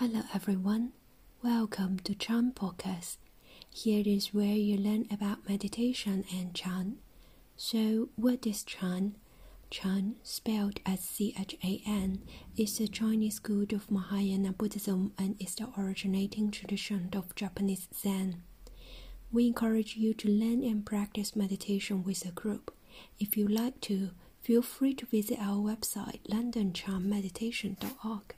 Hello 0.00 0.22
everyone, 0.34 0.92
welcome 1.42 1.98
to 2.04 2.14
Chan 2.14 2.52
Podcast. 2.56 3.18
Here 3.68 4.02
is 4.06 4.32
where 4.32 4.54
you 4.54 4.78
learn 4.78 5.06
about 5.10 5.46
meditation 5.46 6.24
and 6.34 6.54
Chan. 6.54 6.96
So, 7.54 8.08
what 8.16 8.46
is 8.46 8.62
Chan? 8.62 9.16
Chan, 9.68 10.14
spelled 10.22 10.80
as 10.86 11.00
C 11.00 11.34
H 11.38 11.54
A 11.62 11.82
N, 11.86 12.22
is 12.56 12.78
the 12.78 12.88
Chinese 12.88 13.34
school 13.34 13.66
of 13.74 13.90
Mahayana 13.90 14.54
Buddhism 14.54 15.12
and 15.18 15.36
is 15.38 15.56
the 15.56 15.68
originating 15.78 16.50
tradition 16.50 17.10
of 17.12 17.34
Japanese 17.34 17.86
Zen. 17.94 18.42
We 19.30 19.48
encourage 19.48 19.96
you 19.96 20.14
to 20.14 20.30
learn 20.30 20.64
and 20.64 20.86
practice 20.86 21.36
meditation 21.36 22.04
with 22.04 22.24
a 22.24 22.32
group. 22.32 22.72
If 23.18 23.36
you 23.36 23.46
like 23.46 23.82
to, 23.82 24.12
feel 24.40 24.62
free 24.62 24.94
to 24.94 25.04
visit 25.04 25.38
our 25.38 25.58
website 25.58 26.20
londonchanmeditation.org. 26.26 28.34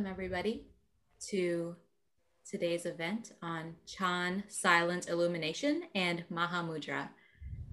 Welcome, 0.00 0.14
everybody, 0.14 0.62
to 1.28 1.76
today's 2.50 2.86
event 2.86 3.32
on 3.42 3.74
Chan 3.86 4.44
Silent 4.48 5.10
Illumination 5.10 5.82
and 5.94 6.24
Mahamudra. 6.32 7.10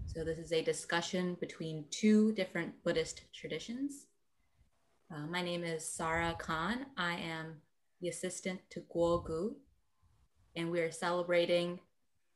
So, 0.08 0.26
this 0.26 0.38
is 0.38 0.52
a 0.52 0.62
discussion 0.62 1.38
between 1.40 1.86
two 1.90 2.34
different 2.34 2.84
Buddhist 2.84 3.22
traditions. 3.34 4.08
Uh, 5.09 5.26
my 5.27 5.41
name 5.41 5.63
is 5.63 5.88
Sarah 5.88 6.36
Khan. 6.38 6.88
I 6.98 7.13
am 7.13 7.62
the 8.02 8.09
assistant 8.09 8.59
to 8.72 8.81
Guo 8.94 9.23
Gu, 9.23 9.55
and 10.58 10.70
we 10.70 10.81
are 10.81 10.91
celebrating 10.91 11.80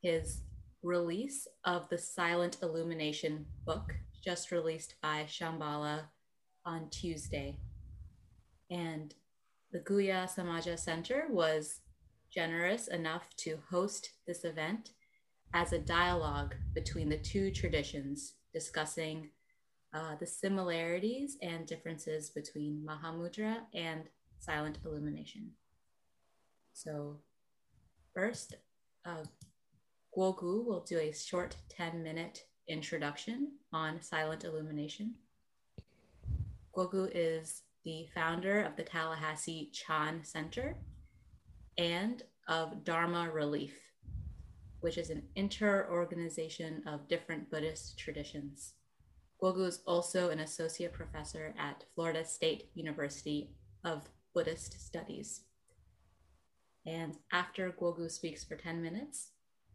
his 0.01 0.43
release 0.83 1.49
of 1.65 1.89
the 1.89 1.97
Silent 1.97 2.59
Illumination 2.63 3.45
book, 3.65 3.93
just 4.23 4.53
released 4.53 4.95
by 5.03 5.25
Shambhala 5.27 6.03
on 6.65 6.89
Tuesday. 6.91 7.57
And 8.69 9.13
the 9.71 9.79
Guhya 9.79 10.27
Samaja 10.27 10.77
Center 10.77 11.25
was 11.29 11.79
generous 12.29 12.87
enough 12.87 13.29
to 13.37 13.57
host 13.69 14.11
this 14.27 14.43
event 14.43 14.91
as 15.53 15.73
a 15.73 15.79
dialogue 15.79 16.55
between 16.73 17.09
the 17.09 17.17
two 17.17 17.51
traditions, 17.51 18.33
discussing 18.53 19.29
uh, 19.93 20.15
the 20.19 20.25
similarities 20.25 21.37
and 21.41 21.65
differences 21.65 22.29
between 22.29 22.85
Mahamudra 22.85 23.57
and 23.73 24.03
silent 24.39 24.79
illumination. 24.85 25.51
So, 26.73 27.17
first, 28.13 28.55
uh, 29.05 29.23
Guo 30.17 30.35
Gu 30.37 30.63
will 30.65 30.85
do 30.87 30.99
a 30.99 31.13
short 31.13 31.55
10 31.69 32.01
minute 32.01 32.45
introduction 32.67 33.53
on 33.73 34.01
silent 34.01 34.43
illumination. 34.43 35.15
Guo 36.75 36.89
Gu 36.89 37.09
is 37.13 37.63
the 37.83 38.07
founder 38.13 38.61
of 38.61 38.75
the 38.75 38.83
Tallahassee 38.83 39.71
Chan 39.73 40.23
Center 40.23 40.75
and 41.77 42.23
of 42.47 42.83
Dharma 42.83 43.29
Relief, 43.31 43.73
which 44.81 44.97
is 44.97 45.09
an 45.09 45.23
inter-organization 45.35 46.83
of 46.87 47.07
different 47.07 47.49
Buddhist 47.49 47.97
traditions. 47.97 48.73
Guo 49.41 49.55
Gu 49.55 49.65
is 49.65 49.81
also 49.87 50.29
an 50.29 50.39
associate 50.39 50.93
professor 50.93 51.55
at 51.57 51.85
Florida 51.95 52.23
State 52.23 52.69
University 52.75 53.49
of 53.83 54.07
Buddhist 54.35 54.79
Studies. 54.79 55.41
And 56.85 57.17
after 57.31 57.71
Guo 57.71 57.95
Gu 57.95 58.09
speaks 58.09 58.43
for 58.43 58.55
10 58.55 58.81
minutes, 58.81 59.31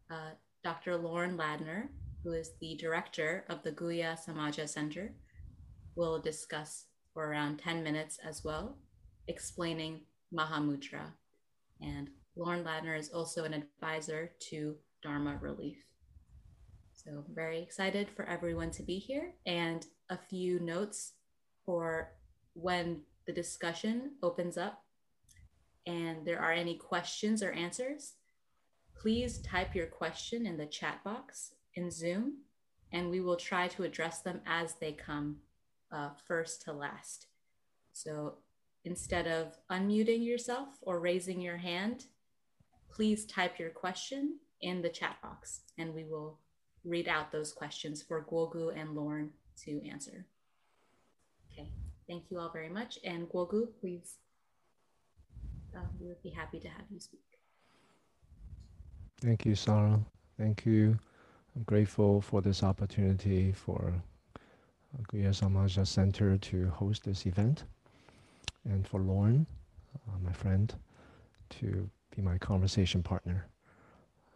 uh, 0.09 0.31
Dr. 0.63 0.95
Lorne 0.95 1.37
Ladner, 1.37 1.89
who 2.23 2.31
is 2.31 2.51
the 2.59 2.75
director 2.75 3.45
of 3.49 3.63
the 3.63 3.71
Guhya 3.71 4.17
Samaja 4.17 4.67
Center, 4.67 5.13
will 5.95 6.19
discuss 6.19 6.85
for 7.17 7.31
around 7.31 7.57
10 7.57 7.81
minutes 7.81 8.19
as 8.23 8.43
well, 8.43 8.77
explaining 9.27 10.01
Mahamudra. 10.31 11.13
And 11.81 12.11
Lorne 12.35 12.63
Ladner 12.63 12.95
is 12.95 13.09
also 13.09 13.43
an 13.43 13.55
advisor 13.55 14.29
to 14.51 14.75
Dharma 15.01 15.39
Relief. 15.41 15.79
So, 16.93 17.25
very 17.33 17.59
excited 17.59 18.07
for 18.15 18.23
everyone 18.25 18.69
to 18.69 18.83
be 18.83 18.99
here. 18.99 19.33
And 19.47 19.83
a 20.11 20.19
few 20.29 20.59
notes 20.59 21.13
for 21.65 22.11
when 22.53 23.01
the 23.25 23.33
discussion 23.33 24.11
opens 24.21 24.55
up 24.55 24.83
and 25.87 26.23
there 26.23 26.39
are 26.39 26.53
any 26.53 26.75
questions 26.75 27.41
or 27.41 27.51
answers, 27.51 28.13
please 28.95 29.39
type 29.39 29.73
your 29.73 29.87
question 29.87 30.45
in 30.45 30.57
the 30.57 30.67
chat 30.67 31.03
box 31.03 31.53
in 31.73 31.89
Zoom, 31.89 32.41
and 32.91 33.09
we 33.09 33.21
will 33.21 33.37
try 33.37 33.67
to 33.69 33.81
address 33.81 34.19
them 34.19 34.41
as 34.45 34.75
they 34.75 34.91
come 34.91 35.37
uh, 35.91 36.09
first 36.27 36.61
to 36.63 36.73
last. 36.73 37.27
So 37.93 38.35
instead 38.85 39.27
of 39.27 39.57
unmuting 39.71 40.25
yourself 40.25 40.69
or 40.81 40.99
raising 40.99 41.41
your 41.41 41.57
hand, 41.57 42.05
please 42.91 43.25
type 43.25 43.59
your 43.59 43.69
question 43.69 44.39
in 44.61 44.81
the 44.81 44.89
chat 44.89 45.17
box 45.21 45.61
and 45.77 45.93
we 45.93 46.03
will 46.03 46.39
read 46.83 47.07
out 47.07 47.31
those 47.31 47.51
questions 47.51 48.01
for 48.01 48.23
Guo 48.23 48.51
Gu 48.51 48.69
and 48.69 48.95
Lorne 48.95 49.29
to 49.65 49.81
answer. 49.87 50.25
Okay, 51.51 51.69
thank 52.07 52.25
you 52.29 52.39
all 52.39 52.49
very 52.49 52.69
much. 52.69 52.97
And 53.03 53.27
Guo 53.29 53.49
Gu, 53.49 53.67
please, 53.79 54.15
uh, 55.75 55.81
we 55.99 56.07
would 56.07 56.21
be 56.23 56.29
happy 56.29 56.59
to 56.59 56.67
have 56.67 56.85
you 56.89 56.99
speak. 56.99 57.21
Thank 59.21 59.45
you, 59.45 59.55
Sarah. 59.55 59.99
Thank 60.37 60.65
you. 60.65 60.97
I'm 61.55 61.63
grateful 61.63 62.21
for 62.21 62.41
this 62.41 62.63
opportunity 62.63 63.51
for 63.51 63.93
Guhya 65.11 65.29
Samaja 65.29 65.85
Center 65.85 66.37
to 66.37 66.69
host 66.69 67.03
this 67.03 67.25
event, 67.25 67.63
and 68.65 68.87
for 68.87 68.99
Lorne, 68.99 69.45
uh, 70.07 70.19
my 70.23 70.31
friend, 70.31 70.73
to 71.49 71.89
be 72.15 72.21
my 72.21 72.37
conversation 72.37 73.03
partner. 73.03 73.45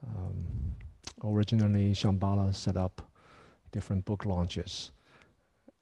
Um, 0.08 0.76
originally, 1.24 1.94
Shambhala 1.94 2.54
set 2.56 2.78
up 2.78 3.02
different 3.72 4.06
book 4.06 4.26
launches 4.26 4.92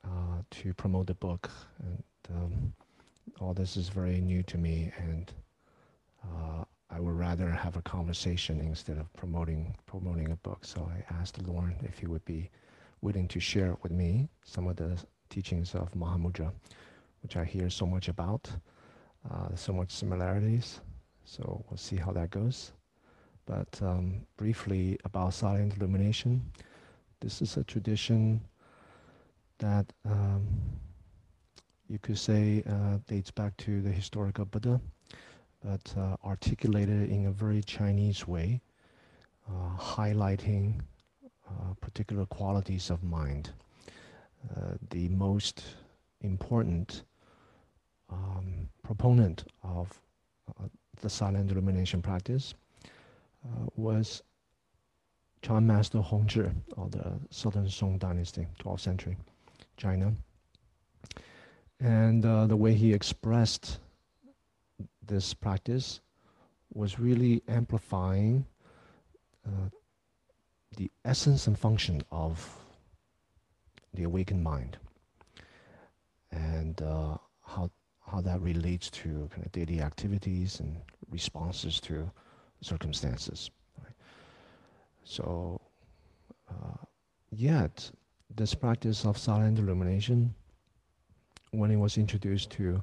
uh, 0.06 0.42
to 0.52 0.74
promote 0.74 1.08
the 1.08 1.14
book, 1.16 1.50
and 1.80 2.04
um, 2.36 2.74
all 3.40 3.54
this 3.54 3.78
is 3.78 3.90
very 3.90 4.22
new 4.22 4.44
to 4.44 4.58
me, 4.58 4.92
and 4.98 5.32
uh, 6.24 6.64
I 6.90 7.00
would 7.00 7.18
rather 7.18 7.50
have 7.50 7.76
a 7.78 7.82
conversation 7.82 8.60
instead 8.62 8.98
of 8.98 9.12
promoting 9.14 9.76
promoting 9.86 10.32
a 10.32 10.36
book. 10.38 10.66
So 10.66 10.90
I 10.92 11.14
asked 11.16 11.42
Lorne 11.48 11.76
if 11.84 12.00
he 12.00 12.08
would 12.08 12.26
be 12.26 12.50
willing 13.02 13.28
to 13.30 13.40
share 13.40 13.78
with 13.82 13.92
me 13.92 14.30
some 14.44 14.68
of 14.68 14.76
the 14.76 14.98
teachings 15.30 15.76
of 15.76 15.92
Mahamudra, 15.94 16.52
which 17.22 17.38
I 17.38 17.46
hear 17.46 17.70
so 17.70 17.86
much 17.86 18.08
about, 18.08 18.50
uh, 19.30 19.56
so 19.56 19.74
much 19.74 19.92
similarities. 19.92 20.82
So 21.26 21.64
we'll 21.70 21.78
see 21.78 21.96
how 21.96 22.12
that 22.14 22.32
goes. 22.32 22.72
But 23.46 23.80
um, 23.82 24.26
briefly 24.38 24.98
about 25.06 25.34
silent 25.34 25.78
illumination, 25.78 26.42
this 27.20 27.42
is 27.42 27.58
a 27.58 27.64
tradition 27.64 28.42
that 29.58 29.92
um, 30.06 30.48
you 31.88 32.00
could 32.00 32.18
say 32.18 32.64
uh, 32.70 33.00
dates 33.08 33.32
back 33.32 33.58
to 33.58 33.82
the 33.82 33.90
historical 33.90 34.46
Buddha, 34.46 34.80
but 35.64 35.94
uh, 35.98 36.16
articulated 36.24 37.10
in 37.10 37.26
a 37.26 37.32
very 37.32 37.62
Chinese 37.62 38.28
way, 38.28 38.62
uh, 39.50 39.78
highlighting 39.78 40.80
uh, 41.50 41.74
particular 41.82 42.26
qualities 42.26 42.90
of 42.90 43.04
mind. 43.04 43.52
Uh, 44.56 44.74
the 44.90 45.10
most 45.10 45.64
important 46.22 47.04
um, 48.10 48.70
proponent 48.84 49.46
of 49.64 50.00
uh, 50.60 50.66
the 51.02 51.10
silent 51.10 51.52
illumination 51.52 52.02
practice 52.02 52.54
was 53.76 54.22
Chan 55.42 55.66
Master 55.66 56.00
Hongzhi 56.00 56.54
of 56.78 56.92
the 56.92 57.14
Southern 57.30 57.70
Song 57.70 57.98
Dynasty, 57.98 58.46
12th 58.60 58.82
century 58.82 59.18
China. 59.78 60.14
And 61.80 62.26
uh, 62.26 62.46
the 62.48 62.58
way 62.58 62.74
he 62.74 62.94
expressed 62.94 63.80
this 65.06 65.34
practice 65.34 66.02
was 66.74 67.00
really 67.00 67.42
amplifying 67.48 68.46
uh, 69.48 69.70
the 70.80 70.90
essence 71.04 71.46
and 71.48 71.60
function 71.60 72.02
of 72.10 72.56
the 73.94 74.04
awakened 74.04 74.42
mind 74.42 74.78
and 76.32 76.82
uh, 76.82 77.18
how, 77.46 77.70
how 78.08 78.22
that 78.22 78.40
relates 78.40 78.90
to 78.90 79.30
kind 79.30 79.46
of 79.46 79.52
daily 79.52 79.82
activities 79.82 80.62
and 80.62 80.78
responses 81.12 81.82
to 81.82 82.10
circumstances. 82.62 83.52
Right? 83.84 83.94
So, 85.04 85.60
uh, 86.50 86.78
yet, 87.30 87.92
this 88.34 88.54
practice 88.54 89.04
of 89.06 89.18
silent 89.18 89.60
illumination, 89.60 90.34
when 91.52 91.72
it 91.72 91.78
was 91.78 91.98
introduced 91.98 92.52
to 92.52 92.82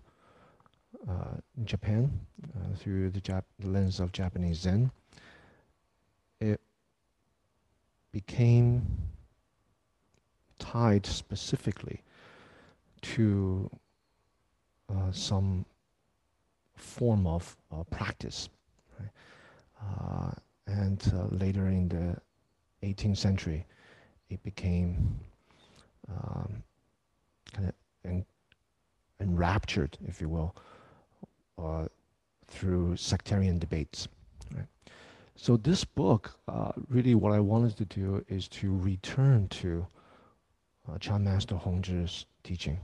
uh, 1.08 1.38
Japan 1.64 2.10
uh, 2.54 2.76
through 2.76 3.08
the, 3.08 3.22
Jap- 3.22 3.44
the 3.58 3.68
lens 3.68 4.00
of 4.00 4.12
Japanese 4.12 4.58
Zen, 4.58 4.90
it 6.40 6.60
became 8.16 8.82
tied 10.58 11.04
specifically 11.04 12.02
to 13.02 13.70
uh, 14.88 15.12
some 15.12 15.66
form 16.76 17.26
of 17.26 17.54
uh, 17.70 17.84
practice. 17.90 18.48
Right? 18.98 19.10
Uh, 19.82 20.30
and 20.66 21.12
uh, 21.14 21.26
later 21.30 21.66
in 21.66 21.88
the 21.90 22.16
18th 22.86 23.18
century, 23.18 23.66
it 24.30 24.42
became 24.42 25.20
um, 26.08 26.62
kind 27.52 27.68
of 27.68 27.74
en- 28.06 28.24
enraptured, 29.20 29.98
if 30.06 30.22
you 30.22 30.30
will, 30.30 30.56
uh, 31.58 31.84
through 32.46 32.96
sectarian 32.96 33.58
debates. 33.58 34.08
So 35.38 35.58
this 35.58 35.84
book, 35.84 36.34
uh, 36.48 36.72
really, 36.88 37.14
what 37.14 37.32
I 37.32 37.40
wanted 37.40 37.76
to 37.76 37.84
do 37.84 38.24
is 38.26 38.48
to 38.48 38.74
return 38.74 39.48
to 39.48 39.86
uh, 40.90 40.96
Chan 40.98 41.22
Master 41.22 41.54
Hongzhi's 41.54 42.24
teaching, 42.42 42.78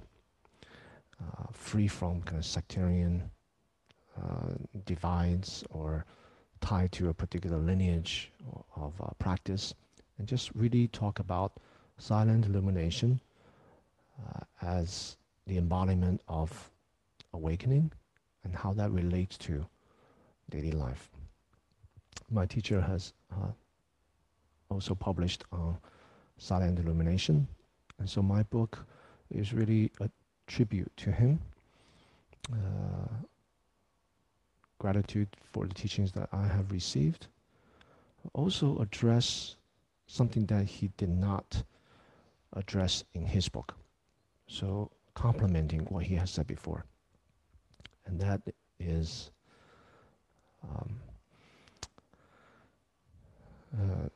uh, 1.18 1.46
free 1.52 1.88
from 1.88 2.20
kind 2.22 2.38
of 2.38 2.44
sectarian 2.44 3.30
uh, 4.22 4.52
divides 4.84 5.64
or 5.70 6.04
tied 6.60 6.92
to 6.92 7.08
a 7.08 7.14
particular 7.14 7.56
lineage 7.56 8.30
of 8.76 9.00
uh, 9.00 9.06
practice, 9.18 9.74
and 10.18 10.28
just 10.28 10.54
really 10.54 10.88
talk 10.88 11.20
about 11.20 11.54
silent 11.96 12.44
illumination 12.44 13.18
uh, 14.20 14.40
as 14.60 15.16
the 15.46 15.56
embodiment 15.56 16.20
of 16.28 16.70
awakening 17.32 17.90
and 18.44 18.54
how 18.54 18.74
that 18.74 18.90
relates 18.90 19.38
to 19.38 19.64
daily 20.50 20.72
life. 20.72 21.08
My 22.32 22.46
teacher 22.46 22.80
has 22.80 23.12
uh, 23.30 23.52
also 24.70 24.94
published 24.94 25.44
on 25.52 25.76
silent 26.38 26.78
illumination, 26.78 27.46
and 27.98 28.08
so 28.08 28.22
my 28.22 28.42
book 28.44 28.86
is 29.30 29.52
really 29.52 29.92
a 30.00 30.08
tribute 30.46 30.90
to 30.96 31.12
him. 31.12 31.40
Uh, 32.52 33.08
gratitude 34.78 35.28
for 35.52 35.66
the 35.66 35.74
teachings 35.74 36.10
that 36.12 36.28
I 36.32 36.46
have 36.46 36.72
received. 36.72 37.28
Also 38.32 38.78
address 38.78 39.56
something 40.06 40.44
that 40.46 40.64
he 40.66 40.90
did 40.96 41.08
not 41.08 41.62
address 42.54 43.04
in 43.14 43.24
his 43.24 43.48
book. 43.48 43.74
So 44.48 44.90
complementing 45.14 45.82
what 45.82 46.04
he 46.04 46.16
has 46.16 46.30
said 46.30 46.46
before. 46.48 46.84
And 48.06 48.20
that 48.20 48.40
is 48.80 49.30
um, 50.64 51.00
uh, 53.78 54.08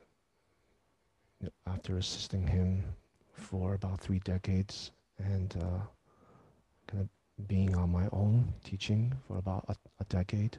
after 1.67 1.99
assisting 1.99 2.47
him 2.47 2.85
for 3.33 3.75
about 3.75 4.01
three 4.01 4.21
decades 4.21 4.93
and 5.19 5.55
uh, 5.61 5.81
kind 6.87 7.03
of 7.03 7.09
being 7.49 7.75
on 7.77 7.91
my 7.91 8.09
own 8.13 8.53
teaching 8.65 9.13
for 9.27 9.37
about 9.39 9.65
a, 9.69 9.77
a 10.01 10.05
decade, 10.05 10.57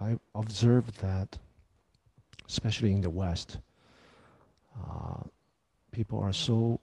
I 0.00 0.18
observed 0.34 1.00
that, 1.00 1.38
especially 2.48 2.92
in 2.92 3.00
the 3.00 3.10
West, 3.10 3.58
uh, 4.76 5.22
people 5.92 6.20
are 6.20 6.32
so 6.32 6.80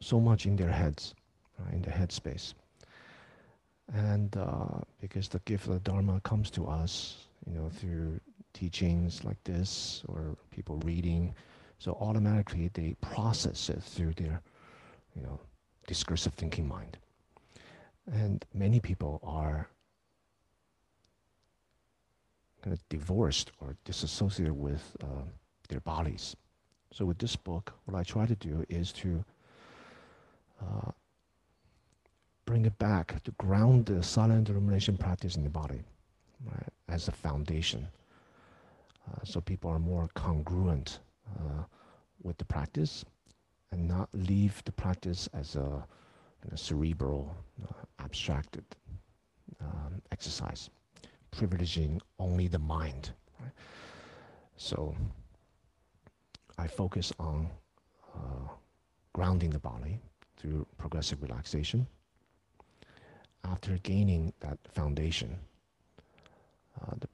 so 0.00 0.20
much 0.20 0.44
in 0.44 0.56
their 0.56 0.70
heads, 0.70 1.14
in 1.72 1.80
their 1.82 1.94
headspace, 1.94 2.54
and 3.92 4.36
uh, 4.36 4.80
because 5.00 5.28
the 5.28 5.38
gift 5.40 5.66
of 5.66 5.74
the 5.74 5.80
Dharma 5.80 6.20
comes 6.20 6.50
to 6.52 6.66
us, 6.66 7.26
you 7.46 7.54
know, 7.54 7.68
through 7.68 8.20
teachings 8.54 9.24
like 9.24 9.42
this 9.44 10.02
or 10.08 10.36
people 10.50 10.80
reading, 10.84 11.34
so 11.78 11.92
automatically 12.00 12.70
they 12.72 12.94
process 13.00 13.68
it 13.68 13.82
through 13.82 14.14
their, 14.14 14.40
you 15.14 15.22
know, 15.22 15.38
discursive 15.86 16.32
thinking 16.34 16.66
mind. 16.66 16.96
And 18.10 18.44
many 18.54 18.80
people 18.80 19.20
are 19.22 19.68
kind 22.62 22.72
of 22.72 22.88
divorced 22.88 23.52
or 23.60 23.76
disassociated 23.84 24.56
with 24.56 24.96
uh, 25.02 25.24
their 25.68 25.80
bodies. 25.80 26.34
So 26.92 27.04
with 27.04 27.18
this 27.18 27.36
book, 27.36 27.74
what 27.84 27.98
I 27.98 28.02
try 28.02 28.24
to 28.24 28.34
do 28.36 28.64
is 28.68 28.92
to 28.92 29.24
uh, 30.62 30.90
bring 32.46 32.64
it 32.64 32.78
back 32.78 33.22
to 33.24 33.30
ground 33.32 33.86
the 33.86 34.02
silent 34.02 34.48
illumination 34.48 34.96
practice 34.96 35.36
in 35.36 35.44
the 35.44 35.50
body 35.50 35.82
right, 36.46 36.68
as 36.88 37.08
a 37.08 37.12
foundation. 37.12 37.86
Uh, 39.06 39.24
so 39.24 39.40
people 39.40 39.70
are 39.70 39.78
more 39.78 40.08
congruent 40.14 41.00
uh, 41.38 41.64
with 42.22 42.38
the 42.38 42.44
practice 42.44 43.04
and 43.72 43.86
not 43.86 44.08
leave 44.12 44.62
the 44.64 44.72
practice 44.72 45.28
as 45.34 45.56
a 45.56 45.84
a 46.52 46.56
cerebral, 46.56 47.34
uh, 47.62 47.72
abstracted 48.02 48.64
um, 49.60 50.02
exercise, 50.12 50.70
privileging 51.32 52.00
only 52.18 52.48
the 52.48 52.58
mind. 52.58 53.10
Right? 53.40 53.52
So 54.56 54.94
I 56.58 56.66
focus 56.66 57.12
on 57.18 57.48
uh, 58.14 58.48
grounding 59.12 59.50
the 59.50 59.58
body 59.58 60.00
through 60.36 60.66
progressive 60.76 61.22
relaxation. 61.22 61.86
After 63.44 63.78
gaining 63.78 64.32
that 64.40 64.58
foundation, 64.72 65.36
uh, 66.80 66.94
the, 66.98 67.08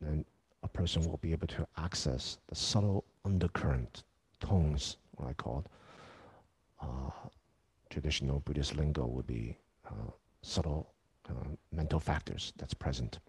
then 0.00 0.24
a 0.66 0.68
person 0.68 1.04
will 1.04 1.18
be 1.18 1.30
able 1.30 1.46
to 1.46 1.66
access 1.78 2.38
the 2.48 2.56
subtle 2.56 3.04
undercurrent 3.24 4.02
tones, 4.40 4.96
what 5.12 5.28
I 5.28 5.32
call 5.32 5.64
uh, 6.82 7.10
traditional 7.88 8.40
Buddhist 8.40 8.76
lingo 8.76 9.06
would 9.06 9.28
be 9.28 9.56
uh, 9.86 10.10
subtle 10.42 10.92
uh, 11.30 11.34
mental 11.70 12.00
factors 12.00 12.52
that's 12.56 12.74
present. 12.74 13.20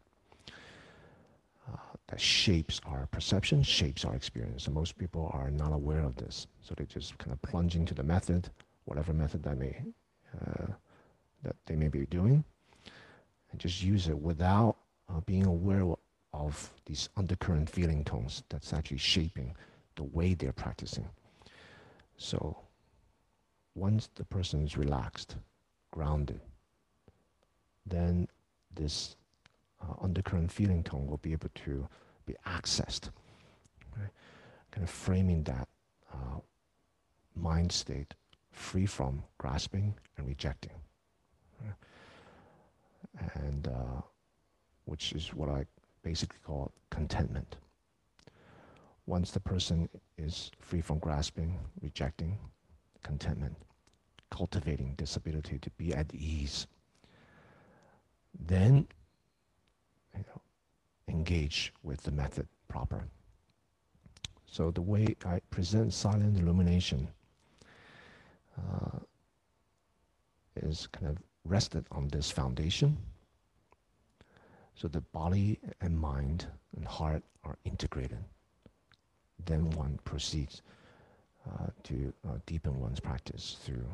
Uh, 1.67 1.77
that 2.07 2.19
shapes 2.19 2.81
our 2.87 3.07
perception, 3.11 3.61
shapes 3.61 4.03
our 4.03 4.15
experience. 4.15 4.65
And 4.65 4.73
most 4.73 4.97
people 4.97 5.29
are 5.33 5.51
not 5.51 5.73
aware 5.73 6.03
of 6.03 6.15
this. 6.15 6.47
So 6.61 6.73
they 6.75 6.85
just 6.85 7.17
kind 7.19 7.33
of 7.33 7.41
plunge 7.43 7.75
into 7.75 7.93
the 7.93 8.03
method, 8.03 8.49
whatever 8.85 9.13
method 9.13 9.43
that 9.43 9.57
may 9.57 9.75
uh, 10.41 10.67
that 11.43 11.55
they 11.67 11.75
may 11.75 11.87
be 11.87 12.05
doing, 12.07 12.43
and 13.51 13.59
just 13.59 13.83
use 13.83 14.07
it 14.07 14.17
without 14.17 14.75
uh, 15.09 15.19
being 15.25 15.45
aware 15.45 15.85
of 16.37 16.71
these 16.85 17.09
undercurrent 17.17 17.69
feeling 17.69 18.03
tones 18.03 18.43
that's 18.49 18.71
actually 18.73 18.97
shaping 18.97 19.55
the 19.95 20.03
way 20.03 20.33
they're 20.33 20.53
practicing. 20.53 21.07
So 22.17 22.57
once 23.75 24.09
the 24.15 24.23
person 24.25 24.63
is 24.63 24.77
relaxed, 24.77 25.35
grounded, 25.91 26.39
then 27.85 28.27
this 28.75 29.15
uh, 29.81 29.93
undercurrent 30.01 30.51
feeling 30.51 30.83
tone 30.83 31.07
will 31.07 31.17
be 31.17 31.31
able 31.31 31.49
to 31.65 31.87
be 32.25 32.35
accessed. 32.45 33.09
Kind 34.71 34.83
of 34.83 34.89
framing 34.89 35.43
that 35.43 35.67
uh, 36.13 36.39
mind 37.35 37.71
state 37.71 38.13
free 38.51 38.85
from 38.85 39.23
grasping 39.37 39.95
and 40.17 40.27
rejecting. 40.27 40.71
And 43.33 43.67
uh, 43.67 44.01
which 44.85 45.13
is 45.13 45.33
what 45.33 45.49
I 45.49 45.65
basically 46.07 46.39
called 46.41 46.71
contentment. 46.89 47.57
Once 49.07 49.31
the 49.31 49.41
person 49.41 49.89
is 50.17 50.51
free 50.57 50.79
from 50.79 50.99
grasping, 50.99 51.59
rejecting, 51.81 52.37
contentment, 53.03 53.53
cultivating 54.31 54.95
this 54.97 55.17
ability 55.17 55.59
to 55.59 55.69
be 55.71 55.93
at 55.93 56.07
ease, 56.13 56.65
then 58.39 58.87
you 60.15 60.23
know, 60.29 60.41
engage 61.09 61.73
with 61.83 62.01
the 62.03 62.11
method 62.11 62.47
proper. 62.69 63.03
So 64.45 64.71
the 64.71 64.81
way 64.81 65.13
I 65.25 65.41
present 65.49 65.93
silent 65.93 66.39
illumination 66.39 67.09
uh, 68.57 68.99
is 70.55 70.87
kind 70.87 71.07
of 71.07 71.17
rested 71.43 71.85
on 71.91 72.07
this 72.07 72.31
foundation. 72.31 72.95
So 74.77 74.87
the 74.87 75.01
body 75.01 75.59
and 75.81 75.99
mind 75.99 76.45
and 76.75 76.85
heart 76.85 77.23
are 77.43 77.57
integrated. 77.65 78.23
Then 79.45 79.71
one 79.71 79.99
proceeds 80.03 80.61
uh, 81.49 81.67
to 81.83 82.13
uh, 82.27 82.33
deepen 82.45 82.79
one's 82.79 82.99
practice 82.99 83.57
through 83.63 83.87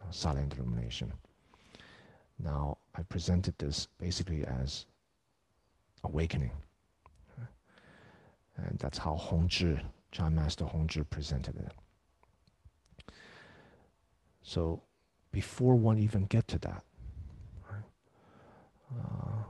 uh, 0.00 0.10
silent 0.10 0.54
illumination. 0.54 1.12
Now, 2.38 2.78
I 2.94 3.02
presented 3.02 3.58
this 3.58 3.88
basically 3.98 4.44
as 4.44 4.86
awakening. 6.04 6.52
And 8.58 8.78
that's 8.78 8.98
how 8.98 9.20
Hongzhi, 9.20 9.80
Chan 10.12 10.34
Master 10.34 10.64
Hongzhi 10.64 11.08
presented 11.10 11.56
it. 11.56 13.12
So 14.42 14.80
before 15.32 15.74
one 15.74 15.98
even 15.98 16.24
get 16.26 16.48
to 16.48 16.58
that, 16.60 16.82
right, 17.70 17.82
uh, 18.98 19.42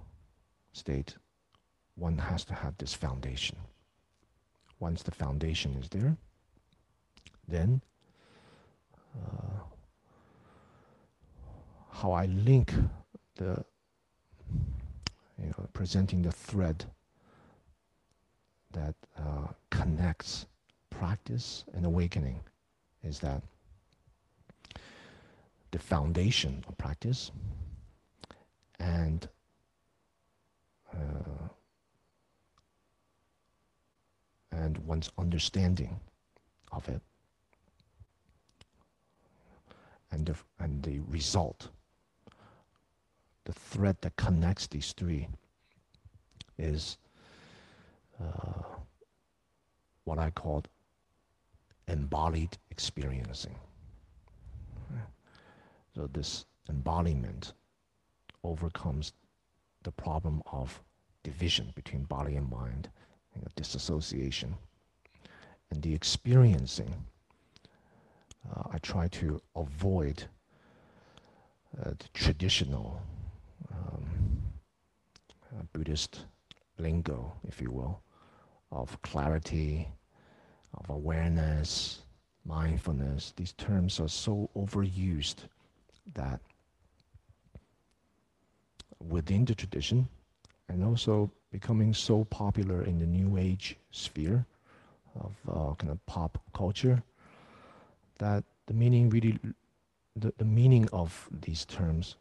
state, 0.76 1.16
one 1.97 2.18
has 2.18 2.45
to 2.45 2.54
have 2.54 2.76
this 2.78 2.95
foundation. 2.95 3.56
Once 4.78 5.02
the 5.02 5.11
foundation 5.11 5.75
is 5.76 5.88
there, 5.88 6.16
then 7.49 7.80
uh, 9.16 9.61
how 11.90 12.12
I 12.12 12.26
link 12.26 12.75
the, 13.37 13.64
you 15.42 15.47
know, 15.47 15.68
presenting 15.73 16.23
the 16.23 16.33
thread 16.33 16.85
that 18.73 18.95
uh, 19.18 19.49
connects 19.71 20.47
practice 20.90 21.64
and 21.73 21.87
awakening 21.87 22.40
is 23.02 23.18
that 23.21 23.42
the 25.71 25.78
foundation 25.78 26.62
of 26.68 26.76
practice 26.76 27.30
and 28.78 29.28
uh, 30.97 31.49
and 34.53 34.79
one's 34.79 35.11
understanding 35.19 36.00
of 36.73 36.88
it 36.88 37.00
and 40.11 40.26
the, 40.26 40.35
and 40.59 40.83
the 40.83 41.00
result 41.00 41.69
the 43.47 43.53
thread 43.53 43.97
that 44.00 44.17
connects 44.17 44.67
these 44.67 44.93
three 44.93 45.29
is 46.59 46.99
uh, 48.21 48.62
what 50.05 50.19
I 50.19 50.31
called 50.31 50.69
embodied 51.88 52.59
experiencing. 52.71 53.55
So 55.95 56.09
this 56.12 56.45
embodiment 56.69 57.53
overcomes 58.43 59.12
the 59.87 59.93
problem 59.93 60.43
of 60.50 60.83
division 61.23 61.73
between 61.76 62.02
body 62.02 62.35
and 62.35 62.50
mind, 62.50 62.90
you 63.33 63.40
know, 63.40 63.47
disassociation. 63.55 64.52
And 65.71 65.81
the 65.81 65.95
experiencing, 65.95 66.93
uh, 68.50 68.62
I 68.73 68.78
try 68.78 69.07
to 69.07 69.40
avoid 69.55 70.25
uh, 71.81 71.90
the 71.90 72.09
traditional 72.14 73.00
um, 73.71 74.43
uh, 75.57 75.62
Buddhist 75.73 76.25
lingo, 76.78 77.33
if 77.47 77.61
you 77.61 77.71
will, 77.71 78.00
of 78.73 79.00
clarity, 79.02 79.87
of 80.75 80.90
awareness, 80.90 82.02
mindfulness. 82.45 83.33
These 83.37 83.52
terms 83.52 84.00
are 84.00 84.09
so 84.09 84.50
overused 84.57 85.45
that 86.14 86.40
within 89.00 89.45
the 89.45 89.55
tradition 89.55 90.09
and 90.69 90.85
also 90.85 91.31
becoming 91.53 91.95
so 91.95 92.25
popular 92.25 92.83
in 92.83 92.99
the 92.99 93.07
new 93.07 93.37
age 93.37 93.76
sphere 93.91 94.45
of 95.21 95.33
uh, 95.49 95.75
kind 95.75 95.91
of 95.91 96.05
pop 96.07 96.38
culture 96.53 97.03
that 98.19 98.45
the 98.67 98.75
meaning 98.75 99.09
really 99.11 99.38
the, 100.17 100.33
the 100.38 100.45
meaning 100.45 100.88
of 100.93 101.29
these 101.41 101.65
terms 101.65 102.17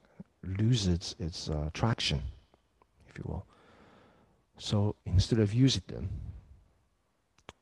loses 0.60 1.16
its 1.20 1.50
uh, 1.50 1.70
traction 1.74 2.22
if 3.10 3.18
you 3.18 3.24
will. 3.28 3.46
So 4.58 4.96
instead 5.06 5.40
of 5.40 5.54
using 5.54 5.84
them 5.88 6.10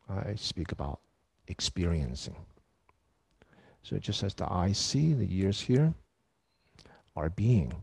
I 0.10 0.36
speak 0.36 0.72
about 0.72 1.00
experiencing. 1.48 2.36
So 3.84 3.96
it 3.96 4.02
just 4.02 4.24
as 4.24 4.34
the 4.34 4.52
eyes 4.52 4.78
see 4.78 5.14
the 5.14 5.28
ears 5.30 5.62
hear 5.62 5.94
our 7.16 7.30
being 7.30 7.74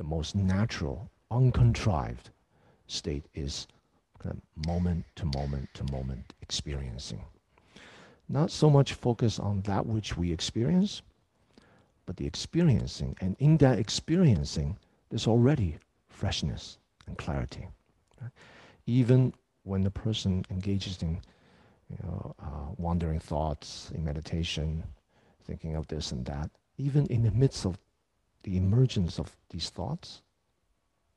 the 0.00 0.06
most 0.06 0.34
natural, 0.34 1.10
uncontrived 1.30 2.30
state 2.86 3.26
is 3.34 3.66
kind 4.18 4.34
of 4.34 4.66
moment 4.66 5.04
to 5.14 5.26
moment 5.26 5.68
to 5.74 5.84
moment 5.92 6.32
experiencing. 6.40 7.22
Not 8.26 8.50
so 8.50 8.70
much 8.70 8.94
focus 8.94 9.38
on 9.38 9.60
that 9.62 9.84
which 9.84 10.16
we 10.16 10.32
experience, 10.32 11.02
but 12.06 12.16
the 12.16 12.26
experiencing. 12.26 13.14
And 13.20 13.36
in 13.40 13.58
that 13.58 13.78
experiencing, 13.78 14.78
there's 15.10 15.26
already 15.26 15.76
freshness 16.08 16.78
and 17.06 17.18
clarity. 17.18 17.68
Even 18.86 19.34
when 19.64 19.82
the 19.82 19.90
person 19.90 20.46
engages 20.50 21.02
in 21.02 21.20
you 21.90 21.98
know, 22.02 22.34
uh, 22.42 22.72
wandering 22.78 23.20
thoughts, 23.20 23.92
in 23.94 24.02
meditation, 24.02 24.82
thinking 25.44 25.76
of 25.76 25.86
this 25.88 26.10
and 26.10 26.24
that, 26.24 26.48
even 26.78 27.04
in 27.08 27.22
the 27.22 27.32
midst 27.32 27.66
of 27.66 27.76
the 28.42 28.56
emergence 28.56 29.18
of 29.18 29.36
these 29.50 29.70
thoughts 29.70 30.22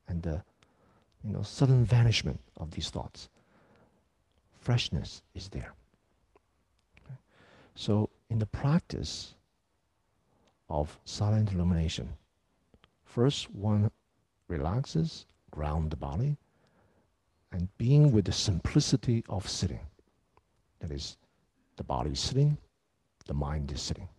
and 0.07 0.21
the 0.21 0.43
you 1.23 1.31
know, 1.31 1.41
sudden 1.41 1.85
vanishment 1.85 2.39
of 2.57 2.71
these 2.71 2.89
thoughts. 2.89 3.29
Freshness 4.59 5.21
is 5.33 5.49
there. 5.49 5.73
Okay? 7.03 7.15
So, 7.75 8.09
in 8.29 8.39
the 8.39 8.45
practice 8.45 9.35
of 10.69 10.97
silent 11.05 11.51
illumination, 11.51 12.09
first 13.05 13.49
one 13.51 13.89
relaxes, 14.47 15.25
ground 15.51 15.91
the 15.91 15.95
body, 15.95 16.37
and 17.51 17.69
being 17.77 18.11
with 18.11 18.25
the 18.25 18.31
simplicity 18.31 19.23
of 19.29 19.47
sitting. 19.47 19.79
That 20.79 20.91
is, 20.91 21.17
the 21.77 21.83
body 21.83 22.11
is 22.11 22.19
sitting, 22.19 22.57
the 23.25 23.33
mind 23.33 23.71
is 23.71 23.81
sitting. 23.81 24.09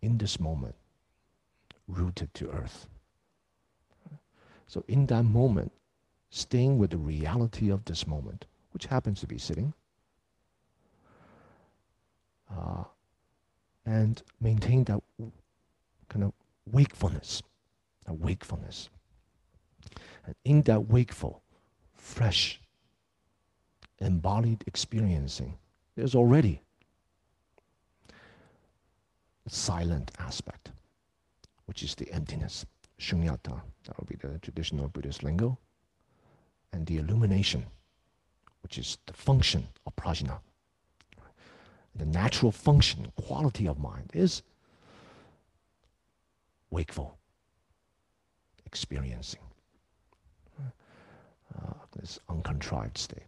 In 0.00 0.18
this 0.18 0.40
moment, 0.40 0.74
rooted 1.92 2.32
to 2.34 2.50
earth. 2.50 2.88
So, 4.66 4.84
in 4.88 5.06
that 5.06 5.24
moment, 5.24 5.72
staying 6.30 6.78
with 6.78 6.90
the 6.90 6.98
reality 6.98 7.70
of 7.70 7.84
this 7.84 8.06
moment, 8.06 8.46
which 8.72 8.86
happens 8.86 9.20
to 9.20 9.26
be 9.26 9.38
sitting, 9.38 9.74
uh, 12.50 12.84
and 13.84 14.22
maintain 14.40 14.84
that 14.84 15.02
kind 16.08 16.24
of 16.24 16.32
wakefulness, 16.70 17.42
a 18.06 18.14
wakefulness. 18.14 18.88
And 20.24 20.34
in 20.44 20.62
that 20.62 20.88
wakeful, 20.88 21.42
fresh, 21.94 22.60
embodied 23.98 24.64
experiencing, 24.66 25.58
there's 25.96 26.14
already 26.14 26.62
silent 29.48 30.10
aspect 30.18 30.70
which 31.66 31.82
is 31.82 31.94
the 31.94 32.10
emptiness, 32.12 32.66
shunyata, 32.98 33.60
that 33.84 33.98
would 33.98 34.08
be 34.08 34.16
the 34.16 34.38
traditional 34.38 34.88
Buddhist 34.88 35.22
lingo, 35.22 35.58
and 36.72 36.86
the 36.86 36.98
illumination, 36.98 37.66
which 38.62 38.78
is 38.78 38.98
the 39.06 39.12
function 39.12 39.66
of 39.86 39.94
prajna. 39.96 40.38
The 41.94 42.06
natural 42.06 42.52
function, 42.52 43.12
quality 43.16 43.66
of 43.68 43.78
mind 43.78 44.10
is 44.14 44.42
wakeful, 46.70 47.18
experiencing 48.64 49.40
uh, 50.58 51.74
this 51.94 52.18
uncontrived 52.30 52.96
state. 52.96 53.26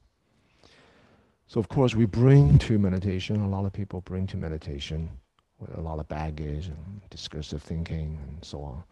So, 1.46 1.60
of 1.60 1.68
course, 1.68 1.94
we 1.94 2.06
bring 2.06 2.58
to 2.60 2.78
meditation, 2.78 3.44
a 3.44 3.48
lot 3.48 3.66
of 3.66 3.72
people 3.72 4.00
bring 4.00 4.26
to 4.28 4.36
meditation 4.38 5.10
with 5.58 5.76
a 5.76 5.80
lot 5.80 5.98
of 5.98 6.08
baggage 6.08 6.66
and 6.66 7.00
discursive 7.10 7.62
thinking 7.62 8.18
and 8.26 8.44
so 8.44 8.62
on. 8.62 8.82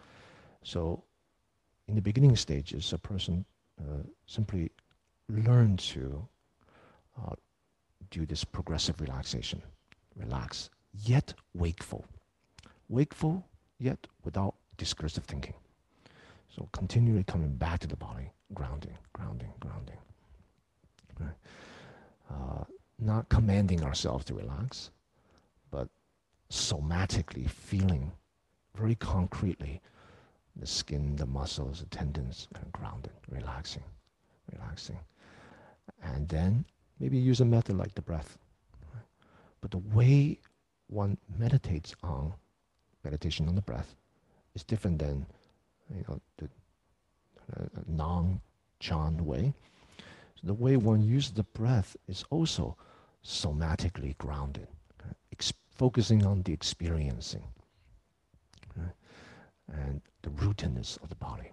So, 0.63 1.03
in 1.89 1.95
the 1.95 2.03
beginning 2.03 2.37
stages, 2.37 2.93
a 2.93 2.99
person 2.99 3.45
uh, 3.81 4.05
simply 4.27 4.71
learn 5.29 5.77
to 5.77 6.27
uh, 7.21 7.35
do 8.11 8.25
this 8.25 8.45
progressive 8.45 9.01
relaxation, 9.01 9.61
relax, 10.17 10.71
yet 11.05 11.35
wakeful, 11.55 12.05
wakeful 12.89 13.45
yet 13.79 14.07
without 14.25 14.55
discursive 14.77 15.25
thinking. 15.25 15.55
So 16.55 16.69
continually 16.73 17.25
coming 17.25 17.55
back 17.55 17.81
to 17.81 17.89
the 17.89 17.97
body, 17.97 18.31
grounding, 18.55 18.97
grounding, 19.13 19.53
grounding. 19.59 19.97
Right? 21.19 21.35
Uh, 22.31 22.65
not 22.99 23.29
commanding 23.29 23.83
ourselves 23.83 24.25
to 24.27 24.35
relax, 24.35 24.91
somatically 26.53 27.49
feeling 27.49 28.13
very 28.77 28.95
concretely 28.95 29.81
the 30.57 30.67
skin, 30.67 31.17
the 31.17 31.25
muscles, 31.27 31.81
the 31.81 31.87
tendons 31.87 32.47
kind 32.53 32.67
of 32.67 32.73
grounded, 32.73 33.13
relaxing, 33.31 33.85
relaxing. 34.53 34.99
And 36.03 36.29
then 36.29 36.67
maybe 37.01 37.17
use 37.17 37.41
a 37.41 37.45
method 37.45 37.79
like 37.79 37.95
the 37.95 38.03
breath. 38.03 38.37
But 39.63 39.71
the 39.71 39.79
way 39.79 40.39
one 40.89 41.17
meditates 41.39 41.95
on 42.03 42.35
meditation 43.03 43.49
on 43.49 43.55
the 43.55 43.63
breath 43.63 43.95
is 44.55 44.63
different 44.63 44.99
than 44.99 45.25
you 45.95 46.05
know 46.07 46.21
the 46.37 46.49
uh, 47.57 47.67
non-chan 47.87 49.25
way. 49.25 49.55
So 50.35 50.47
the 50.47 50.55
way 50.55 50.77
one 50.77 51.03
uses 51.03 51.33
the 51.33 51.45
breath 51.45 51.97
is 52.09 52.25
also 52.31 52.77
somatically 53.25 54.19
grounded, 54.19 54.69
focusing 55.75 56.25
on 56.25 56.43
the 56.43 56.53
experiencing 56.53 57.45
right? 58.77 58.95
and 59.73 60.01
the 60.23 60.31
rootedness 60.31 61.03
of 61.03 61.09
the 61.09 61.17
body. 61.17 61.53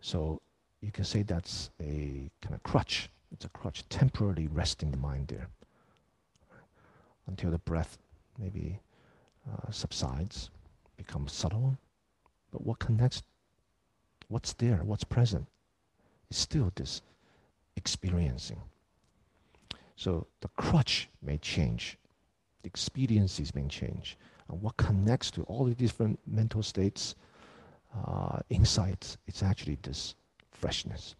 So 0.00 0.40
you 0.80 0.90
can 0.90 1.04
say 1.04 1.22
that's 1.22 1.70
a 1.80 2.30
kind 2.42 2.54
of 2.54 2.62
crutch. 2.62 3.08
It's 3.32 3.44
a 3.44 3.48
crutch, 3.50 3.88
temporarily 3.88 4.48
resting 4.48 4.90
the 4.90 4.96
mind 4.96 5.28
there 5.28 5.48
until 7.26 7.50
the 7.50 7.58
breath 7.58 7.98
maybe 8.38 8.80
uh, 9.50 9.70
subsides, 9.70 10.50
becomes 10.96 11.32
subtle. 11.32 11.76
But 12.50 12.64
what 12.64 12.78
connects, 12.78 13.22
what's 14.28 14.52
there, 14.54 14.80
what's 14.84 15.04
present, 15.04 15.46
is 16.30 16.36
still 16.36 16.72
this 16.74 17.02
experiencing. 17.76 18.60
So 19.96 20.26
the 20.40 20.48
crutch 20.56 21.08
may 21.22 21.38
change, 21.38 21.96
the 22.62 22.68
experiences 22.68 23.54
may 23.54 23.66
change, 23.68 24.16
and 24.48 24.60
what 24.62 24.76
connects 24.76 25.30
to 25.32 25.42
all 25.44 25.64
the 25.64 25.74
different 25.74 26.18
mental 26.26 26.62
states, 26.62 27.14
uh, 28.06 28.38
insights, 28.50 29.16
it's 29.26 29.42
actually 29.42 29.78
this 29.82 30.14
freshness, 30.50 31.14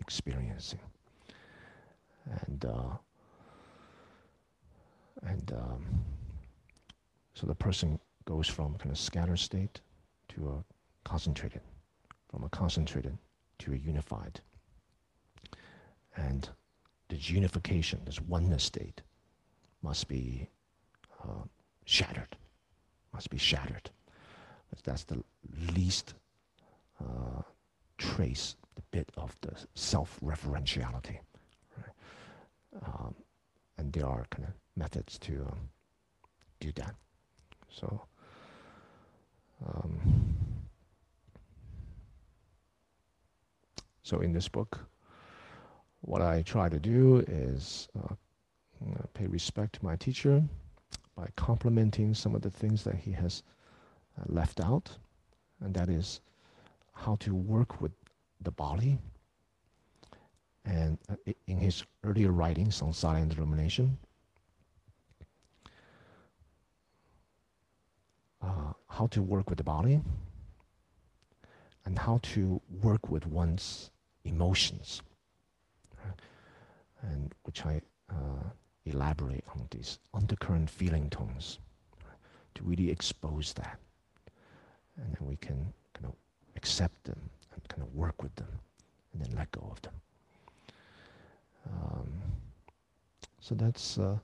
experiencing. 0.00 0.80
And 2.46 2.64
uh, 2.64 2.96
and 5.22 5.52
um, 5.52 6.04
so 7.34 7.46
the 7.46 7.54
person 7.54 7.98
goes 8.24 8.48
from 8.48 8.74
kind 8.76 8.90
of 8.90 8.98
scattered 8.98 9.38
state 9.38 9.80
to 10.28 10.48
a 10.48 11.08
concentrated, 11.08 11.62
from 12.30 12.44
a 12.44 12.48
concentrated 12.48 13.16
to 13.58 13.72
a 13.72 13.76
unified. 13.76 14.40
And 16.16 16.48
this 17.08 17.30
unification, 17.30 18.00
this 18.04 18.20
oneness 18.20 18.64
state, 18.64 19.02
must 19.82 20.08
be 20.08 20.48
uh, 21.22 21.44
shattered, 21.84 22.36
must 23.12 23.30
be 23.30 23.38
shattered. 23.38 23.90
That's 24.84 25.04
the 25.04 25.22
least 25.74 26.14
uh, 27.00 27.42
trace, 27.98 28.56
the 28.74 28.82
bit 28.90 29.10
of 29.16 29.36
the 29.40 29.52
self-referentiality. 29.74 31.18
Right? 31.76 31.94
Um, 32.84 33.14
and 33.78 33.92
there 33.92 34.06
are 34.06 34.24
kind 34.30 34.48
of 34.48 34.54
methods 34.76 35.18
to 35.20 35.46
um, 35.50 35.68
do 36.60 36.72
that. 36.72 36.94
So, 37.70 38.02
um, 39.66 40.36
so 44.02 44.20
in 44.20 44.32
this 44.32 44.48
book, 44.48 44.80
what 46.00 46.22
I 46.22 46.42
try 46.42 46.68
to 46.68 46.78
do 46.78 47.24
is 47.28 47.88
uh, 47.98 48.14
pay 49.14 49.26
respect 49.26 49.74
to 49.74 49.84
my 49.84 49.96
teacher 49.96 50.42
by 51.20 51.28
complimenting 51.36 52.14
some 52.14 52.34
of 52.34 52.40
the 52.40 52.50
things 52.50 52.82
that 52.82 52.94
he 52.94 53.12
has 53.12 53.42
uh, 54.18 54.24
left 54.28 54.58
out, 54.58 54.90
and 55.60 55.74
that 55.74 55.90
is 55.90 56.22
how 56.94 57.14
to 57.16 57.34
work 57.34 57.82
with 57.82 57.92
the 58.40 58.50
body. 58.50 58.96
And 60.64 60.96
uh, 61.10 61.32
in 61.46 61.58
his 61.58 61.84
earlier 62.04 62.30
writings 62.32 62.80
on 62.80 62.94
silent 62.94 63.36
illumination, 63.36 63.98
uh, 68.40 68.72
how 68.88 69.06
to 69.08 69.20
work 69.20 69.50
with 69.50 69.58
the 69.58 69.64
body 69.64 70.00
and 71.84 71.98
how 71.98 72.18
to 72.22 72.62
work 72.82 73.10
with 73.10 73.26
one's 73.26 73.90
emotions, 74.24 75.02
and 77.02 77.34
which 77.42 77.66
I 77.66 77.82
uh, 78.08 78.48
elaborate 78.86 79.44
on 79.52 79.66
these 79.70 79.98
undercurrent 80.14 80.70
feeling 80.70 81.10
tones 81.10 81.58
to 82.54 82.62
really 82.62 82.90
expose 82.90 83.52
that, 83.54 83.78
and 84.96 85.14
then 85.14 85.28
we 85.28 85.36
can 85.36 85.72
kind 85.94 86.06
of 86.06 86.14
accept 86.56 87.02
them 87.04 87.20
and 87.54 87.68
kind 87.68 87.82
of 87.82 87.94
work 87.94 88.22
with 88.22 88.34
them, 88.36 88.48
and 89.12 89.22
then 89.22 89.36
let 89.36 89.50
go 89.52 89.68
of 89.70 89.80
them. 89.82 89.94
Um, 91.72 92.12
so 93.40 93.54
that's 93.54 93.98
uh, 93.98 94.18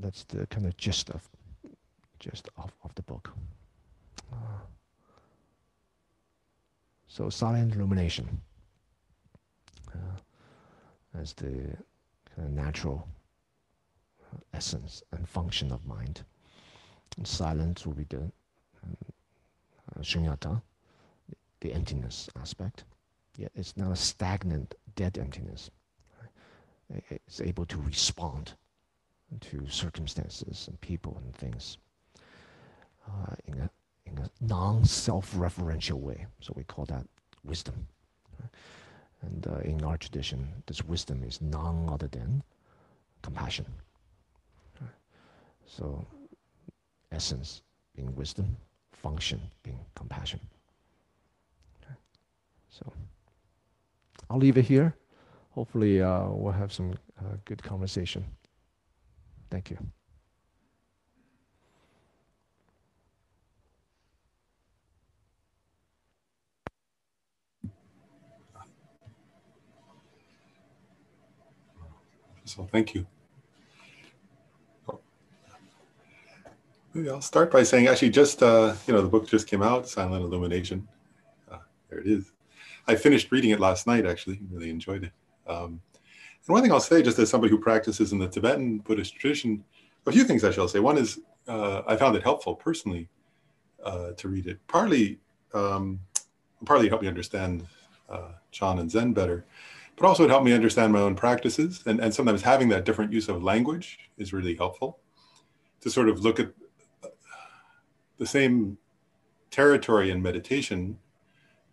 that's 0.00 0.24
the 0.24 0.46
kind 0.46 0.66
of 0.66 0.76
gist 0.76 1.10
of 1.10 1.28
just 2.18 2.48
off 2.56 2.72
of 2.84 2.94
the 2.94 3.02
book. 3.02 3.30
Uh, 4.32 4.36
so 7.06 7.30
silent 7.30 7.74
illumination 7.74 8.40
uh, 9.94 11.18
as 11.20 11.32
the 11.32 11.76
of 12.38 12.50
natural 12.50 13.08
uh, 14.22 14.38
essence 14.54 15.02
and 15.12 15.28
function 15.28 15.72
of 15.72 15.86
mind. 15.86 16.24
And 17.16 17.26
silence 17.26 17.86
will 17.86 17.94
be 17.94 18.04
the 18.04 18.30
uh, 18.84 20.00
shunyata, 20.00 20.62
the 21.60 21.72
emptiness 21.72 22.28
aspect. 22.40 22.84
Yet 23.36 23.52
it's 23.54 23.76
not 23.76 23.92
a 23.92 23.96
stagnant, 23.96 24.74
dead 24.94 25.18
emptiness. 25.18 25.70
Right? 26.90 27.04
It's 27.26 27.40
able 27.40 27.66
to 27.66 27.76
respond 27.78 28.52
to 29.40 29.66
circumstances 29.68 30.68
and 30.68 30.80
people 30.80 31.20
and 31.22 31.34
things 31.34 31.78
uh, 33.06 33.34
in 33.46 33.60
a 33.60 33.70
in 34.06 34.18
a 34.18 34.30
non-self-referential 34.40 35.98
way. 36.00 36.26
So 36.40 36.54
we 36.56 36.64
call 36.64 36.86
that 36.86 37.06
wisdom. 37.44 37.86
And 39.22 39.46
uh, 39.46 39.58
in 39.60 39.84
our 39.84 39.96
tradition, 39.96 40.46
this 40.66 40.84
wisdom 40.84 41.22
is 41.24 41.40
none 41.40 41.88
other 41.88 42.08
than 42.08 42.42
compassion. 43.22 43.66
So 45.66 46.06
essence 47.12 47.62
being 47.94 48.14
wisdom, 48.14 48.56
function 48.92 49.40
being 49.62 49.80
compassion. 49.94 50.40
So 52.70 52.92
I'll 54.30 54.38
leave 54.38 54.56
it 54.56 54.64
here. 54.64 54.94
Hopefully, 55.50 56.00
uh, 56.00 56.28
we'll 56.28 56.52
have 56.52 56.72
some 56.72 56.92
uh, 57.18 57.36
good 57.44 57.62
conversation. 57.62 58.24
Thank 59.50 59.70
you. 59.70 59.78
So 72.48 72.66
thank 72.72 72.94
you. 72.94 73.06
Maybe 76.94 77.10
I'll 77.10 77.20
start 77.20 77.52
by 77.52 77.62
saying, 77.62 77.86
actually, 77.86 78.10
just 78.10 78.42
uh, 78.42 78.74
you 78.86 78.94
know, 78.94 79.02
the 79.02 79.08
book 79.08 79.28
just 79.28 79.46
came 79.46 79.62
out, 79.62 79.86
Silent 79.86 80.24
Illumination. 80.24 80.88
Uh, 81.50 81.58
there 81.90 81.98
it 82.00 82.06
is. 82.06 82.32
I 82.86 82.94
finished 82.94 83.30
reading 83.30 83.50
it 83.50 83.60
last 83.60 83.86
night. 83.86 84.06
Actually, 84.06 84.40
really 84.50 84.70
enjoyed 84.70 85.04
it. 85.04 85.12
Um, 85.46 85.82
and 86.46 86.54
one 86.54 86.62
thing 86.62 86.72
I'll 86.72 86.80
say, 86.80 87.02
just 87.02 87.18
as 87.18 87.28
somebody 87.28 87.50
who 87.50 87.58
practices 87.58 88.12
in 88.12 88.18
the 88.18 88.28
Tibetan 88.28 88.78
Buddhist 88.78 89.14
tradition, 89.16 89.62
a 90.06 90.12
few 90.12 90.24
things 90.24 90.42
I 90.42 90.50
shall 90.50 90.68
say. 90.68 90.80
One 90.80 90.96
is 90.96 91.20
uh, 91.46 91.82
I 91.86 91.96
found 91.96 92.16
it 92.16 92.22
helpful 92.22 92.54
personally 92.54 93.08
uh, 93.84 94.12
to 94.12 94.28
read 94.28 94.46
it. 94.46 94.58
Partly, 94.66 95.18
um, 95.52 96.00
partly 96.64 96.88
helped 96.88 97.02
me 97.02 97.08
understand 97.08 97.66
uh, 98.08 98.30
Chan 98.52 98.78
and 98.78 98.90
Zen 98.90 99.12
better 99.12 99.44
but 99.98 100.06
also 100.06 100.24
it 100.24 100.30
helped 100.30 100.44
me 100.44 100.52
understand 100.52 100.92
my 100.92 101.00
own 101.00 101.14
practices. 101.14 101.82
And, 101.86 102.00
and 102.00 102.14
sometimes 102.14 102.42
having 102.42 102.68
that 102.68 102.84
different 102.84 103.12
use 103.12 103.28
of 103.28 103.42
language 103.42 103.98
is 104.16 104.32
really 104.32 104.54
helpful 104.54 104.98
to 105.80 105.90
sort 105.90 106.08
of 106.08 106.20
look 106.20 106.38
at 106.40 106.50
the 108.18 108.26
same 108.26 108.78
territory 109.50 110.10
in 110.10 110.22
meditation, 110.22 110.98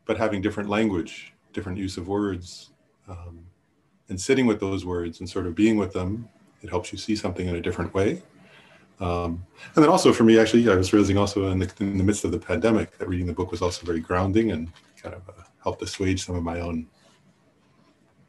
but 0.05 0.17
having 0.17 0.41
different 0.41 0.69
language, 0.69 1.33
different 1.53 1.77
use 1.77 1.97
of 1.97 2.07
words, 2.07 2.71
um, 3.07 3.45
and 4.09 4.19
sitting 4.19 4.45
with 4.45 4.59
those 4.59 4.85
words 4.85 5.19
and 5.19 5.29
sort 5.29 5.47
of 5.47 5.55
being 5.55 5.77
with 5.77 5.93
them. 5.93 6.29
It 6.61 6.69
helps 6.69 6.91
you 6.91 6.97
see 6.97 7.15
something 7.15 7.47
in 7.47 7.55
a 7.55 7.61
different 7.61 7.93
way. 7.93 8.21
Um, 8.99 9.45
and 9.75 9.83
then 9.83 9.89
also 9.89 10.13
for 10.13 10.23
me, 10.23 10.39
actually, 10.39 10.69
I 10.69 10.75
was 10.75 10.93
realizing 10.93 11.17
also 11.17 11.49
in 11.49 11.59
the, 11.59 11.71
in 11.79 11.97
the 11.97 12.03
midst 12.03 12.23
of 12.23 12.31
the 12.31 12.39
pandemic 12.39 12.97
that 12.97 13.07
reading 13.09 13.27
the 13.27 13.33
book 13.33 13.51
was 13.51 13.61
also 13.61 13.85
very 13.85 13.99
grounding 13.99 14.51
and 14.51 14.71
kind 15.01 15.13
of 15.13 15.27
uh, 15.27 15.43
helped 15.61 15.81
assuage 15.81 16.25
some 16.25 16.35
of 16.35 16.43
my 16.43 16.61
own 16.61 16.87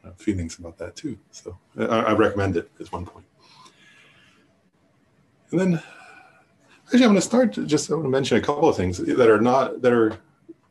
uh, 0.06 0.12
feelings 0.16 0.58
about 0.58 0.78
that 0.78 0.96
too. 0.96 1.18
So 1.30 1.58
I, 1.78 1.84
I, 1.84 2.12
recommend 2.12 2.56
it 2.56 2.70
as 2.80 2.92
one 2.92 3.06
point. 3.06 3.26
And 5.50 5.60
then 5.60 5.82
actually 6.84 7.04
I'm 7.04 7.10
going 7.10 7.16
to 7.16 7.20
start 7.20 7.52
just 7.52 7.90
I 7.90 7.94
want 7.94 8.06
to 8.06 8.10
mention 8.10 8.38
a 8.38 8.40
couple 8.40 8.68
of 8.68 8.76
things 8.76 8.98
that 8.98 9.30
are 9.30 9.40
not 9.40 9.82
that 9.82 9.92
are 9.92 10.16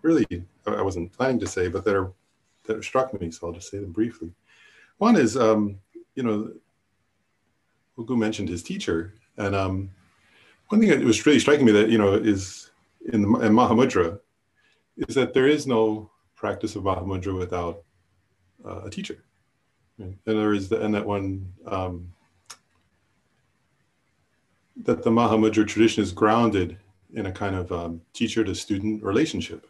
really 0.02 0.26
I 0.65 0.82
wasn't 0.82 1.12
planning 1.12 1.39
to 1.39 1.48
say, 1.48 1.67
but 1.67 1.84
that 1.86 1.95
are 1.95 2.12
that 2.65 2.84
struck 2.84 3.19
me. 3.19 3.32
So 3.32 3.48
I'll 3.48 3.54
just 3.54 3.69
say 3.69 3.78
them 3.80 3.91
briefly. 3.91 4.32
One 4.98 5.15
is 5.15 5.38
um, 5.38 5.78
you 6.15 6.24
know 6.24 6.52
Guo 7.98 8.06
Gu 8.06 8.17
mentioned 8.17 8.50
his 8.50 8.63
teacher, 8.63 9.13
and 9.38 9.56
um, 9.56 9.89
one 10.69 10.82
thing 10.82 10.89
that 10.89 11.02
was 11.02 11.26
really 11.26 11.39
striking 11.39 11.65
me 11.65 11.71
that 11.74 11.89
you 11.89 11.98
know 11.98 12.13
is 12.13 12.71
in, 13.13 13.21
the, 13.21 13.39
in 13.39 13.54
Mahamudra 13.54 14.19
is 14.98 15.15
that 15.15 15.34
there 15.34 15.48
is 15.48 15.67
no 15.67 16.10
practice 16.36 16.76
of 16.76 16.84
Mahamudra 16.84 17.38
without 17.38 17.85
uh, 18.67 18.82
a 18.86 18.89
teacher. 18.89 19.23
And 19.97 20.17
there 20.25 20.54
is 20.54 20.67
the, 20.67 20.82
and 20.84 20.93
that 20.93 21.06
one 21.06 21.54
um, 21.67 22.12
that 24.84 25.04
the 25.04 25.10
Mahamudra 25.10 25.65
tradition 25.65 26.04
is 26.04 26.12
grounded 26.12 26.78
in 27.13 27.28
a 27.28 27.32
kind 27.32 27.56
of 27.56 27.71
um, 27.71 28.01
teacher 28.13 28.43
to 28.43 28.54
student 28.54 29.01
relationship. 29.04 29.67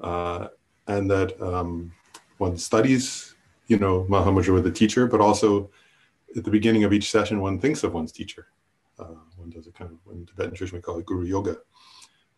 Uh, 0.00 0.48
and 0.86 1.10
that 1.10 1.40
um, 1.40 1.92
one 2.38 2.56
studies, 2.56 3.34
you 3.68 3.78
know, 3.78 4.06
Mahamudra 4.08 4.54
with 4.54 4.64
the 4.64 4.70
teacher, 4.70 5.06
but 5.06 5.20
also 5.20 5.70
at 6.36 6.44
the 6.44 6.50
beginning 6.50 6.84
of 6.84 6.92
each 6.92 7.10
session, 7.10 7.40
one 7.40 7.58
thinks 7.58 7.84
of 7.84 7.92
one's 7.94 8.12
teacher. 8.12 8.46
Uh, 8.98 9.16
one 9.36 9.50
does 9.50 9.66
a 9.66 9.72
kind 9.72 9.90
of, 9.90 10.12
in 10.12 10.24
Tibetan 10.24 10.54
tradition, 10.54 10.78
we 10.78 10.82
call 10.82 10.98
it 10.98 11.06
Guru 11.06 11.26
Yoga, 11.26 11.58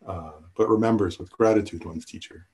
uh, 0.06 0.32
but 0.56 0.68
remembers 0.68 1.18
with 1.18 1.30
gratitude 1.30 1.84
one's 1.84 2.04
teacher. 2.04 2.48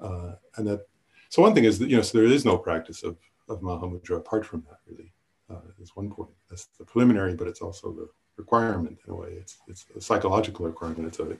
Uh, 0.00 0.32
and 0.56 0.66
that, 0.66 0.86
so 1.32 1.40
one 1.40 1.54
thing 1.54 1.64
is 1.64 1.78
that, 1.78 1.88
you 1.88 1.96
know, 1.96 2.02
so 2.02 2.18
there 2.18 2.26
is 2.26 2.44
no 2.44 2.58
practice 2.58 3.02
of, 3.02 3.16
of 3.48 3.62
Mahamudra 3.62 4.18
apart 4.18 4.44
from 4.44 4.62
that, 4.68 4.80
really, 4.86 5.10
uh, 5.48 5.62
is 5.80 5.96
one 5.96 6.10
point. 6.10 6.28
That's 6.50 6.66
the 6.78 6.84
preliminary, 6.84 7.34
but 7.34 7.48
it's 7.48 7.62
also 7.62 7.90
the 7.90 8.06
requirement 8.36 8.98
in 9.06 9.14
a 9.14 9.16
way. 9.16 9.30
It's, 9.40 9.56
it's 9.66 9.86
a 9.96 10.00
psychological 10.02 10.66
requirement, 10.66 11.08
it's 11.08 11.20
an 11.20 11.38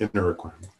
inner 0.00 0.26
requirement. 0.26 0.72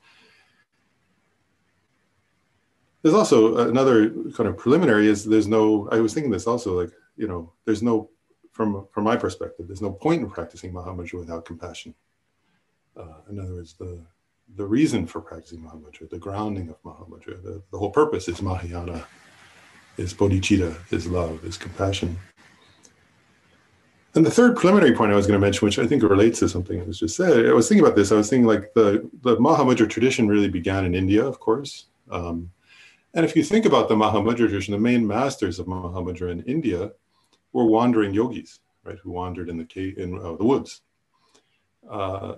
There's 3.03 3.15
also 3.15 3.69
another 3.69 4.09
kind 4.35 4.49
of 4.49 4.57
preliminary 4.57 5.09
is 5.09 5.27
there's 5.27 5.47
no, 5.47 5.87
I 5.93 6.01
was 6.01 6.15
thinking 6.15 6.31
this 6.31 6.47
also, 6.47 6.81
like, 6.81 6.93
you 7.19 7.29
know, 7.29 7.53
there's 7.67 7.83
no, 7.83 8.09
from, 8.53 8.87
from 8.93 9.05
my 9.05 9.17
perspective, 9.17 9.67
there's 9.67 9.83
no 9.83 9.93
point 9.93 10.23
in 10.23 10.31
practicing 10.31 10.73
Mahamudra 10.73 11.19
without 11.19 11.45
compassion. 11.45 11.95
Uh, 12.97 13.19
in 13.29 13.39
other 13.39 13.57
words, 13.57 13.75
the, 13.75 14.01
the 14.57 14.65
reason 14.65 15.07
for 15.07 15.21
practicing 15.21 15.61
Mahamudra, 15.61 16.09
the 16.09 16.19
grounding 16.19 16.69
of 16.69 16.83
Mahamudra, 16.83 17.43
the, 17.43 17.63
the 17.71 17.79
whole 17.79 17.91
purpose 17.91 18.29
is 18.29 18.41
Mahayana, 18.41 19.07
is 19.97 20.15
bodhicitta, 20.15 20.77
is 20.93 21.07
love, 21.07 21.45
is 21.45 21.57
compassion. 21.57 22.17
And 24.15 24.25
the 24.25 24.31
third 24.31 24.57
preliminary 24.57 24.95
point 24.95 25.11
I 25.11 25.17
was 25.17 25.27
going 25.27 25.41
to 25.41 25.45
mention, 25.45 25.67
which 25.67 25.79
I 25.79 25.87
think 25.87 26.03
relates 26.05 26.39
to 26.39 26.49
something 26.49 26.79
that 26.79 26.87
was 26.87 27.01
just 27.01 27.17
said, 27.17 27.47
I 27.47 27.53
was 27.53 27.69
thinking 27.69 27.85
about 27.85 27.97
this. 27.97 28.13
I 28.13 28.17
was 28.17 28.31
thinking 28.31 28.47
like 28.47 28.73
the, 28.75 29.09
the 29.23 29.37
Mahamudra 29.39 29.91
tradition 29.91 30.29
really 30.29 30.49
began 30.49 30.85
in 30.85 30.95
India, 30.95 31.25
of 31.25 31.41
course. 31.41 31.87
Um, 32.11 32.51
and 33.15 33.25
if 33.25 33.35
you 33.35 33.43
think 33.43 33.65
about 33.65 33.89
the 33.89 33.97
Mahamudra 33.97 34.37
tradition, 34.37 34.73
the 34.73 34.79
main 34.79 35.05
masters 35.05 35.59
of 35.59 35.67
Mahamudra 35.67 36.31
in 36.31 36.43
India 36.43 36.93
were 37.53 37.65
wandering 37.65 38.15
yogis, 38.15 38.61
right, 38.85 38.99
who 38.99 39.11
wandered 39.11 39.49
in 39.49 39.57
the 39.57 39.95
in 39.97 40.19
uh, 40.19 40.37
the 40.37 40.45
woods. 40.45 40.83
Uh, 41.89 42.37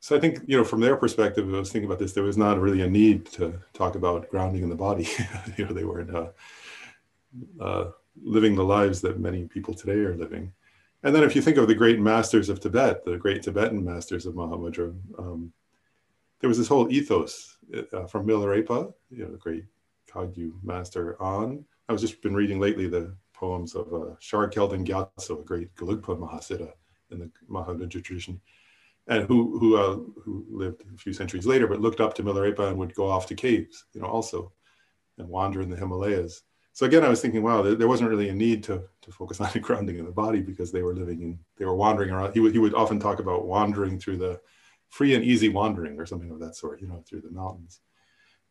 so 0.00 0.16
I 0.16 0.20
think 0.20 0.40
you 0.46 0.56
know 0.56 0.64
from 0.64 0.80
their 0.80 0.96
perspective, 0.96 1.52
I 1.52 1.58
was 1.58 1.72
thinking 1.72 1.88
about 1.88 1.98
this. 1.98 2.12
There 2.12 2.24
was 2.24 2.36
not 2.36 2.60
really 2.60 2.82
a 2.82 2.90
need 2.90 3.26
to 3.32 3.60
talk 3.72 3.94
about 3.94 4.28
grounding 4.30 4.62
in 4.62 4.68
the 4.68 4.76
body. 4.76 5.08
you 5.56 5.66
know, 5.66 5.72
they 5.72 5.84
weren't 5.84 6.14
uh, 6.14 6.28
uh, 7.60 7.90
living 8.22 8.54
the 8.54 8.64
lives 8.64 9.00
that 9.02 9.20
many 9.20 9.44
people 9.44 9.74
today 9.74 9.98
are 9.98 10.16
living. 10.16 10.52
And 11.02 11.14
then 11.14 11.22
if 11.22 11.36
you 11.36 11.42
think 11.42 11.56
of 11.56 11.68
the 11.68 11.74
great 11.74 12.00
masters 12.00 12.48
of 12.48 12.60
Tibet, 12.60 13.04
the 13.04 13.16
great 13.16 13.42
Tibetan 13.42 13.84
masters 13.84 14.26
of 14.26 14.34
Mahamudra, 14.34 14.96
um, 15.18 15.52
there 16.40 16.48
was 16.48 16.58
this 16.58 16.68
whole 16.68 16.90
ethos 16.90 17.56
uh, 17.92 18.06
from 18.06 18.26
Milarepa, 18.26 18.92
you 19.10 19.24
know, 19.24 19.30
the 19.30 19.38
great 19.38 19.64
Kagyu 20.10 20.52
master 20.62 21.20
on. 21.22 21.64
I 21.88 21.92
was 21.92 22.02
just 22.02 22.20
been 22.22 22.34
reading 22.34 22.58
lately 22.60 22.88
the 22.88 23.14
poems 23.32 23.74
of 23.74 23.92
uh, 23.92 24.14
Shar 24.18 24.48
Kelden 24.48 24.84
Gyatso, 24.84 25.40
a 25.40 25.44
great 25.44 25.74
Gelugpa 25.76 26.18
Mahasiddha 26.18 26.72
in 27.10 27.20
the 27.20 27.30
Mahamudra 27.48 28.02
tradition, 28.02 28.40
and 29.08 29.24
who 29.24 29.58
who 29.58 29.76
uh, 29.76 29.96
who 30.22 30.44
lived 30.50 30.82
a 30.94 30.98
few 30.98 31.12
centuries 31.12 31.46
later, 31.46 31.66
but 31.66 31.80
looked 31.80 32.00
up 32.00 32.14
to 32.14 32.22
Milarepa 32.22 32.68
and 32.68 32.78
would 32.78 32.94
go 32.94 33.08
off 33.08 33.26
to 33.26 33.34
caves, 33.34 33.84
you 33.92 34.00
know, 34.00 34.06
also, 34.06 34.52
and 35.16 35.28
wander 35.28 35.62
in 35.62 35.70
the 35.70 35.76
Himalayas. 35.76 36.42
So 36.74 36.86
again, 36.86 37.02
I 37.02 37.08
was 37.08 37.20
thinking, 37.20 37.42
wow, 37.42 37.62
there, 37.62 37.88
wasn't 37.88 38.10
really 38.10 38.28
a 38.28 38.34
need 38.34 38.62
to 38.64 38.84
to 39.02 39.10
focus 39.10 39.40
on 39.42 39.50
the 39.52 39.60
grounding 39.60 39.98
in 39.98 40.04
the 40.04 40.12
body 40.12 40.40
because 40.40 40.70
they 40.70 40.82
were 40.82 40.94
living 40.94 41.22
in, 41.22 41.38
they 41.56 41.64
were 41.64 41.74
wandering 41.74 42.10
around. 42.10 42.34
He 42.34 42.40
would 42.40 42.52
he 42.52 42.58
would 42.58 42.74
often 42.74 43.00
talk 43.00 43.18
about 43.18 43.46
wandering 43.46 43.98
through 43.98 44.18
the 44.18 44.40
free 44.90 45.14
and 45.14 45.24
easy 45.24 45.48
wandering 45.48 45.98
or 45.98 46.06
something 46.06 46.30
of 46.30 46.40
that 46.40 46.56
sort, 46.56 46.80
you 46.80 46.88
know, 46.88 47.02
through 47.06 47.22
the 47.22 47.30
mountains. 47.30 47.80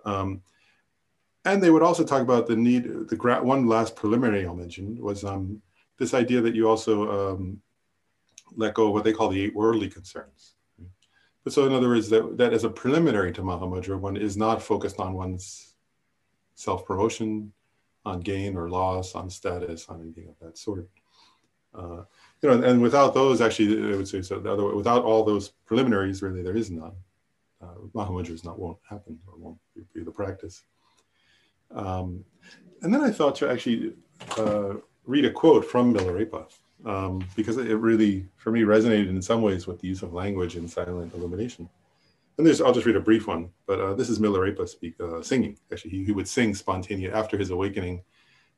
Um, 0.05 0.41
and 1.45 1.63
they 1.63 1.69
would 1.69 1.81
also 1.81 2.03
talk 2.03 2.21
about 2.21 2.47
the 2.47 2.55
need, 2.55 2.83
the 2.83 3.39
one 3.41 3.67
last 3.67 3.95
preliminary 3.95 4.45
I'll 4.45 4.53
mention 4.53 5.01
was 5.01 5.23
um, 5.23 5.61
this 5.97 6.13
idea 6.13 6.41
that 6.41 6.55
you 6.55 6.67
also 6.67 7.35
um, 7.35 7.61
let 8.55 8.73
go 8.73 8.87
of 8.87 8.93
what 8.93 9.03
they 9.03 9.13
call 9.13 9.29
the 9.29 9.41
eight 9.41 9.55
worldly 9.55 9.89
concerns. 9.89 10.53
But 11.43 11.53
so 11.53 11.65
in 11.65 11.73
other 11.73 11.87
words, 11.87 12.09
that, 12.09 12.37
that 12.37 12.53
as 12.53 12.65
a 12.65 12.69
preliminary 12.69 13.31
to 13.33 13.41
Mahamudra, 13.41 13.97
one 13.99 14.17
is 14.17 14.35
not 14.35 14.61
focused 14.61 14.99
on 14.99 15.13
one's 15.13 15.75
self-promotion, 16.55 17.53
on 18.05 18.19
gain 18.19 18.57
or 18.57 18.69
loss, 18.69 19.15
on 19.15 19.29
status, 19.29 19.87
on 19.87 20.01
anything 20.01 20.27
of 20.27 20.35
that 20.41 20.57
sort. 20.57 20.89
Uh, 21.73 22.03
you 22.41 22.49
know, 22.49 22.61
and 22.63 22.81
without 22.81 23.13
those, 23.13 23.39
actually, 23.41 23.93
I 23.93 23.95
would 23.95 24.07
say 24.07 24.21
so. 24.21 24.39
The 24.39 24.51
other 24.51 24.65
way, 24.65 24.73
without 24.73 25.03
all 25.03 25.23
those 25.23 25.49
preliminaries, 25.65 26.21
really, 26.21 26.41
there 26.41 26.55
is 26.55 26.69
none. 26.69 26.93
Uh, 27.61 27.75
Mahamudra 27.93 28.31
is 28.31 28.43
not 28.43 28.59
won't 28.59 28.79
happen 28.89 29.19
or 29.27 29.37
won't 29.37 29.57
be 29.93 30.03
the 30.03 30.11
practice. 30.11 30.63
Um, 31.71 32.23
and 32.81 32.93
then 32.93 33.01
I 33.01 33.11
thought 33.11 33.35
to 33.35 33.49
actually 33.49 33.93
uh, 34.37 34.75
read 35.05 35.25
a 35.25 35.31
quote 35.31 35.65
from 35.65 35.93
Milarepa 35.93 36.45
um, 36.85 37.27
because 37.35 37.57
it 37.57 37.75
really, 37.75 38.25
for 38.37 38.51
me, 38.51 38.61
resonated 38.61 39.09
in 39.09 39.21
some 39.21 39.41
ways 39.41 39.67
with 39.67 39.79
the 39.79 39.87
use 39.87 40.03
of 40.03 40.13
language 40.13 40.55
in 40.55 40.67
silent 40.67 41.13
illumination. 41.13 41.69
And 42.37 42.45
there's, 42.45 42.61
I'll 42.61 42.73
just 42.73 42.85
read 42.85 42.95
a 42.95 43.01
brief 43.01 43.27
one, 43.27 43.49
but 43.65 43.79
uh, 43.79 43.93
this 43.95 44.09
is 44.09 44.19
Milarepa 44.19 44.67
speak, 44.69 44.93
uh, 44.99 45.21
singing. 45.23 45.57
Actually, 45.71 45.91
he, 45.91 46.05
he 46.05 46.11
would 46.11 46.27
sing 46.27 46.53
spontaneous 46.53 47.13
after 47.13 47.35
his 47.37 47.49
awakening. 47.49 48.03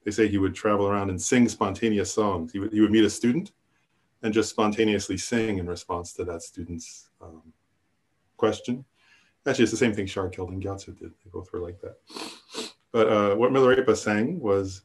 They 0.03 0.11
say 0.11 0.27
he 0.27 0.37
would 0.37 0.53
travel 0.53 0.87
around 0.87 1.09
and 1.09 1.21
sing 1.21 1.47
spontaneous 1.47 2.13
songs. 2.13 2.51
He 2.51 2.59
would, 2.59 2.73
he 2.73 2.81
would 2.81 2.91
meet 2.91 3.05
a 3.05 3.09
student 3.09 3.51
and 4.21 4.33
just 4.33 4.49
spontaneously 4.49 5.17
sing 5.17 5.59
in 5.59 5.67
response 5.67 6.13
to 6.13 6.25
that 6.25 6.41
student's 6.41 7.09
um, 7.21 7.53
question. 8.35 8.83
Actually, 9.47 9.63
it's 9.63 9.71
the 9.71 9.77
same 9.77 9.93
thing 9.93 10.05
Shar 10.05 10.29
Kelden 10.29 10.61
Gyatso 10.61 10.97
did. 10.97 11.11
They 11.23 11.29
both 11.31 11.51
were 11.53 11.59
like 11.59 11.79
that. 11.81 11.97
But 12.91 13.07
uh, 13.07 13.35
what 13.35 13.51
Milarepa 13.51 13.95
sang 13.95 14.39
was, 14.39 14.81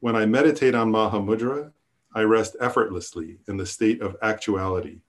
when 0.00 0.14
I 0.14 0.26
meditate 0.26 0.74
on 0.74 0.92
Mahamudra, 0.92 1.72
I 2.16 2.22
rest 2.22 2.56
effortlessly 2.60 3.40
in 3.46 3.58
the 3.58 3.66
state 3.66 4.00
of 4.00 4.16
actuality. 4.22 5.00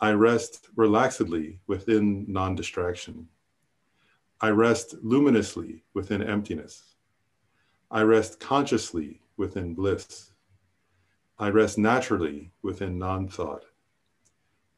I 0.00 0.12
rest 0.12 0.74
relaxedly 0.74 1.58
within 1.66 2.24
non 2.26 2.54
distraction. 2.54 3.28
I 4.40 4.48
rest 4.50 4.94
luminously 5.02 5.84
within 5.92 6.22
emptiness. 6.22 6.94
I 7.90 8.04
rest 8.04 8.40
consciously 8.40 9.20
within 9.36 9.74
bliss. 9.74 10.32
I 11.38 11.50
rest 11.50 11.76
naturally 11.76 12.52
within 12.62 12.98
non 12.98 13.28
thought. 13.28 13.66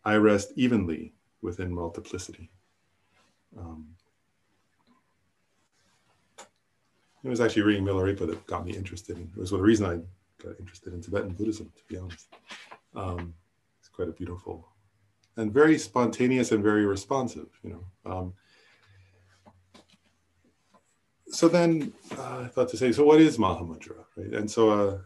I 0.05 0.17
rest 0.17 0.53
evenly 0.57 1.15
within 1.43 1.73
multiplicity. 1.73 2.51
Um, 3.57 3.95
It 7.25 7.29
was 7.29 7.41
actually 7.41 7.63
reading 7.63 7.85
Milarepa 7.85 8.27
that 8.29 8.47
got 8.47 8.65
me 8.65 8.73
interested 8.73 9.17
in. 9.17 9.25
It 9.25 9.41
was 9.41 9.51
the 9.51 9.59
reason 9.59 9.87
I 9.87 9.99
interested 10.59 10.93
in 10.93 11.01
Tibetan 11.01 11.31
Buddhism, 11.31 11.73
to 11.77 11.83
be 11.89 11.99
honest. 11.99 12.29
Um, 12.95 13.35
it's 13.81 13.89
quite 13.89 14.09
a 14.09 14.13
beautiful 14.13 14.69
and 15.39 15.53
very 15.53 15.79
spontaneous 15.79 16.51
and 16.53 16.63
very 16.63 16.85
responsive, 16.85 17.47
you 17.63 17.71
know. 17.71 18.13
Um, 18.13 18.35
so 21.29 21.49
then 21.49 21.93
uh, 22.19 22.41
I 22.45 22.49
thought 22.49 22.69
to 22.71 22.77
say, 22.77 22.91
so 22.91 23.05
what 23.05 23.21
is 23.21 23.39
Mahamudra, 23.39 24.05
right? 24.17 24.35
And 24.35 24.51
so, 24.51 24.71
uh, 24.71 24.99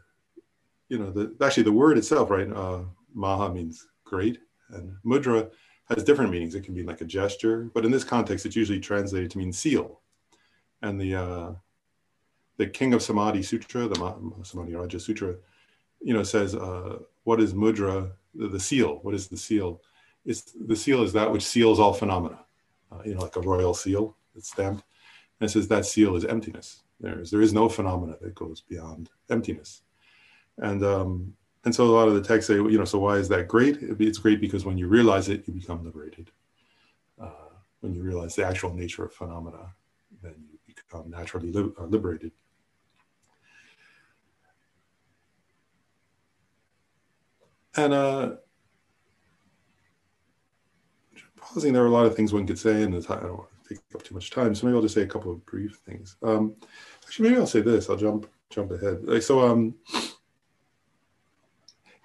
you 0.88 0.98
know, 0.98 1.10
the, 1.10 1.36
actually 1.44 1.64
the 1.64 1.72
word 1.72 1.98
itself, 1.98 2.30
right? 2.30 2.50
Uh, 2.50 2.80
Maha 3.14 3.52
means 3.52 3.86
great, 4.04 4.38
and 4.70 4.96
mudra 5.04 5.50
has 5.90 6.02
different 6.02 6.30
meanings. 6.30 6.54
It 6.54 6.64
can 6.64 6.74
be 6.74 6.82
like 6.82 7.02
a 7.02 7.04
gesture, 7.06 7.70
but 7.74 7.84
in 7.84 7.90
this 7.90 8.04
context, 8.04 8.46
it's 8.46 8.56
usually 8.56 8.80
translated 8.80 9.30
to 9.32 9.38
mean 9.38 9.52
seal. 9.52 10.00
And 10.80 10.98
the 10.98 11.14
uh, 11.14 11.52
the 12.56 12.66
King 12.66 12.94
of 12.94 13.02
Samadhi 13.02 13.42
Sutra, 13.42 13.88
the 13.88 14.22
Samadhi 14.42 14.74
Raja 14.74 15.00
Sutra, 15.00 15.34
you 16.00 16.12
know, 16.12 16.22
says, 16.22 16.54
uh, 16.54 16.98
what 17.24 17.40
is 17.40 17.54
mudra, 17.54 18.12
the, 18.34 18.48
the, 18.48 18.60
seal? 18.60 18.98
What 19.02 19.14
is 19.14 19.28
the 19.28 19.36
seal? 19.36 19.80
It's, 20.24 20.52
the 20.52 20.76
seal 20.76 21.02
is 21.02 21.12
that 21.12 21.30
which 21.30 21.44
seals 21.44 21.80
all 21.80 21.92
phenomena, 21.92 22.40
uh, 22.90 23.02
you 23.04 23.14
know, 23.14 23.20
like 23.20 23.36
a 23.36 23.40
royal 23.40 23.74
seal 23.74 24.16
that's 24.34 24.48
stamped. 24.48 24.84
And 25.40 25.48
it 25.48 25.52
says 25.52 25.68
that 25.68 25.86
seal 25.86 26.16
is 26.16 26.24
emptiness. 26.24 26.82
There 27.00 27.20
is, 27.20 27.30
there 27.30 27.40
is 27.40 27.52
no 27.52 27.68
phenomena 27.68 28.16
that 28.20 28.34
goes 28.34 28.60
beyond 28.60 29.10
emptiness. 29.30 29.82
And, 30.58 30.84
um, 30.84 31.34
and 31.64 31.74
so 31.74 31.84
a 31.84 31.86
lot 31.86 32.08
of 32.08 32.14
the 32.14 32.22
texts 32.22 32.48
say, 32.48 32.54
you 32.54 32.78
know, 32.78 32.84
so 32.84 32.98
why 32.98 33.16
is 33.16 33.28
that 33.28 33.48
great? 33.48 33.78
It's 33.80 34.18
great 34.18 34.40
because 34.40 34.64
when 34.64 34.78
you 34.78 34.88
realize 34.88 35.28
it, 35.28 35.46
you 35.46 35.54
become 35.54 35.84
liberated. 35.84 36.30
Uh, 37.20 37.30
when 37.80 37.94
you 37.94 38.02
realize 38.02 38.34
the 38.34 38.44
actual 38.44 38.72
nature 38.74 39.04
of 39.04 39.12
phenomena, 39.12 39.72
then 40.22 40.34
you 40.66 40.74
become 40.74 41.10
naturally 41.10 41.52
li- 41.52 41.72
uh, 41.78 41.84
liberated. 41.84 42.32
And 47.76 47.92
uh, 47.94 48.32
pausing, 51.36 51.72
there 51.72 51.82
are 51.82 51.86
a 51.86 51.90
lot 51.90 52.06
of 52.06 52.14
things 52.14 52.32
one 52.32 52.46
could 52.46 52.58
say, 52.58 52.82
and 52.82 52.94
I 52.94 52.98
don't 52.98 53.38
want 53.38 53.48
to 53.68 53.74
take 53.74 53.78
up 53.94 54.02
too 54.02 54.14
much 54.14 54.30
time, 54.30 54.54
so 54.54 54.66
maybe 54.66 54.76
I'll 54.76 54.82
just 54.82 54.94
say 54.94 55.02
a 55.02 55.06
couple 55.06 55.32
of 55.32 55.44
brief 55.46 55.80
things. 55.86 56.16
Um, 56.22 56.54
actually, 57.04 57.30
maybe 57.30 57.40
I'll 57.40 57.46
say 57.46 57.60
this. 57.60 57.88
I'll 57.88 57.96
jump 57.96 58.28
jump 58.50 58.70
ahead. 58.70 59.02
Like, 59.04 59.22
so, 59.22 59.40
um, 59.40 59.74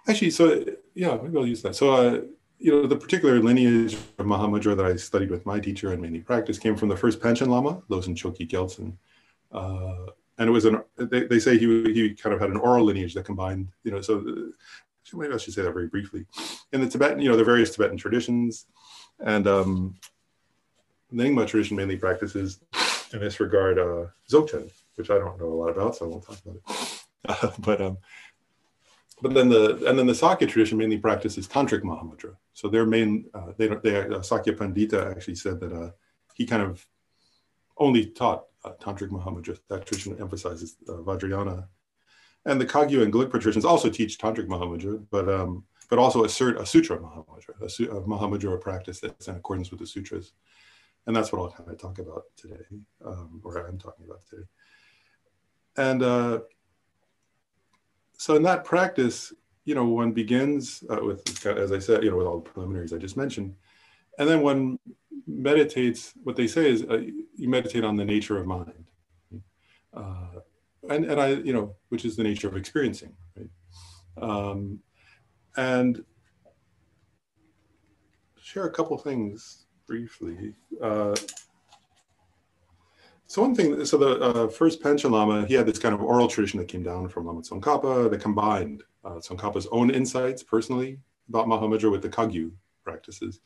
actually, 0.07 0.31
so 0.31 0.63
yeah, 0.95 1.17
maybe 1.21 1.37
I'll 1.37 1.45
use 1.45 1.61
that. 1.63 1.75
So, 1.75 1.91
uh, 1.91 2.21
you 2.59 2.71
know, 2.71 2.87
the 2.87 2.95
particular 2.95 3.39
lineage 3.39 3.93
of 3.93 4.25
Mahamudra 4.25 4.75
that 4.77 4.85
I 4.85 4.95
studied 4.95 5.29
with 5.29 5.45
my 5.45 5.59
teacher 5.59 5.91
and 5.91 6.01
mainly 6.01 6.21
practice 6.21 6.57
came 6.57 6.75
from 6.75 6.89
the 6.89 6.97
first 6.97 7.19
Panchen 7.19 7.47
Lama, 7.47 7.81
Losang 7.89 8.15
Chokyi 8.15 8.49
Gyaltsen. 8.49 8.93
Uh, 9.51 10.11
and 10.39 10.49
it 10.49 10.51
was 10.51 10.65
an, 10.65 10.81
they, 10.95 11.25
they 11.25 11.39
say 11.39 11.57
he, 11.57 11.65
he 11.93 12.13
kind 12.13 12.33
of 12.33 12.39
had 12.39 12.49
an 12.49 12.57
oral 12.57 12.85
lineage 12.85 13.13
that 13.13 13.25
combined, 13.25 13.67
you 13.83 13.91
know, 13.91 14.01
so 14.01 14.23
uh, 15.13 15.17
maybe 15.17 15.33
I 15.33 15.37
should 15.37 15.53
say 15.53 15.61
that 15.61 15.73
very 15.73 15.87
briefly. 15.87 16.25
In 16.71 16.81
the 16.81 16.87
Tibetan, 16.87 17.19
you 17.19 17.29
know, 17.29 17.37
the 17.37 17.43
various 17.43 17.75
Tibetan 17.75 17.97
traditions 17.97 18.65
and 19.19 19.47
um, 19.47 19.95
the 21.11 21.23
Nyingma 21.23 21.47
tradition 21.47 21.77
mainly 21.77 21.97
practices 21.97 22.59
in 23.13 23.19
this 23.19 23.39
regard 23.39 23.79
uh, 23.79 24.07
Dzogchen, 24.29 24.71
which 24.95 25.09
I 25.09 25.17
don't 25.17 25.39
know 25.39 25.47
a 25.47 25.59
lot 25.61 25.69
about, 25.69 25.95
so 25.95 26.05
I 26.05 26.09
won't 26.09 26.25
talk 26.25 26.37
about 26.45 26.55
it. 26.55 27.01
Uh, 27.27 27.51
but 27.59 27.81
um, 27.81 27.97
but 29.21 29.33
then 29.33 29.49
the 29.49 29.83
and 29.87 29.97
then 29.97 30.07
the 30.07 30.15
Sakya 30.15 30.47
tradition 30.47 30.77
mainly 30.77 30.97
practices 30.97 31.47
tantric 31.47 31.81
Mahamudra. 31.81 32.35
So 32.53 32.67
their 32.67 32.85
main 32.85 33.25
uh, 33.33 33.53
they 33.57 33.67
don't 33.67 33.81
they 33.81 33.97
uh, 33.97 34.21
Sakya 34.21 34.53
Pandita 34.53 35.11
actually 35.11 35.35
said 35.35 35.59
that 35.59 35.73
uh, 35.73 35.91
he 36.35 36.45
kind 36.45 36.61
of 36.61 36.85
only 37.77 38.07
taught 38.07 38.45
uh, 38.63 38.73
tantric 38.79 39.09
Mahamudra. 39.09 39.57
That 39.69 39.85
tradition 39.85 40.17
emphasizes 40.19 40.77
uh, 40.87 40.93
Vajrayana, 40.93 41.67
and 42.45 42.59
the 42.59 42.65
Kagyu 42.65 43.03
and 43.03 43.11
Gelugpa 43.11 43.39
traditions 43.39 43.65
also 43.65 43.89
teach 43.89 44.17
tantric 44.17 44.47
Mahamudra, 44.47 45.03
but 45.09 45.29
um, 45.29 45.63
but 45.89 45.99
also 45.99 46.23
assert 46.23 46.59
a 46.59 46.65
sutra 46.65 46.97
Mahamudra, 46.97 47.61
a, 47.61 47.69
su- 47.69 47.89
a 47.91 48.01
Mahamudra 48.01 48.59
practice 48.59 48.99
that's 48.99 49.27
in 49.27 49.35
accordance 49.35 49.71
with 49.71 49.79
the 49.79 49.87
sutras, 49.87 50.33
and 51.05 51.15
that's 51.15 51.31
what 51.31 51.41
I'll 51.41 51.51
kind 51.51 51.69
of 51.69 51.77
talk 51.79 51.99
about 51.99 52.23
today, 52.35 52.63
um, 53.05 53.41
or 53.43 53.65
I'm 53.65 53.77
talking 53.77 54.05
about 54.05 54.21
today, 54.29 54.43
and. 55.77 56.03
Uh, 56.03 56.39
so 58.17 58.35
in 58.35 58.43
that 58.43 58.65
practice, 58.65 59.31
you 59.65 59.75
know, 59.75 59.85
one 59.85 60.11
begins 60.11 60.83
uh, 60.89 61.03
with, 61.03 61.45
as 61.45 61.71
I 61.71 61.79
said, 61.79 62.03
you 62.03 62.09
know, 62.09 62.17
with 62.17 62.27
all 62.27 62.39
the 62.39 62.49
preliminaries 62.49 62.93
I 62.93 62.97
just 62.97 63.15
mentioned, 63.15 63.55
and 64.17 64.27
then 64.27 64.41
one 64.41 64.79
meditates. 65.27 66.13
What 66.23 66.35
they 66.35 66.47
say 66.47 66.69
is 66.71 66.83
uh, 66.83 67.01
you 67.35 67.49
meditate 67.49 67.83
on 67.83 67.95
the 67.95 68.05
nature 68.05 68.37
of 68.37 68.47
mind, 68.47 68.85
uh, 69.93 70.39
and 70.89 71.05
and 71.05 71.19
I, 71.19 71.29
you 71.29 71.53
know, 71.53 71.75
which 71.89 72.05
is 72.05 72.15
the 72.15 72.23
nature 72.23 72.47
of 72.47 72.57
experiencing, 72.57 73.13
right? 73.35 73.49
Um, 74.21 74.79
and 75.55 76.03
share 78.41 78.65
a 78.65 78.71
couple 78.71 78.97
things 78.97 79.65
briefly. 79.87 80.53
Uh, 80.81 81.15
so 83.25 83.41
one 83.41 83.53
thing, 83.53 83.83
so 83.83 83.97
the 83.97 84.19
uh, 84.21 84.47
first 84.47 84.81
Panchen 84.81 85.11
Lama, 85.11 85.45
he 85.45 85.53
had 85.53 85.65
this 85.65 85.79
kind 85.79 85.93
of 85.93 86.01
oral 86.01 86.29
tradition 86.29 86.59
that 86.59 86.69
came 86.69 86.81
down 86.81 87.09
from 87.09 87.25
Lama 87.25 87.41
Tsongkhapa 87.41 88.09
that 88.09 88.21
combined 88.21 88.83
uh, 89.03 89.15
Tsongkhapa's 89.15 89.67
own 89.71 89.89
insights 89.89 90.43
personally 90.43 90.99
about 91.27 91.47
Mahamudra 91.47 91.91
with 91.91 92.01
the 92.01 92.09
Kagyu 92.09 92.51
practices. 92.85 93.41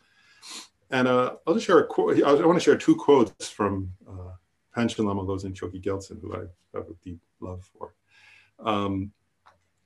And 0.92 1.08
uh, 1.08 1.36
I'll 1.48 1.56
just 1.56 1.66
share 1.66 1.80
a 1.80 1.88
quote. 1.88 2.22
I 2.22 2.34
want 2.46 2.60
to 2.60 2.64
share 2.64 2.78
two 2.78 2.96
quotes 2.96 3.50
from 3.50 3.92
uh, 4.08 4.34
Panchen 4.76 5.06
Lama 5.06 5.24
Losang 5.24 5.54
Chokyi 5.54 5.82
Gyaltsen, 5.82 6.22
who 6.22 6.34
I 6.34 6.40
have 6.78 6.88
a 6.88 6.94
deep 7.04 7.20
love 7.40 7.70
for. 7.78 7.94
Um, 8.60 9.12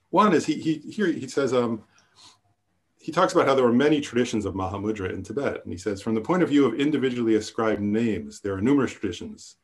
one 0.09 0.33
is 0.33 0.45
he, 0.45 0.55
he 0.55 0.91
here 0.91 1.07
he 1.07 1.27
says 1.27 1.53
um, 1.53 1.83
he 2.99 3.11
talks 3.11 3.33
about 3.33 3.47
how 3.47 3.55
there 3.55 3.65
were 3.65 3.73
many 3.73 4.01
traditions 4.01 4.45
of 4.45 4.53
Mahamudra 4.53 5.11
in 5.11 5.23
Tibet, 5.23 5.61
and 5.63 5.71
he 5.71 5.77
says 5.77 6.01
from 6.01 6.15
the 6.15 6.21
point 6.21 6.43
of 6.43 6.49
view 6.49 6.65
of 6.65 6.79
individually 6.79 7.35
ascribed 7.35 7.81
names, 7.81 8.39
there 8.41 8.53
are 8.53 8.61
numerous 8.61 8.91
traditions 8.91 9.57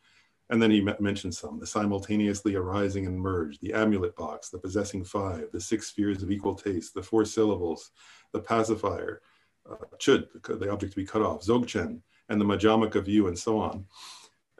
and 0.51 0.61
then 0.61 0.69
he 0.69 0.81
mentions 0.99 1.39
some 1.39 1.59
the 1.59 1.65
simultaneously 1.65 2.55
arising 2.55 3.07
and 3.07 3.17
merge, 3.17 3.57
the 3.59 3.73
amulet 3.73 4.15
box, 4.17 4.49
the 4.49 4.59
possessing 4.59 5.03
five, 5.03 5.47
the 5.53 5.61
six 5.61 5.87
spheres 5.87 6.21
of 6.21 6.29
equal 6.29 6.53
taste, 6.53 6.93
the 6.93 7.01
four 7.01 7.23
syllables, 7.23 7.91
the 8.33 8.39
pacifier, 8.39 9.21
uh, 9.69 9.75
Chöd, 9.97 10.27
the 10.43 10.69
object 10.69 10.91
to 10.91 10.99
be 10.99 11.05
cut 11.05 11.21
off, 11.21 11.41
Dzogchen, 11.41 12.01
and 12.27 12.39
the 12.39 12.45
Madhyamaka 12.45 13.01
view, 13.03 13.27
and 13.27 13.39
so 13.39 13.59
on. 13.59 13.85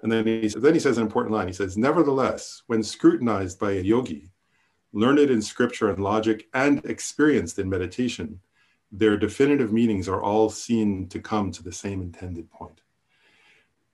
And 0.02 0.12
then 0.12 0.26
he, 0.26 0.48
then 0.48 0.74
he 0.74 0.80
says 0.80 0.98
an 0.98 1.04
important 1.04 1.34
line. 1.34 1.48
He 1.48 1.54
says, 1.54 1.78
Nevertheless, 1.78 2.64
when 2.68 2.82
scrutinized 2.84 3.60
by 3.60 3.74
a 3.74 3.82
yogi, 3.82 4.32
learned 4.94 5.20
in 5.20 5.42
scripture 5.42 5.90
and 5.90 6.04
logic, 6.04 6.48
and 6.54 6.84
experienced 6.86 7.60
in 7.60 7.70
meditation, 7.70 8.40
their 8.92 9.16
definitive 9.16 9.72
meanings 9.72 10.10
are 10.10 10.22
all 10.22 10.50
seen 10.50 11.08
to 11.10 11.20
come 11.20 11.52
to 11.52 11.64
the 11.64 11.72
same 11.72 12.02
intended 12.02 12.50
point. 12.52 12.82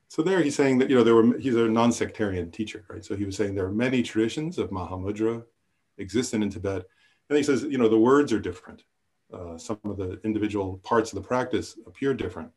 So 0.07 0.21
there 0.21 0.41
he's 0.41 0.55
saying 0.55 0.77
that, 0.79 0.89
you 0.89 0.95
know, 0.95 1.03
there 1.03 1.15
were, 1.15 1.37
he's 1.37 1.55
a 1.55 1.67
non-sectarian 1.67 2.51
teacher, 2.51 2.85
right? 2.87 3.03
So 3.03 3.15
he 3.15 3.25
was 3.25 3.35
saying 3.35 3.53
there 3.53 3.65
are 3.65 3.71
many 3.71 4.01
traditions 4.01 4.57
of 4.57 4.71
Mahamudra 4.71 5.43
existent 5.99 6.43
in 6.43 6.49
Tibet. 6.49 6.85
And 7.29 7.37
he 7.37 7.43
says, 7.43 7.63
you 7.63 7.77
know, 7.77 7.89
the 7.89 7.99
words 7.99 8.31
are 8.31 8.39
different. 8.39 8.83
Uh, 9.31 9.57
some 9.57 9.79
of 9.83 9.97
the 9.97 10.19
individual 10.23 10.79
parts 10.83 11.11
of 11.11 11.21
the 11.21 11.27
practice 11.27 11.77
appear 11.85 12.13
different. 12.13 12.49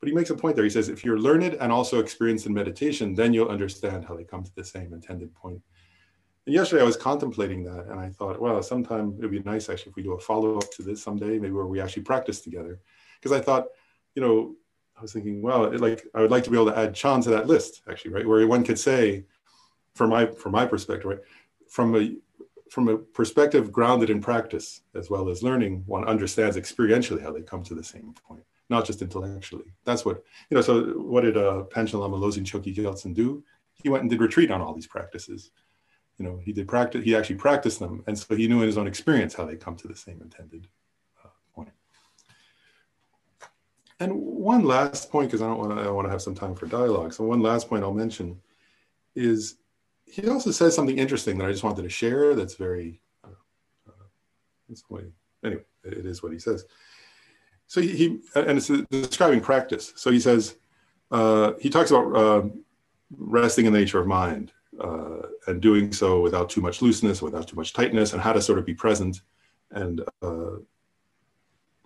But 0.00 0.08
he 0.08 0.14
makes 0.14 0.30
a 0.30 0.34
point 0.34 0.56
there. 0.56 0.64
He 0.64 0.70
says, 0.70 0.88
if 0.88 1.04
you're 1.04 1.18
learned 1.18 1.54
and 1.54 1.70
also 1.70 2.00
experienced 2.00 2.46
in 2.46 2.54
meditation, 2.54 3.14
then 3.14 3.34
you'll 3.34 3.48
understand 3.48 4.04
how 4.04 4.16
they 4.16 4.24
come 4.24 4.42
to 4.42 4.54
the 4.54 4.64
same 4.64 4.94
intended 4.94 5.34
point. 5.34 5.60
And 6.46 6.54
yesterday 6.54 6.82
I 6.82 6.86
was 6.86 6.96
contemplating 6.96 7.62
that 7.64 7.86
and 7.86 8.00
I 8.00 8.08
thought, 8.08 8.40
well, 8.40 8.62
sometime 8.62 9.14
it'd 9.18 9.30
be 9.30 9.40
nice 9.40 9.68
actually 9.68 9.90
if 9.90 9.96
we 9.96 10.02
do 10.02 10.14
a 10.14 10.18
follow-up 10.18 10.70
to 10.72 10.82
this 10.82 11.02
someday, 11.02 11.38
maybe 11.38 11.52
where 11.52 11.66
we 11.66 11.80
actually 11.80 12.02
practice 12.02 12.40
together. 12.40 12.80
Because 13.20 13.38
I 13.38 13.42
thought, 13.42 13.66
you 14.14 14.22
know, 14.22 14.54
I 14.96 15.02
was 15.02 15.12
thinking, 15.12 15.42
well, 15.42 15.64
it, 15.64 15.80
like 15.80 16.04
I 16.14 16.20
would 16.20 16.30
like 16.30 16.44
to 16.44 16.50
be 16.50 16.56
able 16.56 16.70
to 16.70 16.78
add 16.78 16.94
Chan 16.94 17.22
to 17.22 17.30
that 17.30 17.46
list, 17.46 17.82
actually, 17.90 18.12
right? 18.12 18.26
Where 18.26 18.46
one 18.46 18.64
could 18.64 18.78
say, 18.78 19.24
from 19.94 20.10
my 20.10 20.26
from 20.26 20.52
my 20.52 20.66
perspective, 20.66 21.06
right, 21.06 21.18
from 21.68 21.96
a 21.96 22.16
from 22.70 22.88
a 22.88 22.98
perspective 22.98 23.72
grounded 23.72 24.10
in 24.10 24.20
practice 24.20 24.82
as 24.94 25.10
well 25.10 25.28
as 25.28 25.42
learning, 25.42 25.82
one 25.86 26.04
understands 26.04 26.56
experientially 26.56 27.22
how 27.22 27.32
they 27.32 27.42
come 27.42 27.62
to 27.64 27.74
the 27.74 27.82
same 27.82 28.14
point, 28.26 28.44
not 28.70 28.86
just 28.86 29.02
intellectually. 29.02 29.72
That's 29.84 30.04
what 30.04 30.22
you 30.48 30.54
know. 30.54 30.62
So, 30.62 30.82
what 30.92 31.22
did 31.22 31.36
uh, 31.36 31.64
Panchen 31.70 32.00
Lama 32.00 32.16
Losang 32.16 32.44
Chokyi 32.44 32.74
Gyaltsen 32.74 33.14
do? 33.14 33.44
He 33.74 33.88
went 33.88 34.02
and 34.02 34.10
did 34.10 34.20
retreat 34.20 34.50
on 34.50 34.60
all 34.60 34.74
these 34.74 34.86
practices. 34.86 35.50
You 36.18 36.26
know, 36.26 36.40
he 36.42 36.52
did 36.52 36.68
practice. 36.68 37.04
He 37.04 37.16
actually 37.16 37.36
practiced 37.36 37.80
them, 37.80 38.04
and 38.06 38.18
so 38.18 38.34
he 38.34 38.46
knew 38.46 38.60
in 38.60 38.66
his 38.66 38.78
own 38.78 38.86
experience 38.86 39.34
how 39.34 39.44
they 39.44 39.56
come 39.56 39.76
to 39.76 39.88
the 39.88 39.96
same 39.96 40.20
intended 40.22 40.68
point. 41.54 41.70
And 43.98 44.12
one 44.14 44.64
last 44.64 45.10
point, 45.10 45.28
because 45.28 45.42
I 45.42 45.46
don't 45.46 45.58
want 45.58 45.76
to, 45.76 45.82
I 45.82 45.90
want 45.90 46.06
to 46.06 46.10
have 46.10 46.22
some 46.22 46.34
time 46.34 46.54
for 46.54 46.66
dialogue. 46.66 47.12
So 47.12 47.24
one 47.24 47.40
last 47.40 47.68
point 47.68 47.82
I'll 47.82 47.92
mention 47.92 48.40
is 49.14 49.56
he 50.04 50.28
also 50.28 50.50
says 50.50 50.74
something 50.74 50.98
interesting 50.98 51.38
that 51.38 51.48
I 51.48 51.52
just 51.52 51.64
wanted 51.64 51.82
to 51.82 51.88
share. 51.88 52.34
That's 52.34 52.54
very, 52.54 53.00
uh, 53.24 53.88
uh, 53.88 55.00
anyway, 55.44 55.62
it 55.84 56.06
is 56.06 56.22
what 56.22 56.32
he 56.32 56.38
says. 56.38 56.64
So 57.70 57.80
he, 57.80 57.96
he 57.96 58.04
and 58.34 58.58
it's 58.58 58.66
describing 58.66 59.40
practice. 59.40 59.92
So 59.94 60.10
he 60.10 60.18
says 60.18 60.56
uh, 61.12 61.52
he 61.60 61.70
talks 61.70 61.92
about 61.92 62.16
uh, 62.16 62.48
resting 63.16 63.64
in 63.64 63.72
the 63.72 63.78
nature 63.78 64.00
of 64.00 64.08
mind 64.08 64.50
uh, 64.80 65.22
and 65.46 65.62
doing 65.62 65.92
so 65.92 66.20
without 66.20 66.50
too 66.50 66.60
much 66.60 66.82
looseness, 66.82 67.22
without 67.22 67.46
too 67.46 67.54
much 67.54 67.72
tightness, 67.72 68.12
and 68.12 68.20
how 68.20 68.32
to 68.32 68.42
sort 68.42 68.58
of 68.58 68.66
be 68.66 68.74
present 68.74 69.20
and 69.70 70.00
uh, 70.20 70.56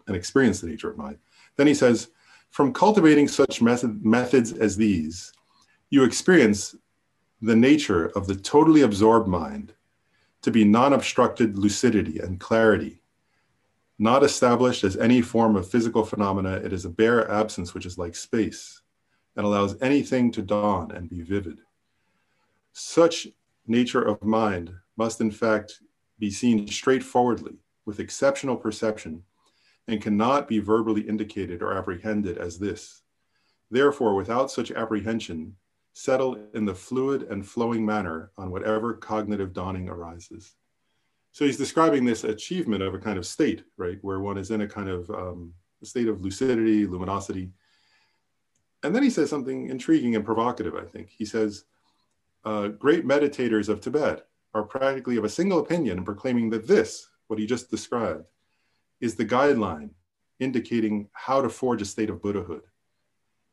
and 0.06 0.16
experience 0.16 0.62
the 0.62 0.68
nature 0.68 0.88
of 0.88 0.96
mind. 0.96 1.18
Then 1.56 1.66
he 1.66 1.74
says, 1.74 2.08
from 2.48 2.72
cultivating 2.72 3.28
such 3.28 3.60
method, 3.60 4.06
methods 4.06 4.54
as 4.54 4.78
these, 4.78 5.34
you 5.90 6.04
experience 6.04 6.74
the 7.42 7.56
nature 7.56 8.06
of 8.16 8.26
the 8.26 8.36
totally 8.36 8.80
absorbed 8.80 9.28
mind 9.28 9.74
to 10.40 10.50
be 10.50 10.64
non 10.64 10.94
obstructed 10.94 11.58
lucidity 11.58 12.20
and 12.20 12.40
clarity. 12.40 13.02
Not 13.98 14.24
established 14.24 14.83
as 14.83 14.96
any 14.96 15.22
form 15.22 15.54
of 15.54 15.68
physical 15.68 16.04
phenomena, 16.04 16.57
it 16.57 16.72
is 16.72 16.85
a 16.85 16.90
bare 16.90 17.30
absence 17.30 17.74
which 17.74 17.87
is 17.87 17.96
like 17.96 18.16
space 18.16 18.83
and 19.37 19.46
allows 19.46 19.80
anything 19.80 20.33
to 20.33 20.42
dawn 20.42 20.90
and 20.90 21.09
be 21.09 21.22
vivid. 21.22 21.61
Such 22.72 23.28
nature 23.66 24.02
of 24.02 24.22
mind 24.24 24.74
must, 24.96 25.20
in 25.20 25.30
fact, 25.30 25.80
be 26.18 26.30
seen 26.30 26.66
straightforwardly 26.66 27.57
with 27.85 28.00
exceptional 28.00 28.57
perception 28.57 29.22
and 29.87 30.02
cannot 30.02 30.48
be 30.48 30.59
verbally 30.59 31.02
indicated 31.02 31.62
or 31.62 31.74
apprehended 31.74 32.38
as 32.38 32.59
this. 32.59 33.02
Therefore, 33.70 34.14
without 34.14 34.50
such 34.50 34.72
apprehension, 34.72 35.54
settle 35.92 36.37
in 36.54 36.64
the 36.64 36.74
fluid 36.74 37.24
and 37.24 37.46
flowing 37.46 37.85
manner 37.87 38.33
on 38.37 38.50
whatever 38.50 38.94
cognitive 38.94 39.52
dawning 39.52 39.88
arises. 39.88 40.57
So 41.34 41.44
he's 41.44 41.56
describing 41.56 42.04
this 42.04 42.22
achievement 42.22 42.84
of 42.84 42.94
a 42.94 42.98
kind 43.00 43.18
of 43.18 43.26
state, 43.26 43.64
right, 43.76 43.98
where 44.02 44.20
one 44.20 44.38
is 44.38 44.52
in 44.52 44.60
a 44.60 44.68
kind 44.68 44.88
of 44.88 45.10
um, 45.10 45.52
state 45.82 46.06
of 46.06 46.20
lucidity, 46.20 46.86
luminosity. 46.86 47.50
And 48.84 48.94
then 48.94 49.02
he 49.02 49.10
says 49.10 49.30
something 49.30 49.68
intriguing 49.68 50.14
and 50.14 50.24
provocative, 50.24 50.76
I 50.76 50.84
think. 50.84 51.10
He 51.10 51.24
says, 51.24 51.64
uh, 52.44 52.68
great 52.68 53.04
meditators 53.04 53.68
of 53.68 53.80
Tibet 53.80 54.28
are 54.54 54.62
practically 54.62 55.16
of 55.16 55.24
a 55.24 55.28
single 55.28 55.58
opinion 55.58 55.98
in 55.98 56.04
proclaiming 56.04 56.50
that 56.50 56.68
this, 56.68 57.08
what 57.26 57.40
he 57.40 57.46
just 57.46 57.68
described, 57.68 58.26
is 59.00 59.16
the 59.16 59.26
guideline 59.26 59.90
indicating 60.38 61.08
how 61.14 61.42
to 61.42 61.48
forge 61.48 61.82
a 61.82 61.84
state 61.84 62.10
of 62.10 62.22
Buddhahood. 62.22 62.62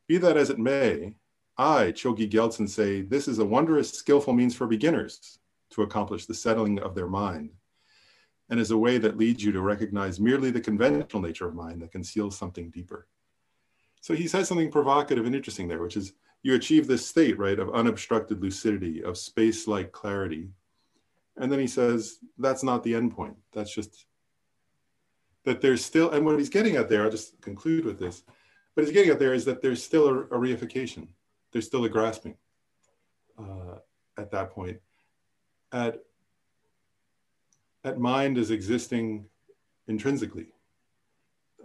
Be 0.07 0.19
that 0.19 0.37
as 0.37 0.51
it 0.51 0.59
may, 0.59 1.15
I, 1.57 1.93
Chogyi 1.93 2.29
Gyaltsen, 2.29 2.69
say 2.69 3.01
this 3.01 3.27
is 3.27 3.39
a 3.39 3.45
wondrous, 3.45 3.91
skillful 3.91 4.33
means 4.33 4.53
for 4.55 4.67
beginners 4.67 5.39
to 5.71 5.81
accomplish 5.81 6.27
the 6.27 6.35
settling 6.35 6.77
of 6.77 6.93
their 6.93 7.07
mind. 7.07 7.49
And 8.51 8.59
is 8.59 8.71
a 8.71 8.77
way 8.77 8.97
that 8.97 9.17
leads 9.17 9.43
you 9.43 9.53
to 9.53 9.61
recognize 9.61 10.19
merely 10.19 10.51
the 10.51 10.61
conventional 10.61 11.23
nature 11.23 11.47
of 11.47 11.55
mind 11.55 11.81
that 11.81 11.91
conceals 11.91 12.37
something 12.37 12.69
deeper. 12.69 13.07
So 14.01 14.13
he 14.13 14.27
says 14.27 14.49
something 14.49 14.69
provocative 14.69 15.25
and 15.25 15.33
interesting 15.33 15.69
there, 15.69 15.81
which 15.81 15.95
is 15.95 16.13
you 16.43 16.53
achieve 16.53 16.85
this 16.85 17.07
state, 17.07 17.37
right, 17.39 17.57
of 17.57 17.73
unobstructed 17.73 18.41
lucidity, 18.41 19.03
of 19.03 19.17
space 19.17 19.67
like 19.67 19.93
clarity. 19.93 20.49
And 21.37 21.49
then 21.49 21.59
he 21.59 21.67
says, 21.67 22.17
that's 22.37 22.61
not 22.61 22.83
the 22.83 22.93
end 22.93 23.15
point. 23.15 23.37
That's 23.53 23.73
just 23.73 24.05
that 25.45 25.61
there's 25.61 25.83
still, 25.83 26.11
and 26.11 26.25
what 26.25 26.37
he's 26.37 26.49
getting 26.49 26.75
at 26.75 26.89
there, 26.89 27.03
I'll 27.03 27.09
just 27.09 27.39
conclude 27.41 27.85
with 27.85 27.99
this. 27.99 28.23
What 28.73 28.85
he's 28.85 28.93
getting 28.93 29.11
at 29.11 29.19
there 29.19 29.33
is 29.33 29.45
that 29.45 29.61
there's 29.61 29.81
still 29.81 30.07
a, 30.07 30.19
a 30.23 30.37
reification, 30.37 31.07
there's 31.51 31.67
still 31.67 31.85
a 31.85 31.89
grasping 31.89 32.35
uh, 33.39 33.77
at 34.17 34.29
that 34.31 34.51
point. 34.51 34.77
At, 35.71 36.03
at 37.83 37.99
mind 37.99 38.37
as 38.37 38.51
existing 38.51 39.25
intrinsically, 39.87 40.47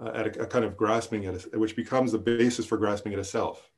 uh, 0.01 0.13
at 0.15 0.37
a, 0.37 0.43
a, 0.43 0.47
kind 0.47 0.65
of 0.65 0.77
grasping 0.77 1.27
at 1.27 1.47
a, 1.53 1.59
which 1.59 1.77
becomes 1.77 2.13
the 2.13 2.19
basis 2.19 2.67
for 2.67 2.77
grasping 2.77 3.13
at 3.13 3.19
a 3.19 3.25
self. 3.25 3.71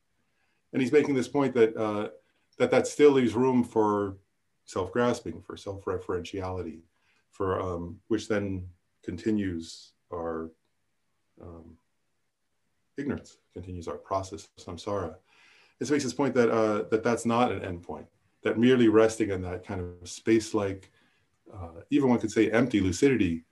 And 0.72 0.82
he's 0.82 0.92
making 0.92 1.14
this 1.14 1.28
point 1.28 1.54
that 1.54 1.76
uh, 1.76 2.08
that 2.58 2.70
that 2.70 2.86
still 2.86 3.12
leaves 3.12 3.34
room 3.34 3.64
for 3.64 4.16
self-grasping, 4.64 5.40
for 5.40 5.56
self-referentiality, 5.56 6.80
for 7.30 7.60
um, 7.60 7.98
which 8.08 8.28
then 8.28 8.68
continues 9.02 9.92
our 10.12 10.50
um, 11.40 11.76
ignorance, 12.98 13.38
continues 13.54 13.88
our 13.88 13.96
process 13.96 14.48
of 14.58 14.64
samsara. 14.64 15.14
This 15.78 15.90
makes 15.90 16.04
this 16.04 16.12
point 16.12 16.34
that 16.34 16.50
uh, 16.50 16.82
that 16.90 17.02
that's 17.02 17.24
not 17.24 17.50
an 17.52 17.60
endpoint. 17.60 18.06
That 18.42 18.58
merely 18.58 18.88
resting 18.88 19.30
in 19.30 19.42
that 19.42 19.66
kind 19.66 19.80
of 19.80 20.08
space-like, 20.08 20.90
uh, 21.52 21.80
even 21.90 22.08
one 22.08 22.18
could 22.18 22.30
say 22.30 22.50
empty 22.50 22.80
lucidity, 22.80 23.44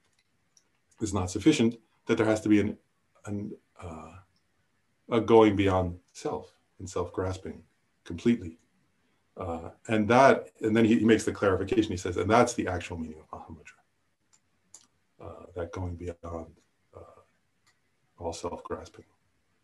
is 1.00 1.12
not 1.12 1.30
sufficient. 1.30 1.76
That 2.06 2.16
there 2.16 2.26
has 2.26 2.40
to 2.42 2.48
be 2.48 2.60
an, 2.60 2.78
an 3.26 3.52
uh, 3.80 4.12
a 5.10 5.20
going 5.20 5.56
beyond 5.56 5.98
self 6.12 6.52
and 6.78 6.88
self-grasping 6.88 7.62
completely. 8.04 8.58
Uh, 9.36 9.70
and 9.88 10.08
that, 10.08 10.48
and 10.62 10.74
then 10.74 10.84
he, 10.84 10.98
he, 10.98 11.04
makes 11.04 11.24
the 11.24 11.32
clarification. 11.32 11.90
He 11.90 11.96
says, 11.96 12.16
and 12.16 12.30
that's 12.30 12.54
the 12.54 12.66
actual 12.66 12.96
meaning 12.96 13.18
of 13.20 13.38
Mahamudra. 13.38 13.72
Uh, 15.20 15.46
that 15.54 15.72
going 15.72 15.94
beyond 15.94 16.52
uh, 16.96 17.20
all 18.18 18.32
self-grasping, 18.32 19.04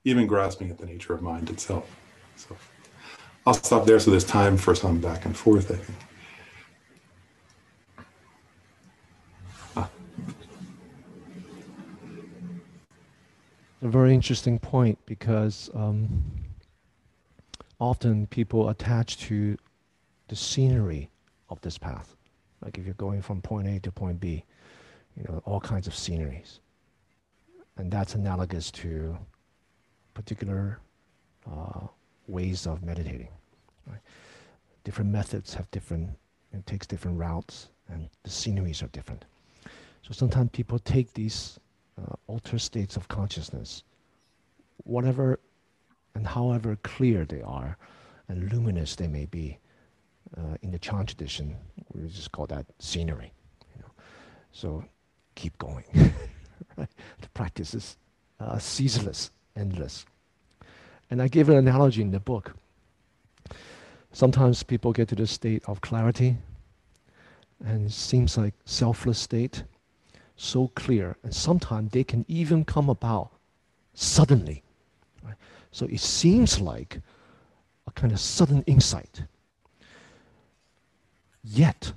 even 0.04 0.26
grasping 0.26 0.70
at 0.70 0.78
the 0.78 0.86
nature 0.86 1.14
of 1.14 1.22
mind 1.22 1.48
itself. 1.50 1.90
So 2.36 2.56
I'll 3.46 3.54
stop 3.54 3.86
there. 3.86 3.98
So 3.98 4.10
there's 4.10 4.24
time 4.24 4.56
for 4.56 4.74
some 4.74 5.00
back 5.00 5.24
and 5.24 5.36
forth. 5.36 5.70
I 5.70 5.76
think. 5.76 5.98
A 13.82 13.88
very 13.88 14.14
interesting 14.14 14.58
point 14.58 14.98
because. 15.06 15.70
Um, 15.74 16.22
often 17.82 18.28
people 18.28 18.68
attach 18.68 19.18
to 19.18 19.56
the 20.28 20.36
scenery 20.36 21.10
of 21.48 21.60
this 21.62 21.76
path. 21.76 22.14
Like 22.64 22.78
if 22.78 22.84
you're 22.84 22.94
going 22.94 23.20
from 23.20 23.42
point 23.42 23.66
A 23.66 23.80
to 23.80 23.90
point 23.90 24.20
B, 24.20 24.44
you 25.16 25.24
know, 25.28 25.42
all 25.44 25.60
kinds 25.60 25.88
of 25.88 25.94
sceneries. 25.96 26.60
And 27.76 27.90
that's 27.90 28.14
analogous 28.14 28.70
to 28.82 29.18
particular 30.14 30.78
uh, 31.50 31.88
ways 32.28 32.68
of 32.68 32.84
meditating. 32.84 33.28
Right? 33.88 34.00
Different 34.84 35.10
methods 35.10 35.52
have 35.54 35.68
different, 35.72 36.10
it 36.52 36.64
takes 36.66 36.86
different 36.86 37.18
routes, 37.18 37.68
and 37.88 38.08
the 38.22 38.30
sceneries 38.30 38.80
are 38.80 38.88
different. 38.88 39.24
So 40.02 40.12
sometimes 40.12 40.50
people 40.52 40.78
take 40.78 41.12
these 41.14 41.58
uh, 42.02 42.14
altered 42.26 42.60
states 42.60 42.96
of 42.96 43.08
consciousness, 43.08 43.82
whatever 44.84 45.38
and 46.14 46.26
however 46.26 46.76
clear 46.82 47.24
they 47.24 47.42
are 47.42 47.76
and 48.28 48.52
luminous 48.52 48.96
they 48.96 49.08
may 49.08 49.26
be, 49.26 49.58
uh, 50.36 50.56
in 50.62 50.70
the 50.70 50.78
Chan 50.78 51.06
tradition, 51.06 51.56
we 51.92 52.08
just 52.08 52.32
call 52.32 52.46
that 52.46 52.66
scenery. 52.78 53.32
You 53.74 53.82
know? 53.82 53.90
So 54.52 54.84
keep 55.34 55.56
going. 55.58 55.84
right? 56.76 56.88
The 57.20 57.28
practice 57.34 57.74
is 57.74 57.96
uh, 58.40 58.58
ceaseless, 58.58 59.30
endless. 59.56 60.06
And 61.10 61.20
I 61.20 61.28
give 61.28 61.48
an 61.48 61.56
analogy 61.56 62.02
in 62.02 62.10
the 62.10 62.20
book. 62.20 62.54
Sometimes 64.12 64.62
people 64.62 64.92
get 64.92 65.08
to 65.08 65.14
the 65.14 65.26
state 65.26 65.62
of 65.66 65.80
clarity, 65.80 66.36
and 67.64 67.86
it 67.86 67.92
seems 67.92 68.36
like 68.36 68.54
selfless 68.64 69.18
state, 69.18 69.64
so 70.36 70.68
clear, 70.68 71.16
and 71.22 71.34
sometimes 71.34 71.92
they 71.92 72.04
can 72.04 72.24
even 72.28 72.64
come 72.64 72.88
about 72.88 73.30
suddenly. 73.94 74.62
Right? 75.22 75.36
So 75.70 75.86
it 75.86 76.00
seems 76.00 76.60
like 76.60 77.00
a 77.86 77.90
kind 77.92 78.12
of 78.12 78.20
sudden 78.20 78.62
insight. 78.66 79.22
Yet, 81.44 81.92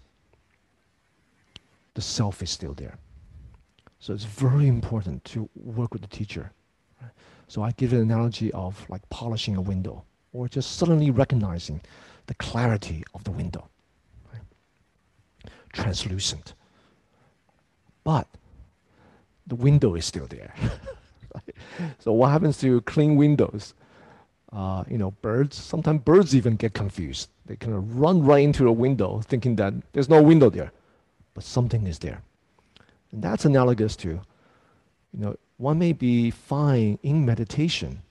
the 1.94 2.02
self 2.02 2.42
is 2.42 2.50
still 2.50 2.74
there. 2.74 2.98
So 4.00 4.14
it's 4.14 4.26
very 4.26 4.68
important 4.68 5.24
to 5.26 5.50
work 5.56 5.94
with 5.94 6.02
the 6.02 6.08
teacher. 6.08 6.52
So 7.48 7.62
I 7.62 7.72
give 7.72 7.94
an 7.94 8.02
analogy 8.02 8.52
of 8.54 8.86
like 8.90 9.08
polishing 9.10 9.56
a 9.56 9.62
window 9.62 10.04
or 10.34 10.48
just 10.48 10.78
suddenly 10.78 11.12
recognizing 11.12 11.82
the 12.28 12.34
clarity 12.36 13.04
of 13.14 13.24
the 13.24 13.32
window. 13.32 13.68
Right? 14.32 14.42
Translucent. 15.74 16.54
But 18.06 18.30
the 19.46 19.56
window 19.56 19.96
is 19.96 20.06
still 20.06 20.28
there. 20.28 20.54
So 22.00 22.14
what 22.14 22.32
happens 22.32 22.58
to 22.60 22.82
clean 22.82 23.16
windows? 23.16 23.74
Uh, 24.52 24.84
you 24.90 24.98
know, 24.98 25.12
birds, 25.22 25.58
sometimes 25.58 26.02
birds 26.02 26.36
even 26.36 26.56
get 26.56 26.74
confused. 26.74 27.30
They 27.46 27.56
kind 27.56 27.74
of 27.74 27.98
run 28.00 28.24
right 28.24 28.44
into 28.44 28.68
a 28.68 28.72
window 28.72 29.22
thinking 29.22 29.56
that 29.58 29.74
there's 29.92 30.08
no 30.10 30.22
window 30.22 30.50
there, 30.50 30.72
but 31.34 31.44
something 31.44 31.86
is 31.88 32.00
there. 32.00 32.22
And 33.12 33.22
that's 33.22 33.44
analogous 33.44 33.96
to, 33.98 34.10
you 34.10 34.22
know, 35.14 35.36
one 35.58 35.80
may 35.80 35.94
be 35.94 36.32
fine 36.32 37.00
in 37.04 37.26
meditation, 37.26 38.02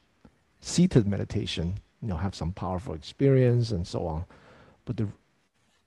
seated 0.60 1.06
meditation, 1.06 1.78
you 2.02 2.08
know, 2.08 2.16
have 2.16 2.34
some 2.34 2.52
powerful 2.52 2.94
experience 2.94 3.70
and 3.70 3.86
so 3.86 4.06
on. 4.06 4.24
But 4.84 4.98
the, 4.98 5.08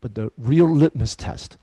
but 0.01 0.15
the 0.15 0.31
real 0.37 0.69
litmus 0.69 1.15
test 1.15 1.57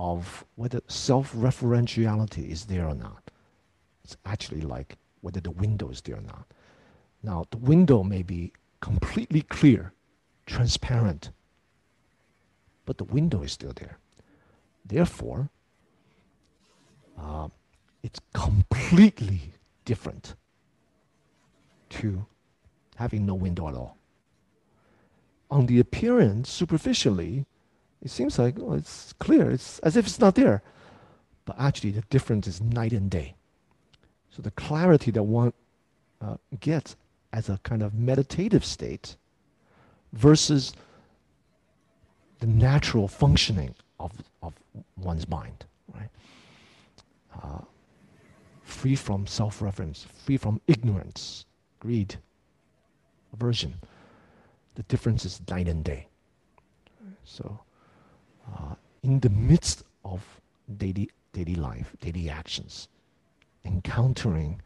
of 0.00 0.44
whether 0.56 0.80
self-referentiality 0.88 2.48
is 2.50 2.64
there 2.64 2.88
or 2.88 2.94
not 2.94 3.30
it's 4.10 4.16
actually 4.24 4.62
like 4.62 4.96
whether 5.20 5.40
the 5.40 5.52
window 5.52 5.88
is 5.88 6.00
there 6.00 6.16
or 6.16 6.22
not. 6.22 6.44
Now, 7.22 7.44
the 7.52 7.58
window 7.58 8.02
may 8.02 8.24
be 8.24 8.52
completely 8.80 9.42
clear, 9.42 9.92
transparent, 10.46 11.30
but 12.86 12.98
the 12.98 13.04
window 13.04 13.42
is 13.42 13.52
still 13.52 13.72
there. 13.72 13.98
Therefore, 14.84 15.48
uh, 17.16 17.48
it's 18.02 18.18
completely 18.32 19.52
different 19.84 20.34
to 21.90 22.26
having 22.96 23.26
no 23.26 23.34
window 23.34 23.68
at 23.68 23.74
all. 23.74 23.96
On 25.52 25.66
the 25.66 25.78
appearance, 25.78 26.50
superficially, 26.50 27.46
it 28.02 28.10
seems 28.10 28.38
like 28.38 28.56
oh, 28.60 28.74
it's 28.74 29.12
clear. 29.14 29.50
It's 29.50 29.78
as 29.80 29.96
if 29.96 30.06
it's 30.06 30.18
not 30.18 30.34
there. 30.34 30.62
But 31.44 31.56
actually, 31.58 31.90
the 31.90 32.02
difference 32.02 32.46
is 32.46 32.60
night 32.60 32.92
and 32.92 33.10
day. 33.10 33.34
So 34.30 34.42
the 34.42 34.50
clarity 34.52 35.10
that 35.10 35.22
one 35.22 35.52
uh, 36.20 36.36
gets 36.60 36.96
as 37.32 37.48
a 37.48 37.58
kind 37.62 37.82
of 37.82 37.94
meditative 37.94 38.64
state 38.64 39.16
versus 40.12 40.72
the 42.40 42.46
natural 42.46 43.08
functioning 43.08 43.74
of, 43.98 44.12
of 44.42 44.54
one's 44.96 45.28
mind, 45.28 45.64
right? 45.94 46.08
Uh, 47.42 47.60
free 48.62 48.96
from 48.96 49.26
self-reference, 49.26 50.06
free 50.24 50.36
from 50.36 50.60
ignorance, 50.66 51.44
greed, 51.80 52.16
aversion. 53.32 53.74
The 54.76 54.82
difference 54.84 55.24
is 55.24 55.40
night 55.48 55.68
and 55.68 55.84
day. 55.84 56.06
So, 57.24 57.60
uh, 58.48 58.74
in 59.02 59.20
the 59.20 59.30
midst 59.30 59.84
of 60.04 60.22
daily 60.76 61.10
daily 61.32 61.54
life, 61.54 61.94
daily 62.00 62.28
actions, 62.28 62.88
encountering, 63.64 64.60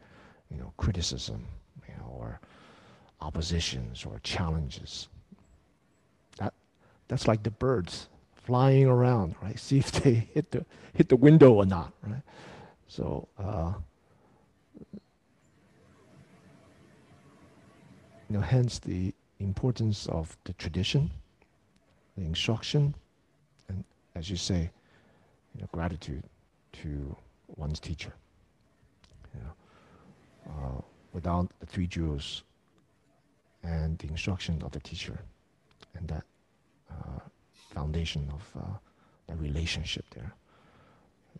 you 0.49 0.57
know, 0.57 0.73
criticism, 0.77 1.45
you 1.87 1.93
know, 1.97 2.09
or 2.09 2.39
oppositions 3.21 4.05
or 4.05 4.19
challenges. 4.23 5.07
That 6.37 6.53
that's 7.07 7.27
like 7.27 7.43
the 7.43 7.51
birds 7.51 8.09
flying 8.35 8.87
around, 8.87 9.35
right? 9.41 9.59
See 9.67 9.79
if 9.79 9.91
they 9.91 10.13
hit 10.33 10.51
the 10.51 10.65
hit 10.93 11.09
the 11.09 11.15
window 11.15 11.53
or 11.53 11.65
not, 11.65 11.93
right? 12.03 12.23
So. 12.87 13.27
Uh, 13.37 13.73
you 18.29 18.37
know, 18.37 18.41
hence 18.41 18.79
the 18.79 19.13
importance 19.39 20.07
of 20.07 20.37
the 20.45 20.53
tradition, 20.53 21.11
the 22.17 22.23
instruction, 22.23 22.95
as 24.15 24.29
you 24.29 24.37
say, 24.37 24.69
you 25.53 25.61
know, 25.61 25.67
gratitude 25.71 26.23
to 26.73 27.15
one's 27.55 27.79
teacher. 27.79 28.13
You 29.33 29.41
know, 29.41 30.51
uh, 30.51 30.81
without 31.13 31.51
the 31.59 31.65
three 31.65 31.87
jewels 31.87 32.43
and 33.63 33.97
the 33.99 34.07
instruction 34.07 34.61
of 34.63 34.71
the 34.71 34.79
teacher 34.79 35.19
and 35.95 36.07
that 36.07 36.23
uh, 36.89 37.19
foundation 37.73 38.29
of 38.33 38.61
uh, 38.61 38.77
that 39.27 39.37
relationship 39.39 40.05
there, 40.13 40.33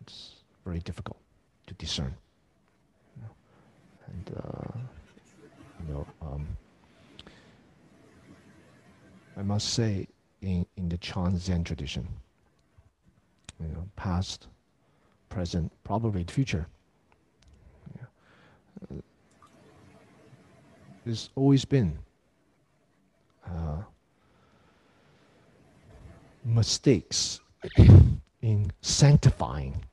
it's 0.00 0.36
very 0.64 0.80
difficult 0.80 1.18
to 1.66 1.74
discern. 1.74 2.14
You 3.16 3.22
know? 3.22 3.34
And 4.08 4.36
uh, 4.36 4.78
you 5.80 5.94
know, 5.94 6.06
um, 6.22 6.46
I 9.36 9.42
must 9.42 9.74
say, 9.74 10.08
in 10.40 10.66
in 10.76 10.88
the 10.88 10.98
Chan 10.98 11.38
Zen 11.38 11.64
tradition, 11.64 12.06
you 13.60 13.68
know, 13.68 13.88
past, 13.96 14.48
present, 15.28 15.72
probably 15.84 16.22
the 16.22 16.32
future. 16.32 16.66
Yeah. 17.96 18.98
There's 21.04 21.30
always 21.36 21.64
been 21.64 21.98
uh, 23.46 23.82
mistakes 26.44 27.40
in 28.42 28.72
sanctifying 28.80 29.84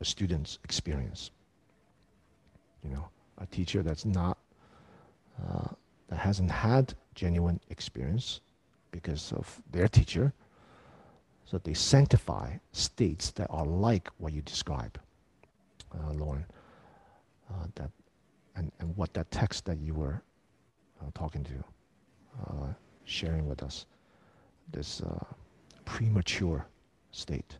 a 0.00 0.04
student's 0.04 0.58
experience. 0.64 1.30
You 2.84 2.90
know, 2.90 3.08
a 3.38 3.46
teacher 3.46 3.82
that's 3.82 4.04
not, 4.04 4.38
uh, 5.40 5.68
that 6.08 6.18
hasn't 6.18 6.50
had 6.50 6.94
genuine 7.14 7.60
experience 7.70 8.40
because 8.90 9.32
of 9.32 9.60
their 9.70 9.88
teacher, 9.88 10.32
so 11.44 11.58
they 11.58 11.74
sanctify 11.74 12.56
states 12.72 13.30
that 13.32 13.46
are 13.50 13.66
like 13.66 14.08
what 14.18 14.32
you 14.32 14.42
describe, 14.42 14.98
uh, 15.94 16.12
Lorne. 16.12 16.46
Uh, 17.50 17.66
that 17.74 17.90
and, 18.56 18.70
and 18.80 18.96
what 18.96 19.12
that 19.14 19.30
text 19.30 19.64
that 19.64 19.78
you 19.78 19.94
were 19.94 20.22
uh, 21.00 21.10
talking 21.14 21.44
to, 21.44 21.64
uh, 22.46 22.66
sharing 23.04 23.48
with 23.48 23.62
us, 23.62 23.86
this 24.70 25.00
uh, 25.00 25.24
premature 25.84 26.66
state. 27.12 27.56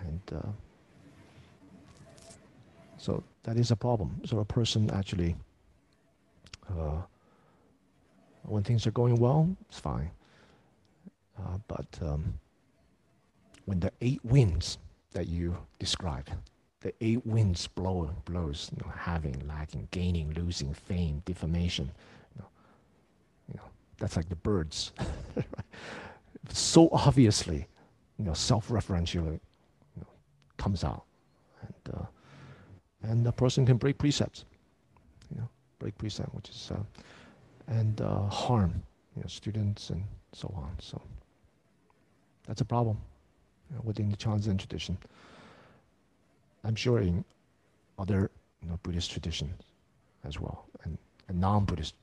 And 0.00 0.20
uh, 0.34 0.48
so 2.96 3.22
that 3.42 3.56
is 3.56 3.70
a 3.70 3.76
problem. 3.76 4.20
So 4.24 4.38
a 4.38 4.44
person 4.44 4.90
actually, 4.90 5.36
when 8.42 8.62
things 8.64 8.86
are 8.86 8.90
going 8.90 9.16
well, 9.16 9.48
it's 9.68 9.78
fine. 9.78 10.10
But 11.68 11.86
um, 12.02 12.34
when 13.68 13.80
the 13.80 13.92
eight 14.00 14.24
winds 14.24 14.78
that 15.12 15.28
you 15.28 15.54
described, 15.78 16.30
the 16.80 16.94
eight 17.02 17.26
winds 17.26 17.66
blow 17.66 18.10
blows, 18.24 18.70
you 18.74 18.82
know, 18.82 18.90
having, 18.96 19.46
lacking, 19.46 19.86
gaining, 19.90 20.32
losing, 20.32 20.72
fame, 20.72 21.22
defamation, 21.26 21.90
you 22.34 22.40
know, 22.40 22.48
you 23.46 23.54
know 23.58 23.68
that's 23.98 24.16
like 24.16 24.26
the 24.30 24.36
birds. 24.36 24.92
so 26.48 26.88
obviously, 26.92 27.66
you 28.18 28.24
know, 28.24 28.32
self-referentially 28.32 29.34
you 29.34 30.00
know, 30.00 30.06
comes 30.56 30.82
out, 30.82 31.04
and 31.60 31.94
uh, 31.94 32.06
and 33.02 33.26
the 33.26 33.32
person 33.32 33.66
can 33.66 33.76
break 33.76 33.98
precepts, 33.98 34.46
you 35.30 35.36
know, 35.36 35.48
break 35.78 35.98
precept, 35.98 36.34
which 36.34 36.48
is 36.48 36.70
uh, 36.74 36.82
and 37.66 38.00
uh, 38.00 38.22
harm, 38.28 38.82
you 39.14 39.20
know, 39.20 39.28
students 39.28 39.90
and 39.90 40.02
so 40.32 40.50
on. 40.56 40.70
So 40.78 41.02
that's 42.46 42.62
a 42.62 42.64
problem 42.64 42.96
within 43.82 44.10
the 44.10 44.16
Chan 44.16 44.42
Zen 44.42 44.58
tradition. 44.58 44.98
I'm 46.64 46.74
sure 46.74 47.00
in 47.00 47.24
other 47.98 48.30
you 48.62 48.68
know, 48.68 48.78
Buddhist 48.82 49.10
traditions 49.10 49.62
as 50.24 50.40
well, 50.40 50.66
and, 50.84 50.98
and 51.28 51.40
non-Buddhist 51.40 51.94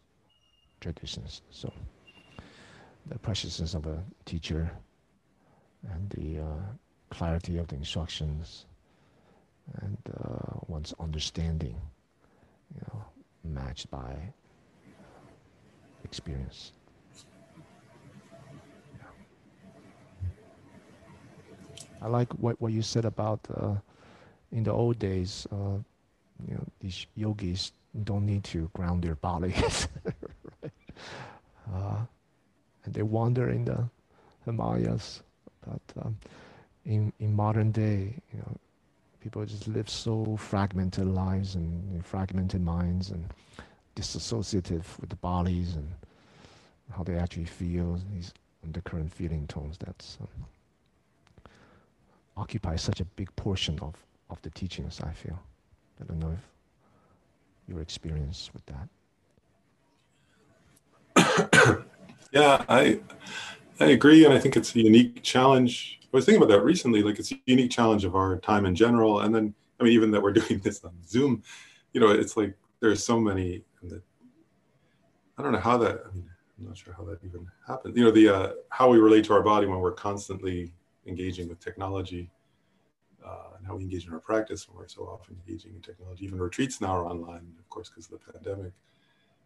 traditions. 0.79 1.41
So 1.51 1.71
the 3.07 3.19
preciousness 3.19 3.73
of 3.73 3.85
a 3.85 4.03
teacher 4.25 4.71
and 5.91 6.09
the 6.11 6.41
uh, 6.41 6.63
clarity 7.09 7.57
of 7.57 7.67
the 7.67 7.75
instructions 7.75 8.65
and 9.81 9.97
uh, 10.23 10.59
one's 10.67 10.93
understanding, 10.99 11.75
you 12.73 12.81
know, 12.87 13.03
matched 13.43 13.89
by 13.89 14.15
experience. 16.03 16.71
I 22.01 22.07
like 22.07 22.31
what, 22.33 22.59
what 22.61 22.71
you 22.71 22.81
said 22.81 23.05
about 23.05 23.39
uh, 23.55 23.75
in 24.51 24.63
the 24.63 24.71
old 24.71 24.99
days, 24.99 25.47
uh, 25.51 25.77
you 26.47 26.53
know, 26.53 26.65
these 26.79 27.05
yogis 27.15 27.71
don't 28.03 28.25
need 28.25 28.43
to 28.45 28.69
ground 28.73 29.03
their 29.03 29.15
bodies. 29.15 29.87
right? 30.61 30.71
uh, 31.73 31.97
and 32.83 32.93
they 32.93 33.01
wander 33.01 33.49
in 33.49 33.65
the 33.65 33.83
Himalayas. 34.45 35.21
But 35.65 36.05
um, 36.05 36.17
in 36.85 37.11
in 37.19 37.33
modern 37.33 37.71
day, 37.71 38.13
you 38.31 38.39
know, 38.39 38.57
people 39.21 39.43
just 39.45 39.67
live 39.67 39.89
so 39.89 40.37
fragmented 40.37 41.07
lives 41.07 41.55
and 41.55 42.05
fragmented 42.05 42.61
minds 42.61 43.09
and 43.09 43.25
disassociative 43.95 44.83
with 44.99 45.09
the 45.09 45.15
bodies 45.15 45.75
and 45.75 45.89
how 46.91 47.03
they 47.03 47.15
actually 47.17 47.45
feel 47.45 47.99
these 48.13 48.33
undercurrent 48.63 49.11
feeling 49.11 49.47
tones 49.47 49.77
that's 49.79 50.17
um, 50.21 50.45
occupy 52.37 52.75
such 52.75 52.99
a 52.99 53.05
big 53.05 53.33
portion 53.35 53.79
of, 53.81 53.95
of 54.29 54.41
the 54.41 54.49
teachings 54.51 54.99
i 55.01 55.11
feel 55.11 55.39
i 56.01 56.03
don't 56.05 56.19
know 56.19 56.31
if 56.31 56.47
your 57.67 57.81
experience 57.81 58.51
with 58.53 58.65
that 58.65 58.87
yeah 62.31 62.63
i 62.69 62.99
i 63.79 63.85
agree 63.85 64.25
and 64.25 64.33
i 64.33 64.39
think 64.39 64.55
it's 64.55 64.75
a 64.75 64.79
unique 64.79 65.23
challenge 65.23 65.95
I 66.15 66.17
was 66.17 66.25
thinking 66.25 66.41
about 66.41 66.53
that 66.55 66.63
recently. 66.63 67.03
Like 67.03 67.19
it's 67.19 67.33
a 67.33 67.41
unique 67.45 67.71
challenge 67.71 68.05
of 68.05 68.15
our 68.15 68.37
time 68.37 68.65
in 68.65 68.73
general, 68.73 69.19
and 69.19 69.35
then 69.35 69.53
I 69.81 69.83
mean, 69.83 69.91
even 69.91 70.11
that 70.11 70.21
we're 70.21 70.31
doing 70.41 70.61
this 70.61 70.81
on 70.85 70.93
Zoom, 71.05 71.43
you 71.91 71.99
know, 71.99 72.09
it's 72.09 72.37
like 72.37 72.55
there's 72.79 73.03
so 73.03 73.19
many. 73.19 73.63
That, 73.83 74.01
I 75.37 75.43
don't 75.43 75.51
know 75.51 75.59
how 75.59 75.77
that. 75.79 76.03
I 76.05 76.15
mean, 76.15 76.29
I'm 76.57 76.67
not 76.67 76.77
sure 76.77 76.93
how 76.93 77.03
that 77.03 77.19
even 77.21 77.45
happens. 77.67 77.97
You 77.97 78.05
know, 78.05 78.11
the 78.11 78.29
uh, 78.29 78.49
how 78.69 78.89
we 78.89 78.97
relate 78.97 79.25
to 79.25 79.33
our 79.33 79.41
body 79.41 79.67
when 79.67 79.79
we're 79.81 79.91
constantly 79.91 80.71
engaging 81.05 81.47
with 81.47 81.59
technology, 81.59 82.29
uh, 83.25 83.57
and 83.57 83.65
how 83.65 83.75
we 83.75 83.83
engage 83.83 84.07
in 84.07 84.13
our 84.13 84.19
practice 84.19 84.67
when 84.67 84.77
we're 84.77 84.87
so 84.87 85.03
often 85.03 85.35
engaging 85.45 85.73
in 85.75 85.81
technology. 85.81 86.25
Even 86.25 86.39
retreats 86.39 86.81
now 86.81 86.95
are 86.95 87.05
online, 87.05 87.53
of 87.59 87.69
course, 87.69 87.89
because 87.89 88.05
of 88.11 88.19
the 88.19 88.31
pandemic. 88.31 88.73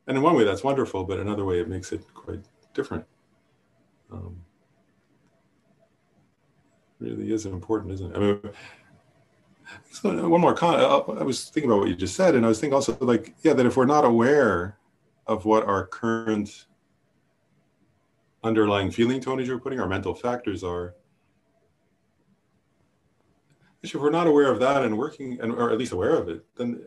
And 0.07 0.17
in 0.17 0.23
one 0.23 0.35
way, 0.35 0.43
that's 0.43 0.63
wonderful, 0.63 1.03
but 1.03 1.19
another 1.19 1.45
way, 1.45 1.59
it 1.59 1.67
makes 1.67 1.91
it 1.91 2.01
quite 2.13 2.39
different. 2.73 3.05
Um, 4.11 4.41
really 6.99 7.31
is 7.31 7.45
important, 7.45 7.93
isn't 7.93 8.11
it? 8.11 8.17
I 8.17 8.19
mean, 8.19 8.39
so 9.91 10.27
one 10.27 10.41
more 10.41 10.53
comment. 10.55 10.83
I 10.83 11.23
was 11.23 11.49
thinking 11.49 11.69
about 11.69 11.81
what 11.81 11.89
you 11.89 11.95
just 11.95 12.15
said, 12.15 12.35
and 12.35 12.45
I 12.45 12.49
was 12.49 12.59
thinking 12.59 12.73
also 12.73 12.97
like, 13.01 13.35
yeah, 13.43 13.53
that 13.53 13.65
if 13.65 13.77
we're 13.77 13.85
not 13.85 14.03
aware 14.03 14.77
of 15.27 15.45
what 15.45 15.63
our 15.65 15.85
current 15.85 16.65
underlying 18.43 18.89
feeling 18.89 19.21
tone, 19.21 19.43
you're 19.45 19.59
putting, 19.59 19.79
our 19.79 19.87
mental 19.87 20.15
factors 20.15 20.63
are, 20.63 20.95
if 23.81 23.95
we're 23.95 24.09
not 24.09 24.27
aware 24.27 24.51
of 24.51 24.59
that 24.59 24.83
and 24.83 24.97
working, 24.97 25.39
and 25.41 25.51
or 25.51 25.71
at 25.71 25.77
least 25.77 25.91
aware 25.91 26.15
of 26.15 26.29
it, 26.29 26.45
then 26.55 26.81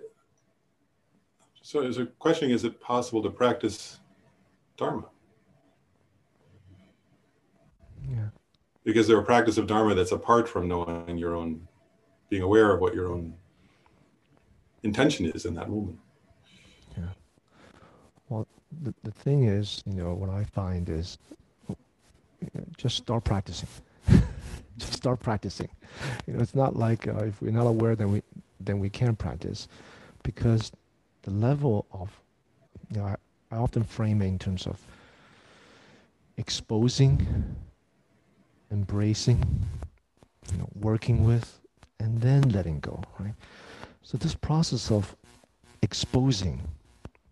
so 1.62 1.80
there's 1.80 1.98
a 1.98 2.06
question: 2.06 2.50
Is 2.50 2.64
it 2.64 2.80
possible 2.80 3.22
to 3.22 3.30
practice 3.30 4.00
dharma? 4.76 5.06
Yeah. 8.08 8.28
Because 8.84 9.06
they're 9.06 9.20
a 9.20 9.24
practice 9.24 9.58
of 9.58 9.66
dharma 9.66 9.94
that's 9.94 10.12
apart 10.12 10.48
from 10.48 10.68
knowing 10.68 11.16
your 11.16 11.36
own 11.36 11.66
being 12.28 12.42
aware 12.42 12.72
of 12.72 12.80
what 12.80 12.94
your 12.94 13.12
own 13.12 13.34
intention 14.82 15.26
is 15.26 15.44
in 15.44 15.54
that 15.54 15.70
moment. 15.70 15.98
Yeah. 16.96 17.04
Well 18.28 18.46
the, 18.80 18.94
the 19.02 19.10
thing 19.10 19.44
is 19.44 19.82
you 19.86 19.94
know 19.94 20.14
what 20.14 20.30
i 20.30 20.44
find 20.44 20.88
is 20.88 21.18
just 22.76 22.96
start 22.96 23.24
practicing 23.24 23.68
just 24.78 24.94
start 24.94 25.20
practicing 25.20 25.68
you 26.26 26.34
know 26.34 26.40
it's 26.40 26.54
not 26.54 26.76
like 26.76 27.06
uh, 27.08 27.24
if 27.24 27.40
we're 27.42 27.50
not 27.50 27.66
aware 27.66 27.94
then 27.94 28.10
we 28.12 28.22
then 28.60 28.78
we 28.78 28.88
can't 28.88 29.18
practice 29.18 29.68
because 30.22 30.72
the 31.22 31.30
level 31.30 31.86
of 31.92 32.10
you 32.90 32.98
know 32.98 33.06
I, 33.06 33.16
I 33.50 33.56
often 33.58 33.84
frame 33.84 34.22
it 34.22 34.26
in 34.26 34.38
terms 34.38 34.66
of 34.66 34.80
exposing 36.36 37.56
embracing, 38.72 39.44
you 40.50 40.58
know, 40.58 40.68
working 40.74 41.24
with, 41.24 41.60
and 42.00 42.20
then 42.20 42.42
letting 42.48 42.80
go, 42.80 43.02
right? 43.18 43.34
So 44.02 44.16
this 44.18 44.34
process 44.34 44.90
of 44.90 45.14
exposing, 45.82 46.60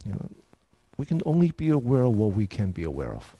you 0.04 0.12
know, 0.12 0.28
we 0.98 1.06
can 1.06 1.22
only 1.24 1.50
be 1.52 1.70
aware 1.70 2.02
of 2.02 2.12
what 2.12 2.34
we 2.34 2.46
can 2.46 2.70
be 2.70 2.84
aware 2.84 3.14
of. 3.14 3.34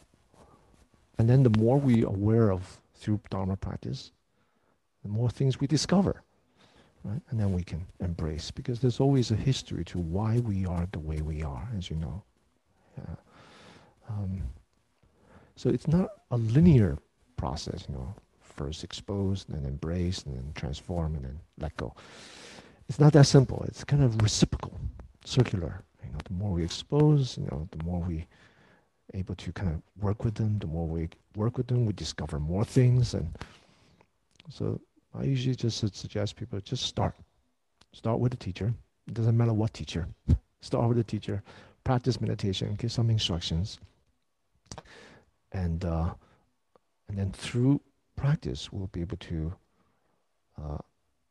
And 1.18 1.28
then 1.28 1.42
the 1.42 1.56
more 1.58 1.78
we 1.78 2.02
are 2.04 2.08
aware 2.08 2.50
of 2.50 2.79
through 3.00 3.20
Dharma 3.30 3.56
practice, 3.56 4.12
the 5.02 5.08
more 5.10 5.30
things 5.30 5.60
we 5.60 5.66
discover. 5.66 6.22
right? 7.04 7.22
And 7.30 7.40
then 7.40 7.52
we 7.52 7.64
can 7.64 7.86
embrace 8.00 8.50
because 8.50 8.80
there's 8.80 9.00
always 9.00 9.30
a 9.32 9.36
history 9.36 9.84
to 9.86 9.98
why 9.98 10.38
we 10.40 10.66
are 10.66 10.88
the 10.92 11.00
way 11.00 11.22
we 11.22 11.42
are, 11.42 11.68
as 11.76 11.90
you 11.90 11.96
know. 11.96 12.22
Yeah. 12.98 13.16
Um, 14.08 14.42
so 15.56 15.70
it's 15.70 15.88
not 15.88 16.10
a 16.30 16.36
linear 16.36 16.98
process, 17.36 17.86
you 17.88 17.94
know. 17.96 18.14
First 18.40 18.84
expose, 18.84 19.46
then 19.48 19.64
embrace, 19.64 20.24
and 20.24 20.36
then 20.36 20.52
transform, 20.54 21.14
and 21.16 21.24
then 21.24 21.40
let 21.58 21.76
go. 21.78 21.94
It's 22.88 23.00
not 23.00 23.12
that 23.14 23.26
simple. 23.26 23.64
It's 23.68 23.84
kind 23.84 24.02
of 24.02 24.22
reciprocal, 24.22 24.78
circular. 25.24 25.82
You 26.04 26.12
know, 26.12 26.18
the 26.24 26.34
more 26.34 26.52
we 26.52 26.64
expose, 26.64 27.38
you 27.38 27.44
know, 27.46 27.68
the 27.72 27.84
more 27.84 28.00
we 28.00 28.26
able 29.14 29.34
to 29.36 29.52
kind 29.52 29.70
of 29.70 29.82
work 30.02 30.24
with 30.24 30.34
them. 30.34 30.58
The 30.58 30.66
more 30.66 30.86
we 30.86 31.08
work 31.36 31.56
with 31.56 31.66
them, 31.66 31.86
we 31.86 31.92
discover 31.92 32.38
more 32.38 32.64
things, 32.64 33.14
and 33.14 33.28
so 34.48 34.80
I 35.14 35.24
usually 35.24 35.54
just 35.54 35.96
suggest 35.96 36.36
people 36.36 36.60
just 36.60 36.84
start. 36.84 37.14
Start 37.92 38.20
with 38.20 38.30
the 38.30 38.38
teacher. 38.38 38.72
It 39.08 39.14
doesn't 39.14 39.36
matter 39.36 39.52
what 39.52 39.74
teacher. 39.74 40.06
Start 40.60 40.88
with 40.88 40.98
the 40.98 41.04
teacher. 41.04 41.42
Practice 41.84 42.20
meditation. 42.20 42.76
Give 42.76 42.92
some 42.92 43.10
instructions. 43.10 43.80
And 45.52 45.84
uh, 45.84 46.14
and 47.08 47.18
then 47.18 47.32
through 47.32 47.80
practice, 48.14 48.70
we'll 48.72 48.86
be 48.88 49.00
able 49.00 49.16
to 49.16 49.52
uh, 50.62 50.78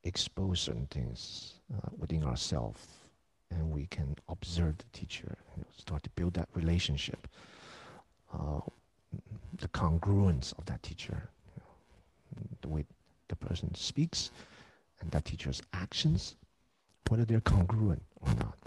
expose 0.04 0.60
certain 0.60 0.88
things 0.88 1.54
uh, 1.74 1.90
within 1.98 2.24
ourselves, 2.24 2.86
and 3.52 3.72
we 3.72 3.86
can 3.86 4.16
observe 4.28 4.78
the 4.78 4.86
teacher. 4.92 5.38
Know, 5.56 5.64
start 5.78 6.04
to 6.04 6.10
build 6.12 6.34
that 6.34 6.50
relationship. 6.54 7.28
Uh, 8.34 8.60
the 9.58 9.68
congruence 9.70 10.58
of 10.58 10.66
that 10.66 10.82
teacher, 10.84 11.30
you 11.56 11.62
know, 12.42 12.48
the 12.62 12.68
way 12.68 12.86
the 13.28 13.36
person 13.36 13.74
speaks 13.76 14.32
and 15.02 15.12
that 15.12 15.26
teacher's 15.26 15.62
actions, 15.74 16.36
whether 17.10 17.26
they're 17.26 17.42
congruent 17.42 18.02
or 18.22 18.34
not, 18.36 18.58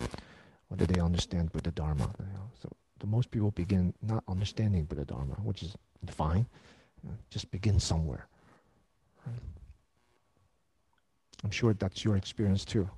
whether 0.68 0.86
they 0.86 1.00
understand 1.00 1.52
Buddha 1.52 1.70
Dharma. 1.70 2.10
You 2.18 2.32
know. 2.34 2.50
So 2.60 2.68
the 2.98 3.06
most 3.06 3.30
people 3.30 3.50
begin 3.52 3.94
not 4.02 4.24
understanding 4.28 4.84
Buddha 4.84 5.04
Dharma, 5.04 5.34
which 5.42 5.62
is 5.62 5.76
fine. 6.08 6.46
You 7.02 7.10
know, 7.10 7.16
just 7.30 7.50
begin 7.50 7.78
somewhere. 7.78 8.26
Right? 9.26 9.36
I'm 11.44 11.50
sure 11.50 11.74
that's 11.74 12.04
your 12.04 12.16
experience 12.16 12.64
too. 12.64 12.88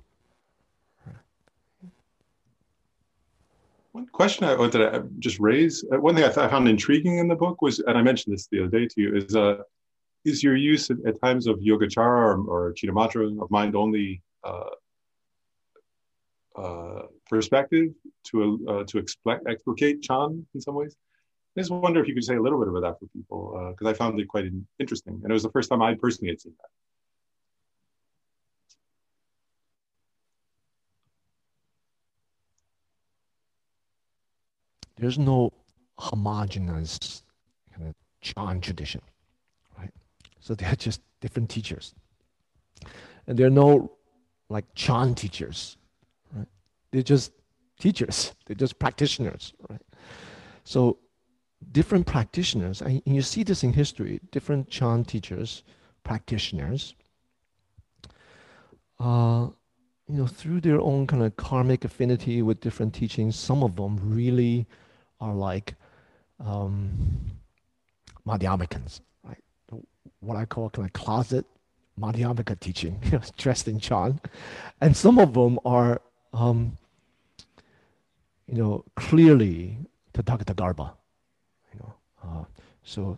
Question 4.15 4.45
I 4.45 4.55
wanted 4.55 4.79
to 4.79 5.09
just 5.19 5.39
raise, 5.39 5.83
uh, 5.91 5.99
one 5.99 6.15
thing 6.15 6.23
I, 6.23 6.29
I, 6.29 6.47
found 6.47 6.69
intriguing 6.69 7.17
in 7.17 7.27
the 7.27 7.35
book 7.35 7.61
was, 7.61 7.79
and 7.79 7.97
I 7.97 8.01
mentioned 8.01 8.33
this 8.33 8.47
the 8.47 8.59
other 8.61 8.69
day 8.69 8.87
to 8.87 9.01
you, 9.01 9.15
is 9.15 9.35
uh, 9.35 9.57
is 10.23 10.41
your 10.41 10.55
use 10.55 10.89
at, 10.89 10.97
at 11.05 11.19
times 11.21 11.47
of 11.47 11.59
yogacara 11.59 12.21
or, 12.29 12.37
or 12.53 12.73
Chittamatra 12.73 13.41
of 13.43 13.51
mind 13.51 13.75
only 13.75 14.21
uh, 14.43 14.75
uh, 16.57 17.01
perspective 17.29 17.89
to 18.27 18.35
uh, 18.69 18.83
to 18.85 19.01
expl- 19.03 19.45
explicate 19.49 20.01
Chan 20.01 20.45
in 20.55 20.61
some 20.61 20.75
ways. 20.75 20.95
I 21.57 21.61
just 21.61 21.71
wonder 21.71 21.99
if 22.01 22.07
you 22.07 22.13
could 22.13 22.23
say 22.23 22.35
a 22.35 22.41
little 22.41 22.59
bit 22.59 22.69
about 22.69 22.83
that 22.83 22.99
for 22.99 23.07
people 23.07 23.41
because 23.71 23.87
uh, 23.87 23.89
I 23.89 23.93
found 23.93 24.19
it 24.19 24.27
quite 24.29 24.45
interesting, 24.79 25.19
and 25.21 25.29
it 25.29 25.33
was 25.33 25.43
the 25.43 25.51
first 25.51 25.69
time 25.69 25.81
I 25.81 25.93
personally 25.93 26.31
had 26.31 26.39
seen 26.39 26.55
that. 26.61 26.69
There's 34.97 35.19
no 35.19 35.51
homogenous 35.97 37.23
kind 37.73 37.89
of 37.89 37.95
Chan 38.21 38.61
tradition. 38.61 39.01
right? 39.77 39.91
So 40.39 40.55
they 40.55 40.65
are 40.65 40.75
just 40.87 41.01
different 41.21 41.49
teachers. 41.49 41.93
And 43.27 43.37
there 43.37 43.47
are 43.47 43.57
no 43.65 43.91
like 44.49 44.65
Chan 44.75 45.15
teachers, 45.15 45.77
right? 46.33 46.47
They're 46.91 47.01
just 47.01 47.31
teachers. 47.79 48.33
They're 48.45 48.55
just 48.55 48.77
practitioners, 48.79 49.53
right? 49.69 49.81
So 50.63 50.99
different 51.71 52.05
practitioners, 52.05 52.81
and 52.81 53.01
you 53.05 53.21
see 53.21 53.43
this 53.43 53.63
in 53.63 53.73
history, 53.73 54.19
different 54.31 54.69
Chan 54.69 55.05
teachers, 55.05 55.63
practitioners, 56.03 56.95
uh, 58.99 59.47
you 60.07 60.15
know, 60.15 60.27
through 60.27 60.61
their 60.61 60.79
own 60.79 61.07
kind 61.07 61.23
of 61.23 61.35
karmic 61.35 61.83
affinity 61.83 62.41
with 62.41 62.59
different 62.61 62.93
teachings, 62.93 63.35
some 63.35 63.63
of 63.63 63.75
them 63.75 63.99
really 64.03 64.67
are 65.25 65.33
like 65.33 65.75
um, 66.39 66.91
Madhyamikans, 68.27 69.01
what 70.19 70.37
I 70.37 70.45
call 70.45 70.69
kind 70.69 70.87
of 70.87 70.93
closet 70.93 71.45
Madhyamika 71.99 72.59
teaching, 72.59 72.99
you 73.05 73.11
know, 73.11 73.21
dressed 73.37 73.67
in 73.67 73.79
Chan. 73.79 74.19
And 74.81 74.95
some 74.95 75.19
of 75.19 75.33
them 75.33 75.59
are, 75.65 76.01
um, 76.33 76.77
you 78.47 78.57
know, 78.57 78.83
clearly 78.95 79.77
Tathagatagarbha, 80.13 80.91
You 81.73 81.79
know, 81.79 81.93
uh, 82.23 82.43
so 82.83 83.17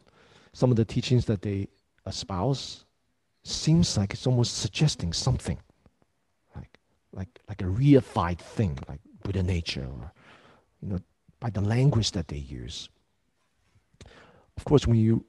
some 0.54 0.72
of 0.72 0.78
the 0.78 0.86
teachings 0.86 1.26
that 1.26 1.42
they 1.42 1.68
espouse 2.06 2.86
seems 3.44 3.98
like 3.98 4.14
it's 4.14 4.28
almost 4.28 4.58
suggesting 4.58 5.14
something, 5.14 5.58
like 6.56 6.80
like 7.14 7.30
like 7.48 7.62
a 7.62 7.66
reified 7.66 8.40
thing, 8.40 8.78
like 8.88 9.00
Buddha 9.24 9.44
nature, 9.44 9.86
or 9.86 10.12
you 10.82 10.90
know, 10.90 11.00
by 11.40 11.50
the 11.50 11.62
language 11.62 12.12
that 12.12 12.28
they 12.28 12.38
use. 12.38 12.90
Of 14.58 14.66
course, 14.66 14.88
when 14.88 14.98
you 14.98 15.26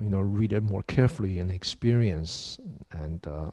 you 0.00 0.08
know, 0.08 0.20
read 0.20 0.52
it 0.52 0.62
more 0.62 0.82
carefully 0.84 1.38
and 1.38 1.50
experience, 1.50 2.58
and 2.92 3.24
uh, 3.26 3.50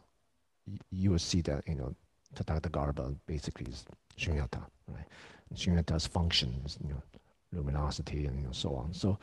you 0.91 1.11
will 1.11 1.19
see 1.19 1.41
that, 1.41 1.67
you 1.67 1.75
know, 1.75 1.93
Tathagata 2.35 3.15
basically 3.25 3.67
is 3.67 3.83
shunyata, 4.17 4.63
right? 4.87 5.05
And 5.49 5.57
shunyata's 5.57 6.07
functions, 6.07 6.77
you 6.81 6.93
know, 6.93 7.01
luminosity 7.51 8.25
and 8.25 8.37
you 8.37 8.45
know, 8.45 8.51
so 8.51 8.75
on. 8.75 8.93
So, 8.93 9.17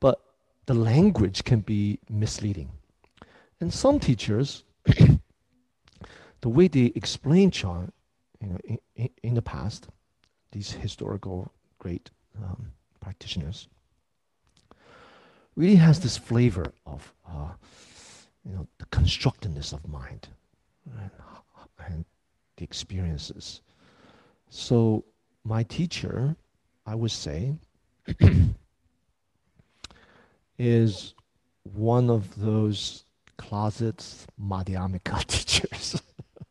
but 0.00 0.20
the 0.66 0.74
language 0.74 1.44
can 1.44 1.60
be 1.60 1.98
misleading. 2.10 2.70
And 3.60 3.72
some 3.72 3.98
teachers, 3.98 4.64
the 6.40 6.48
way 6.48 6.68
they 6.68 6.92
explain 6.94 7.50
Chan, 7.50 7.90
you 8.40 8.48
know, 8.48 8.58
in, 8.96 9.10
in 9.22 9.34
the 9.34 9.42
past, 9.42 9.88
these 10.52 10.72
historical 10.72 11.50
great 11.78 12.10
um, 12.42 12.72
practitioners, 13.00 13.68
really 15.56 15.76
has 15.76 16.00
this 16.00 16.16
flavor 16.16 16.72
of 16.86 17.12
uh, 17.28 17.52
you 18.44 18.52
know 18.54 18.66
the 18.78 18.86
constructiveness 18.86 19.72
of 19.72 19.86
mind 19.88 20.28
and, 21.00 21.10
and 21.86 22.04
the 22.56 22.64
experiences. 22.64 23.60
So 24.50 25.04
my 25.44 25.62
teacher, 25.62 26.36
I 26.86 26.94
would 26.94 27.10
say, 27.10 27.54
is 30.58 31.14
one 31.62 32.10
of 32.10 32.38
those 32.40 33.04
closets 33.36 34.26
Madhyamika 34.40 35.24
teachers, 35.26 36.00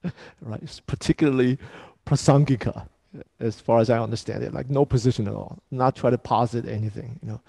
right? 0.42 0.82
particularly 0.86 1.58
Prasangika, 2.06 2.88
as 3.40 3.60
far 3.60 3.80
as 3.80 3.90
I 3.90 4.00
understand 4.00 4.44
it, 4.44 4.54
like 4.54 4.70
no 4.70 4.86
position 4.86 5.28
at 5.28 5.34
all, 5.34 5.60
not 5.72 5.96
try 5.96 6.10
to 6.10 6.18
posit 6.18 6.68
anything, 6.68 7.20
you 7.22 7.30
know. 7.30 7.42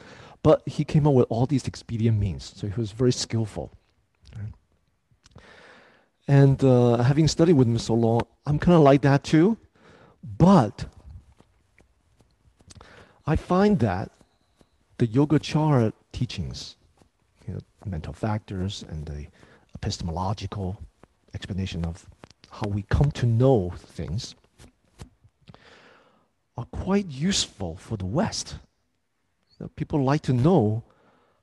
But 0.42 0.62
he 0.66 0.84
came 0.84 1.06
up 1.06 1.14
with 1.14 1.26
all 1.28 1.46
these 1.46 1.66
expedient 1.66 2.18
means, 2.18 2.52
so 2.56 2.68
he 2.68 2.80
was 2.80 2.92
very 2.92 3.12
skillful. 3.12 3.72
And 6.28 6.62
uh, 6.62 6.98
having 6.98 7.26
studied 7.26 7.54
with 7.54 7.66
him 7.66 7.78
so 7.78 7.94
long, 7.94 8.20
I'm 8.44 8.58
kind 8.58 8.76
of 8.76 8.82
like 8.82 9.00
that 9.02 9.24
too. 9.24 9.56
But 10.22 10.84
I 13.26 13.34
find 13.34 13.78
that 13.78 14.10
the 14.98 15.06
Yogacara 15.06 15.92
teachings, 16.12 16.76
you 17.46 17.54
know, 17.54 17.60
mental 17.86 18.12
factors 18.12 18.84
and 18.88 19.06
the 19.06 19.26
epistemological 19.74 20.80
explanation 21.34 21.84
of 21.84 22.04
how 22.50 22.68
we 22.68 22.82
come 22.82 23.10
to 23.12 23.26
know 23.26 23.72
things, 23.76 24.34
are 26.58 26.66
quite 26.66 27.08
useful 27.08 27.76
for 27.76 27.96
the 27.96 28.06
West 28.06 28.56
know, 29.60 29.68
people 29.76 30.02
like 30.02 30.22
to 30.22 30.32
know 30.32 30.82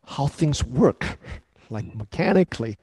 how 0.05 0.27
things 0.27 0.63
work, 0.63 1.17
like 1.69 1.93
mechanically. 1.95 2.77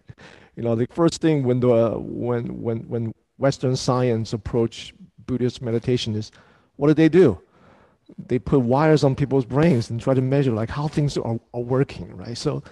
You 0.56 0.62
know, 0.62 0.74
the 0.74 0.86
first 0.86 1.20
thing 1.20 1.44
when 1.44 1.60
the 1.60 1.96
when 1.98 2.62
when 2.62 2.78
when 2.88 3.14
Western 3.38 3.76
science 3.76 4.32
approach 4.32 4.94
Buddhist 5.26 5.62
meditation 5.62 6.14
is, 6.14 6.30
what 6.76 6.88
do 6.88 6.94
they 6.94 7.08
do? 7.08 7.40
They 8.26 8.38
put 8.38 8.60
wires 8.60 9.04
on 9.04 9.14
people's 9.14 9.46
brains 9.46 9.88
and 9.88 10.00
try 10.00 10.14
to 10.14 10.20
measure 10.20 10.52
like 10.52 10.68
how 10.68 10.88
things 10.88 11.16
are, 11.16 11.40
are 11.54 11.60
working, 11.60 12.14
right? 12.16 12.36
So, 12.36 12.62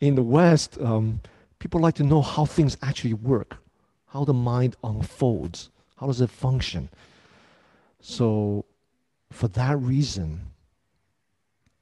in 0.00 0.14
the 0.14 0.22
West, 0.22 0.78
um, 0.80 1.20
people 1.58 1.80
like 1.80 1.94
to 1.96 2.02
know 2.04 2.22
how 2.22 2.46
things 2.46 2.78
actually 2.82 3.12
work, 3.12 3.58
how 4.06 4.24
the 4.24 4.32
mind 4.32 4.76
unfolds, 4.82 5.70
how 5.98 6.06
does 6.06 6.22
it 6.22 6.30
function. 6.30 6.88
So, 8.00 8.64
for 9.36 9.48
that 9.48 9.78
reason, 9.80 10.40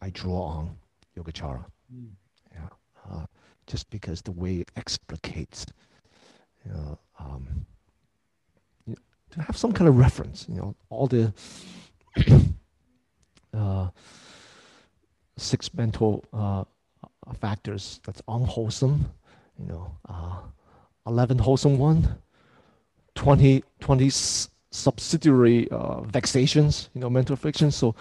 I 0.03 0.11
draw 0.11 0.43
on 0.43 0.77
Yogacara. 1.17 1.65
Mm. 1.95 2.09
Yeah, 2.53 2.69
uh, 3.09 3.27
just 3.69 3.89
because 3.91 4.23
the 4.23 4.33
way 4.33 4.57
it 4.57 4.73
explicates, 4.75 5.67
you 6.67 6.73
know, 6.73 6.99
um, 7.21 7.65
to 9.31 9.41
have 9.43 9.57
some 9.57 9.73
kind 9.73 9.89
of 9.89 9.97
reference. 9.99 10.47
You 10.49 10.57
know, 10.57 10.75
all 10.91 11.07
the 11.07 11.33
uh, 13.55 13.89
six 15.37 15.73
mental 15.75 16.25
uh, 16.33 16.65
factors 17.41 18.01
that's 18.05 18.21
unwholesome, 18.27 19.07
you 19.61 19.67
know, 19.67 19.97
uh, 20.09 20.39
11 21.07 21.39
wholesome 21.39 21.79
one, 21.79 22.17
20, 23.15 23.63
20 23.79 24.11
subsidiary 24.75 25.69
uh, 25.71 26.01
vexations, 26.01 26.91
you 26.95 27.01
know, 27.01 27.09
mental 27.09 27.35
afflictions. 27.35 27.77
So, 27.77 27.95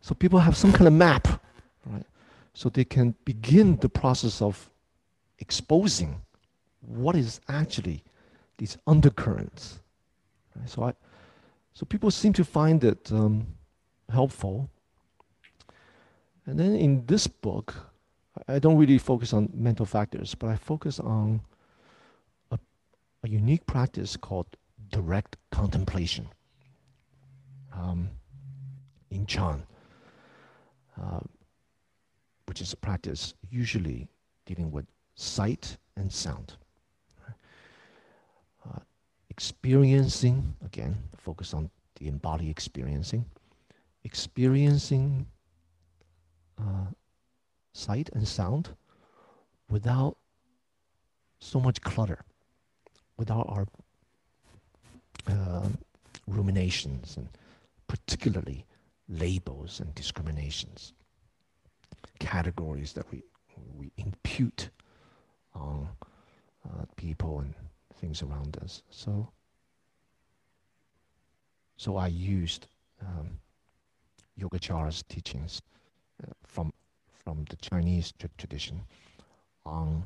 so 0.00 0.14
people 0.14 0.38
have 0.38 0.56
some 0.56 0.72
kind 0.72 0.86
of 0.86 0.92
map, 0.92 1.26
right? 1.84 2.06
So 2.54 2.68
they 2.68 2.84
can 2.84 3.16
begin 3.24 3.76
the 3.78 3.88
process 3.88 4.40
of 4.40 4.70
exposing 5.40 6.22
what 6.80 7.16
is 7.16 7.40
actually 7.48 8.04
these 8.58 8.78
undercurrents. 8.86 9.80
Right? 10.54 10.70
So 10.70 10.84
I, 10.84 10.94
so 11.74 11.86
people 11.86 12.10
seem 12.10 12.32
to 12.34 12.44
find 12.44 12.84
it 12.84 13.10
um, 13.10 13.46
helpful. 14.08 14.70
And 16.46 16.58
then 16.58 16.76
in 16.76 17.04
this 17.06 17.26
book, 17.26 17.74
I 18.46 18.60
don't 18.60 18.76
really 18.76 18.98
focus 18.98 19.32
on 19.32 19.50
mental 19.52 19.86
factors, 19.86 20.36
but 20.36 20.50
I 20.50 20.56
focus 20.56 21.00
on 21.00 21.40
a, 22.52 22.58
a 23.24 23.28
unique 23.28 23.66
practice 23.66 24.16
called 24.16 24.46
direct 24.92 25.36
contemplation 25.50 26.28
um, 27.74 28.08
in 29.10 29.26
Chan, 29.26 29.64
uh, 31.00 31.20
which 32.46 32.60
is 32.60 32.72
a 32.72 32.76
practice 32.76 33.34
usually 33.50 34.06
dealing 34.46 34.70
with 34.70 34.86
sight 35.16 35.76
and 35.96 36.12
sound. 36.12 36.54
Uh, 38.64 38.78
experiencing, 39.30 40.54
again, 40.64 40.96
focus 41.16 41.52
on 41.54 41.68
the 41.96 42.06
embodied 42.06 42.48
experiencing, 42.48 43.24
experiencing 44.04 45.26
uh, 46.58 46.86
sight 47.72 48.10
and 48.12 48.28
sound 48.28 48.68
without 49.68 50.16
so 51.40 51.58
much 51.58 51.80
clutter, 51.80 52.24
without 53.16 53.46
our 53.48 53.66
uh, 55.28 55.68
ruminations 56.26 57.16
and 57.16 57.28
particularly 57.86 58.64
labels 59.08 59.80
and 59.80 59.94
discriminations, 59.94 60.92
categories 62.18 62.92
that 62.92 63.10
we, 63.10 63.22
we 63.76 63.90
impute 63.96 64.70
on 65.54 65.88
uh, 66.64 66.84
people 66.96 67.40
and 67.40 67.54
things 68.00 68.22
around 68.22 68.56
us. 68.62 68.82
So, 68.90 69.28
so 71.76 71.96
I 71.96 72.06
used 72.06 72.68
um, 73.00 73.38
Yogacar's 74.38 75.02
teachings 75.08 75.60
uh, 76.22 76.32
from 76.44 76.72
from 77.24 77.44
the 77.50 77.56
Chinese 77.56 78.12
tradition 78.36 78.80
on 79.64 80.04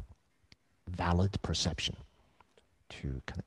valid 0.88 1.40
perception 1.42 1.96
to 2.90 3.22
kind 3.26 3.38
of 3.38 3.44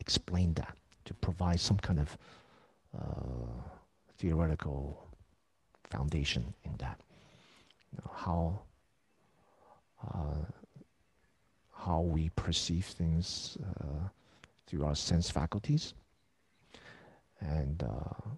explain 0.00 0.54
that, 0.54 0.76
to 1.04 1.14
provide 1.14 1.60
some 1.60 1.78
kind 1.78 1.98
of 1.98 2.16
uh, 2.98 3.62
theoretical 4.18 5.06
foundation 5.90 6.54
in 6.64 6.76
that. 6.78 7.00
You 7.92 7.98
know, 7.98 8.10
how 8.14 8.60
uh, 10.14 10.44
how 11.74 12.00
we 12.00 12.30
perceive 12.30 12.84
things 12.86 13.58
uh, 13.80 14.08
through 14.66 14.84
our 14.84 14.94
sense 14.94 15.30
faculties, 15.30 15.94
and 17.40 17.82
uh, 17.82 18.30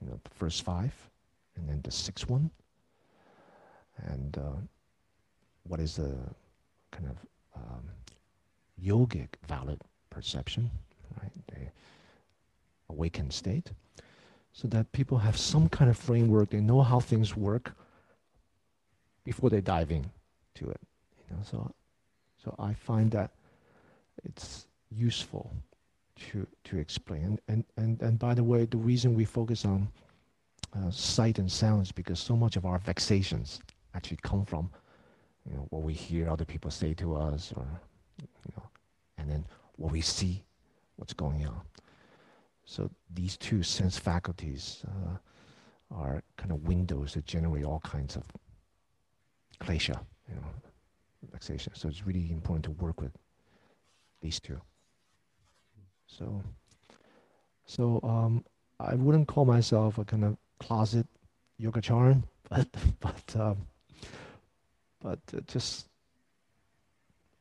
you 0.00 0.08
know 0.08 0.20
the 0.22 0.30
first 0.34 0.62
five, 0.62 0.94
and 1.56 1.68
then 1.68 1.80
the 1.82 1.90
sixth 1.90 2.28
one, 2.28 2.50
and 4.06 4.38
uh, 4.38 4.56
what 5.64 5.80
is 5.80 5.96
the 5.96 6.16
kind 6.90 7.08
of 7.08 7.16
um, 7.56 7.84
yogic 8.82 9.28
valid 9.46 9.80
perception, 10.10 10.70
right? 11.20 11.32
The 11.48 11.70
awakened 12.90 13.32
state, 13.32 13.70
so 14.52 14.68
that 14.68 14.90
people 14.92 15.18
have 15.18 15.36
some 15.36 15.68
kind 15.68 15.90
of 15.90 15.96
framework. 15.96 16.50
They 16.50 16.60
know 16.60 16.82
how 16.82 17.00
things 17.00 17.36
work 17.36 17.72
before 19.24 19.50
they 19.50 19.60
dive 19.60 19.90
in 19.90 20.10
to 20.54 20.70
it. 20.70 20.80
You 21.30 21.36
know, 21.36 21.42
so 21.42 21.72
so 22.42 22.54
I 22.58 22.74
find 22.74 23.10
that 23.12 23.30
it's 24.24 24.66
useful 24.90 25.52
to 26.30 26.46
to 26.64 26.78
explain. 26.78 27.38
And 27.48 27.64
and 27.76 28.00
and 28.02 28.18
by 28.18 28.34
the 28.34 28.44
way, 28.44 28.64
the 28.64 28.76
reason 28.76 29.14
we 29.14 29.24
focus 29.24 29.64
on 29.64 29.88
uh, 30.74 30.90
sight 30.90 31.38
and 31.38 31.50
sound 31.50 31.82
is 31.82 31.92
because 31.92 32.20
so 32.20 32.36
much 32.36 32.56
of 32.56 32.64
our 32.64 32.78
vexations 32.78 33.60
actually 33.94 34.18
come 34.22 34.44
from 34.44 34.70
you 35.48 35.56
know 35.56 35.66
what 35.70 35.82
we 35.82 35.92
hear 35.92 36.28
other 36.28 36.44
people 36.44 36.70
say 36.70 36.94
to 36.94 37.16
us, 37.16 37.52
or 37.56 37.66
you 38.20 38.52
know, 38.56 38.62
and 39.16 39.30
then 39.30 39.44
what 39.76 39.92
we 39.92 40.00
see, 40.00 40.44
what's 40.98 41.14
going 41.14 41.46
on. 41.46 41.62
So 42.64 42.90
these 43.14 43.36
two 43.36 43.62
sense 43.62 43.98
faculties 43.98 44.84
uh, 44.86 45.16
are 45.90 46.22
kind 46.36 46.52
of 46.52 46.68
windows 46.68 47.14
that 47.14 47.24
generate 47.24 47.64
all 47.64 47.80
kinds 47.80 48.16
of 48.16 48.24
klesha, 49.60 49.98
you 50.28 50.34
know, 50.34 50.44
relaxation. 51.26 51.72
So 51.74 51.88
it's 51.88 52.06
really 52.06 52.30
important 52.30 52.64
to 52.64 52.70
work 52.72 53.00
with 53.00 53.12
these 54.20 54.38
two. 54.40 54.60
So, 56.06 56.42
so 57.64 58.00
um, 58.02 58.44
I 58.80 58.94
wouldn't 58.94 59.28
call 59.28 59.44
myself 59.44 59.98
a 59.98 60.04
kind 60.04 60.24
of 60.24 60.36
closet 60.58 61.06
yogacaran, 61.60 62.22
but 62.50 62.68
but 63.00 63.36
um, 63.36 63.58
but 65.00 65.20
uh, 65.34 65.40
just 65.46 65.86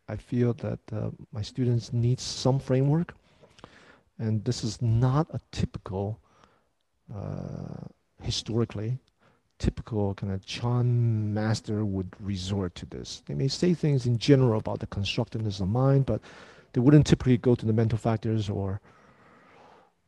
I 0.08 0.16
feel 0.16 0.54
that 0.54 0.80
uh, 0.94 1.10
my 1.32 1.42
students 1.42 1.92
need 1.92 2.20
some 2.20 2.60
framework, 2.60 3.14
and 4.20 4.44
this 4.46 4.64
is 4.64 4.82
not 4.82 5.28
a 5.34 5.40
typical 5.52 6.20
uh, 7.14 7.86
historically 8.22 9.00
typical 9.60 10.14
kind 10.14 10.32
of 10.34 10.46
Chan 10.46 11.34
master 11.34 11.84
would 11.86 12.14
resort 12.20 12.76
to 12.76 12.86
this. 12.86 13.24
They 13.26 13.34
may 13.34 13.48
say 13.48 13.74
things 13.74 14.06
in 14.06 14.18
general 14.18 14.60
about 14.60 14.80
the 14.80 14.88
constructiveness 14.88 15.60
of 15.60 15.68
mind, 15.68 16.06
but 16.06 16.22
they 16.74 16.82
wouldn't 16.82 17.08
typically 17.08 17.38
go 17.38 17.56
to 17.56 17.66
the 17.66 17.74
mental 17.74 17.98
factors 17.98 18.50
or 18.50 18.80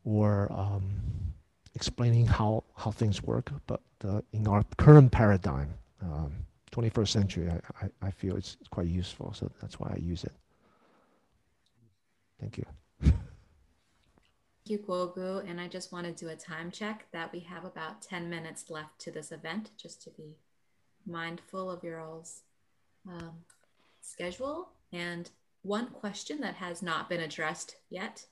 or 0.04 0.50
um, 0.52 0.90
explaining 1.74 2.26
how 2.26 2.64
how 2.76 2.90
things 2.90 3.22
work. 3.22 3.50
But 3.66 3.80
uh, 4.04 4.20
in 4.32 4.46
our 4.46 4.64
current 4.76 5.12
paradigm, 5.12 5.74
um, 6.02 6.32
21st 6.72 7.08
century, 7.08 7.50
I, 7.50 7.86
I, 7.86 8.08
I 8.08 8.10
feel 8.10 8.36
it's 8.36 8.56
quite 8.70 8.86
useful. 8.86 9.32
So 9.34 9.50
that's 9.60 9.78
why 9.80 9.92
I 9.94 9.98
use 9.98 10.24
it. 10.24 10.32
Thank 12.40 12.58
you. 12.58 12.64
you, 14.70 14.78
Guo 14.78 15.14
Gu. 15.14 15.42
And 15.46 15.60
I 15.60 15.68
just 15.68 15.92
want 15.92 16.06
to 16.06 16.12
do 16.12 16.30
a 16.30 16.36
time 16.36 16.70
check 16.70 17.06
that 17.12 17.32
we 17.32 17.40
have 17.40 17.64
about 17.64 18.02
10 18.02 18.30
minutes 18.30 18.70
left 18.70 18.98
to 19.00 19.10
this 19.10 19.32
event, 19.32 19.70
just 19.76 20.02
to 20.02 20.10
be 20.10 20.36
mindful 21.06 21.70
of 21.70 21.82
your 21.84 22.00
all's 22.00 22.42
um, 23.08 23.32
schedule. 24.00 24.70
And 24.92 25.30
one 25.62 25.88
question 25.88 26.40
that 26.40 26.54
has 26.54 26.82
not 26.82 27.08
been 27.08 27.20
addressed 27.20 27.76
yet 27.90 28.26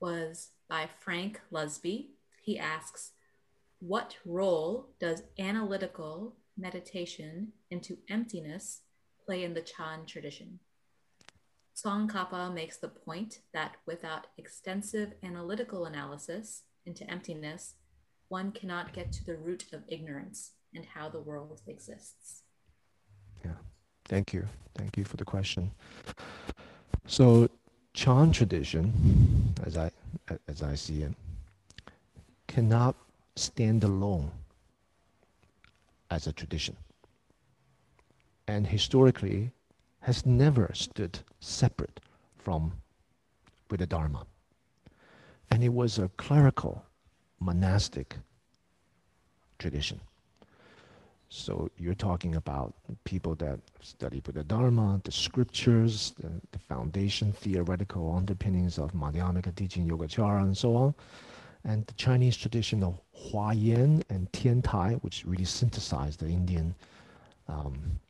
was 0.00 0.50
by 0.68 0.88
Frank 0.98 1.40
Lusby. 1.52 2.06
He 2.42 2.58
asks, 2.58 3.10
What 3.80 4.16
role 4.24 4.88
does 4.98 5.24
analytical 5.38 6.36
meditation 6.56 7.52
into 7.70 7.98
emptiness 8.08 8.80
play 9.26 9.44
in 9.44 9.54
the 9.54 9.60
Chan 9.60 10.06
tradition? 10.06 10.60
Tsongkhapa 11.76 12.52
makes 12.52 12.76
the 12.76 12.88
point 12.88 13.40
that 13.52 13.76
without 13.86 14.26
extensive 14.36 15.14
analytical 15.22 15.86
analysis 15.86 16.62
into 16.84 17.08
emptiness, 17.10 17.74
one 18.28 18.52
cannot 18.52 18.92
get 18.92 19.12
to 19.12 19.24
the 19.24 19.36
root 19.36 19.66
of 19.72 19.82
ignorance 19.88 20.52
and 20.74 20.84
how 20.94 21.08
the 21.08 21.20
world 21.20 21.60
exists. 21.66 22.42
Yeah, 23.44 23.52
thank 24.06 24.32
you. 24.32 24.46
Thank 24.74 24.96
you 24.96 25.04
for 25.04 25.16
the 25.16 25.24
question. 25.24 25.72
So, 27.06 27.48
Chan 27.92 28.32
tradition, 28.32 29.54
as 29.64 29.76
I 29.76 29.90
as 30.46 30.62
I 30.62 30.76
see 30.76 31.02
it, 31.02 31.12
cannot 32.46 32.94
stand 33.34 33.82
alone 33.82 34.30
as 36.10 36.26
a 36.26 36.32
tradition. 36.32 36.76
And 38.46 38.66
historically, 38.66 39.52
has 40.00 40.24
never 40.24 40.70
stood 40.74 41.18
separate 41.40 42.00
from 42.38 42.72
Buddha 43.68 43.86
Dharma. 43.86 44.26
And 45.50 45.62
it 45.62 45.72
was 45.72 45.98
a 45.98 46.08
clerical, 46.16 46.84
monastic 47.38 48.16
tradition. 49.58 50.00
So 51.28 51.70
you're 51.76 51.94
talking 51.94 52.34
about 52.34 52.74
people 53.04 53.36
that 53.36 53.60
study 53.80 54.20
Buddha 54.20 54.42
Dharma, 54.42 55.00
the 55.04 55.12
scriptures, 55.12 56.12
the, 56.20 56.28
the 56.50 56.58
foundation, 56.58 57.32
theoretical 57.32 58.12
underpinnings 58.16 58.78
of 58.78 58.92
Madhyamaka 58.92 59.54
teaching, 59.54 59.88
Yogacara, 59.88 60.42
and 60.42 60.56
so 60.56 60.74
on. 60.74 60.94
And 61.64 61.86
the 61.86 61.92
Chinese 61.94 62.36
tradition 62.36 62.82
of 62.82 62.98
Huayan 63.14 64.02
and 64.08 64.32
Tian 64.32 64.62
Tai, 64.62 64.94
which 65.02 65.24
really 65.24 65.44
synthesize 65.44 66.16
the 66.16 66.26
Indian 66.26 66.74
um, 67.48 68.00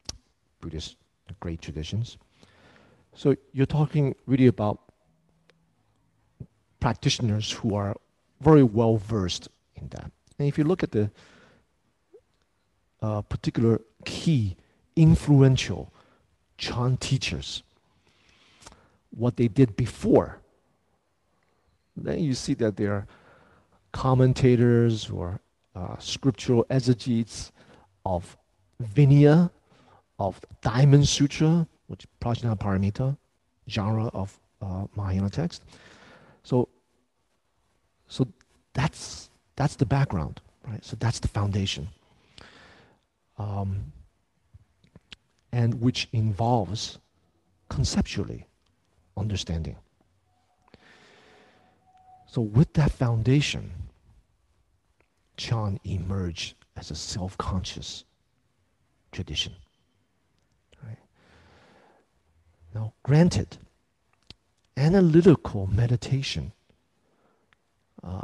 Buddhist 0.60 0.96
great 1.40 1.60
traditions. 1.60 2.18
So 3.14 3.36
you're 3.52 3.66
talking 3.66 4.14
really 4.26 4.46
about 4.46 4.80
practitioners 6.80 7.50
who 7.50 7.74
are 7.74 7.96
very 8.40 8.62
well 8.62 8.96
versed 8.96 9.48
in 9.76 9.88
that. 9.88 10.10
And 10.38 10.48
if 10.48 10.56
you 10.56 10.64
look 10.64 10.82
at 10.82 10.92
the 10.92 11.10
uh, 13.02 13.22
particular 13.22 13.80
key 14.04 14.56
influential 14.96 15.92
Chan 16.56 16.96
teachers, 16.98 17.62
what 19.10 19.36
they 19.36 19.48
did 19.48 19.76
before, 19.76 20.38
then 21.96 22.20
you 22.20 22.34
see 22.34 22.54
that 22.54 22.76
they 22.76 22.86
are 22.86 23.06
commentators 23.92 25.10
or 25.10 25.40
uh, 25.74 25.98
scriptural 25.98 26.64
exegetes 26.70 27.50
of 28.04 28.36
Vinaya, 28.82 29.50
of 30.20 30.40
Diamond 30.60 31.08
Sutra, 31.08 31.66
which 31.88 32.04
is 32.04 32.10
Prajnaparamita, 32.20 33.16
genre 33.68 34.06
of 34.08 34.38
uh, 34.62 34.86
Mahayana 34.94 35.30
text. 35.30 35.64
So, 36.44 36.68
so 38.06 38.28
that's 38.74 39.30
that's 39.56 39.76
the 39.76 39.86
background, 39.86 40.40
right? 40.68 40.84
So 40.84 40.96
that's 41.00 41.18
the 41.18 41.28
foundation, 41.28 41.88
um, 43.38 43.92
and 45.52 45.80
which 45.80 46.08
involves 46.12 46.98
conceptually 47.68 48.46
understanding. 49.16 49.76
So 52.26 52.42
with 52.42 52.72
that 52.74 52.92
foundation, 52.92 53.72
Chan 55.36 55.80
emerged 55.84 56.54
as 56.76 56.90
a 56.90 56.94
self-conscious 56.94 58.04
tradition. 59.10 59.52
Right? 60.84 60.98
Now, 62.74 62.92
granted, 63.02 63.58
analytical 64.76 65.66
meditation 65.66 66.52
uh, 68.02 68.22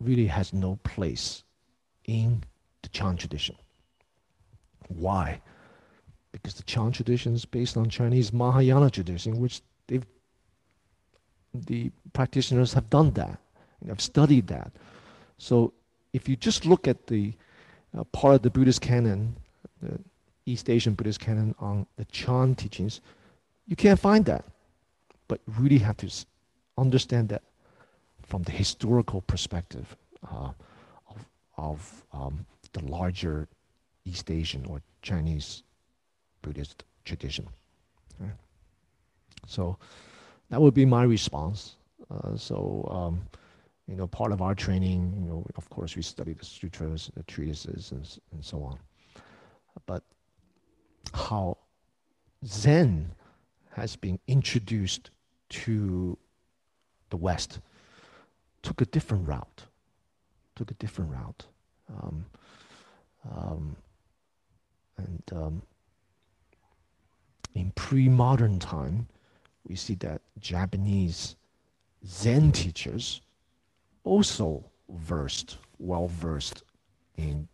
really 0.00 0.26
has 0.26 0.52
no 0.52 0.78
place 0.82 1.42
in 2.06 2.44
the 2.82 2.88
Chan 2.88 3.16
tradition. 3.16 3.56
Why? 4.88 5.40
Because 6.32 6.54
the 6.54 6.62
Chan 6.62 6.92
tradition 6.92 7.34
is 7.34 7.44
based 7.44 7.76
on 7.76 7.88
Chinese 7.88 8.32
Mahayana 8.32 8.90
tradition, 8.90 9.38
which 9.38 9.60
they've 9.86 10.04
the 11.54 11.90
practitioners 12.12 12.72
have 12.72 12.90
done 12.90 13.12
that 13.12 13.38
and 13.80 13.88
have 13.88 14.00
studied 14.00 14.48
that. 14.48 14.72
So 15.38 15.72
if 16.12 16.28
you 16.28 16.34
just 16.34 16.66
look 16.66 16.88
at 16.88 17.06
the 17.06 17.32
uh, 17.96 18.04
part 18.04 18.34
of 18.34 18.42
the 18.42 18.50
Buddhist 18.50 18.80
canon, 18.80 19.36
the 19.80 19.98
East 20.46 20.68
Asian 20.68 20.94
Buddhist 20.94 21.20
canon 21.20 21.54
on 21.60 21.86
the 21.96 22.04
Chan 22.06 22.56
teachings, 22.56 23.00
you 23.66 23.76
can't 23.76 23.98
find 23.98 24.24
that. 24.26 24.44
But 25.28 25.40
you 25.46 25.54
really 25.58 25.78
have 25.78 25.96
to 25.98 26.10
understand 26.76 27.28
that 27.30 27.42
from 28.22 28.42
the 28.42 28.52
historical 28.52 29.22
perspective 29.22 29.96
uh, 30.30 30.50
of, 31.08 31.26
of 31.56 32.04
um, 32.12 32.46
the 32.72 32.84
larger 32.84 33.48
East 34.04 34.30
Asian 34.30 34.66
or 34.66 34.82
Chinese 35.02 35.62
Buddhist 36.42 36.84
tradition. 37.04 37.48
So 39.46 39.76
that 40.50 40.60
would 40.60 40.74
be 40.74 40.84
my 40.84 41.04
response. 41.04 41.76
Uh, 42.10 42.36
so, 42.36 42.88
um, 42.90 43.22
you 43.86 43.96
know, 43.96 44.06
part 44.06 44.32
of 44.32 44.40
our 44.40 44.54
training, 44.54 45.12
you 45.18 45.28
know, 45.28 45.46
of 45.56 45.68
course, 45.70 45.96
we 45.96 46.02
study 46.02 46.32
the 46.32 46.44
sutras, 46.44 47.10
the 47.16 47.22
treatises, 47.24 47.92
and, 47.92 48.18
and 48.32 48.44
so 48.44 48.62
on. 48.62 48.78
But 49.86 50.02
how 51.12 51.58
Zen 52.46 53.10
has 53.74 53.96
been 53.96 54.18
introduced 54.26 55.10
to 55.50 56.16
the 57.10 57.16
West 57.16 57.60
took 58.64 58.80
a 58.80 58.86
different 58.86 59.28
route. 59.28 59.62
Took 60.56 60.70
a 60.70 60.74
different 60.74 61.12
route. 61.12 61.44
Um, 61.92 62.24
um, 63.30 63.76
and 64.96 65.22
um, 65.32 65.62
in 67.54 67.70
pre 67.72 68.08
modern 68.08 68.58
time, 68.58 69.06
we 69.68 69.76
see 69.76 69.94
that 69.96 70.22
Japanese 70.40 71.36
Zen 72.06 72.52
teachers 72.52 73.20
also 74.02 74.64
versed, 74.88 75.58
well 75.78 76.08
versed 76.08 76.62
in 77.16 77.48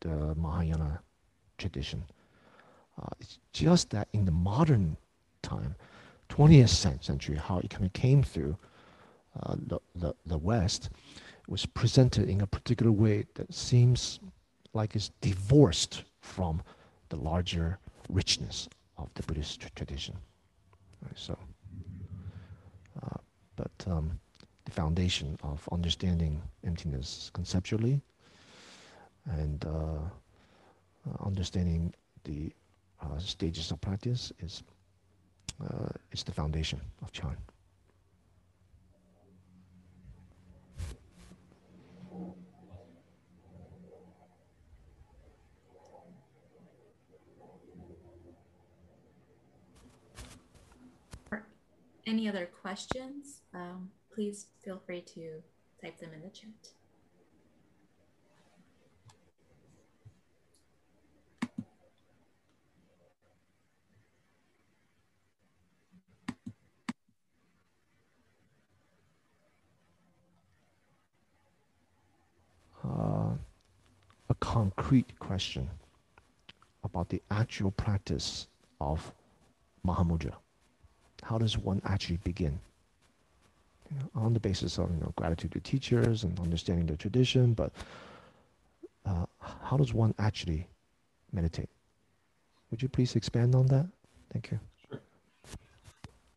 the 0.00 0.34
Mahayana 0.34 1.00
tradition. 1.58 2.04
Uh, 3.00 3.08
it's 3.20 3.38
just 3.52 3.90
that 3.90 4.08
in 4.12 4.24
the 4.24 4.32
modern 4.32 4.96
time, 5.42 5.74
20th 6.28 7.02
century, 7.02 7.36
how 7.36 7.58
it 7.58 7.70
kind 7.70 7.84
of 7.84 7.92
came 7.92 8.22
through 8.22 8.56
uh, 9.40 9.54
the, 9.66 9.78
the, 9.94 10.14
the 10.26 10.38
West 10.38 10.90
was 11.48 11.66
presented 11.66 12.28
in 12.28 12.40
a 12.40 12.46
particular 12.46 12.92
way 12.92 13.24
that 13.34 13.52
seems 13.52 14.20
like 14.74 14.94
it's 14.94 15.10
divorced 15.20 16.04
from 16.20 16.62
the 17.08 17.16
larger 17.16 17.78
richness 18.08 18.68
of 18.96 19.12
the 19.14 19.22
Buddhist 19.24 19.60
tradition. 19.74 20.16
Right, 21.02 21.12
so, 21.16 21.36
uh, 23.02 23.16
but 23.56 23.70
um, 23.86 24.18
the 24.64 24.70
foundation 24.70 25.36
of 25.42 25.68
understanding 25.72 26.40
emptiness 26.64 27.30
conceptually 27.34 28.00
and 29.26 29.64
uh, 29.64 29.68
uh 31.08 31.26
understanding 31.26 31.92
the 32.24 32.52
uh, 33.02 33.18
stages 33.18 33.70
of 33.70 33.80
practice 33.80 34.32
is 34.40 34.62
uh, 35.60 35.88
is 36.12 36.22
the 36.22 36.32
foundation 36.32 36.80
of 37.02 37.12
Chan. 37.12 37.36
Any 52.04 52.28
other 52.28 52.46
questions? 52.60 53.42
Um, 53.54 53.90
please 54.12 54.46
feel 54.64 54.82
free 54.84 55.02
to 55.14 55.40
type 55.80 55.98
them 56.00 56.10
in 56.12 56.20
the 56.20 56.30
chat. 56.30 56.50
Concrete 74.52 75.18
question 75.18 75.66
about 76.84 77.08
the 77.08 77.22
actual 77.30 77.70
practice 77.70 78.48
of 78.82 79.10
Mahamudra. 79.86 80.34
How 81.22 81.38
does 81.38 81.56
one 81.56 81.80
actually 81.86 82.18
begin? 82.18 82.60
You 83.90 83.98
know, 83.98 84.10
on 84.14 84.34
the 84.34 84.40
basis 84.40 84.76
of 84.76 84.90
you 84.90 85.00
know, 85.00 85.10
gratitude 85.16 85.52
to 85.52 85.60
teachers 85.60 86.24
and 86.24 86.38
understanding 86.38 86.84
the 86.84 86.98
tradition, 86.98 87.54
but 87.54 87.72
uh, 89.06 89.24
how 89.62 89.78
does 89.78 89.94
one 89.94 90.14
actually 90.18 90.68
meditate? 91.32 91.70
Would 92.70 92.82
you 92.82 92.90
please 92.90 93.16
expand 93.16 93.54
on 93.54 93.68
that? 93.68 93.86
Thank 94.34 94.50
you. 94.50 94.60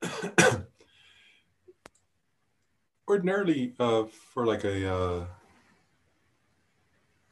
Sure. 0.02 0.32
Ordinarily, 3.10 3.74
uh, 3.78 4.06
for 4.06 4.46
like 4.46 4.64
a 4.64 4.96
uh, 4.96 5.26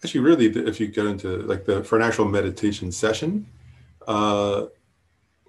actually 0.03 0.21
really 0.21 0.45
if 0.45 0.79
you 0.79 0.87
get 0.87 1.05
into 1.05 1.37
like 1.43 1.65
the 1.65 1.83
for 1.83 1.95
an 1.97 2.01
actual 2.01 2.25
meditation 2.25 2.91
session 2.91 3.45
uh, 4.07 4.65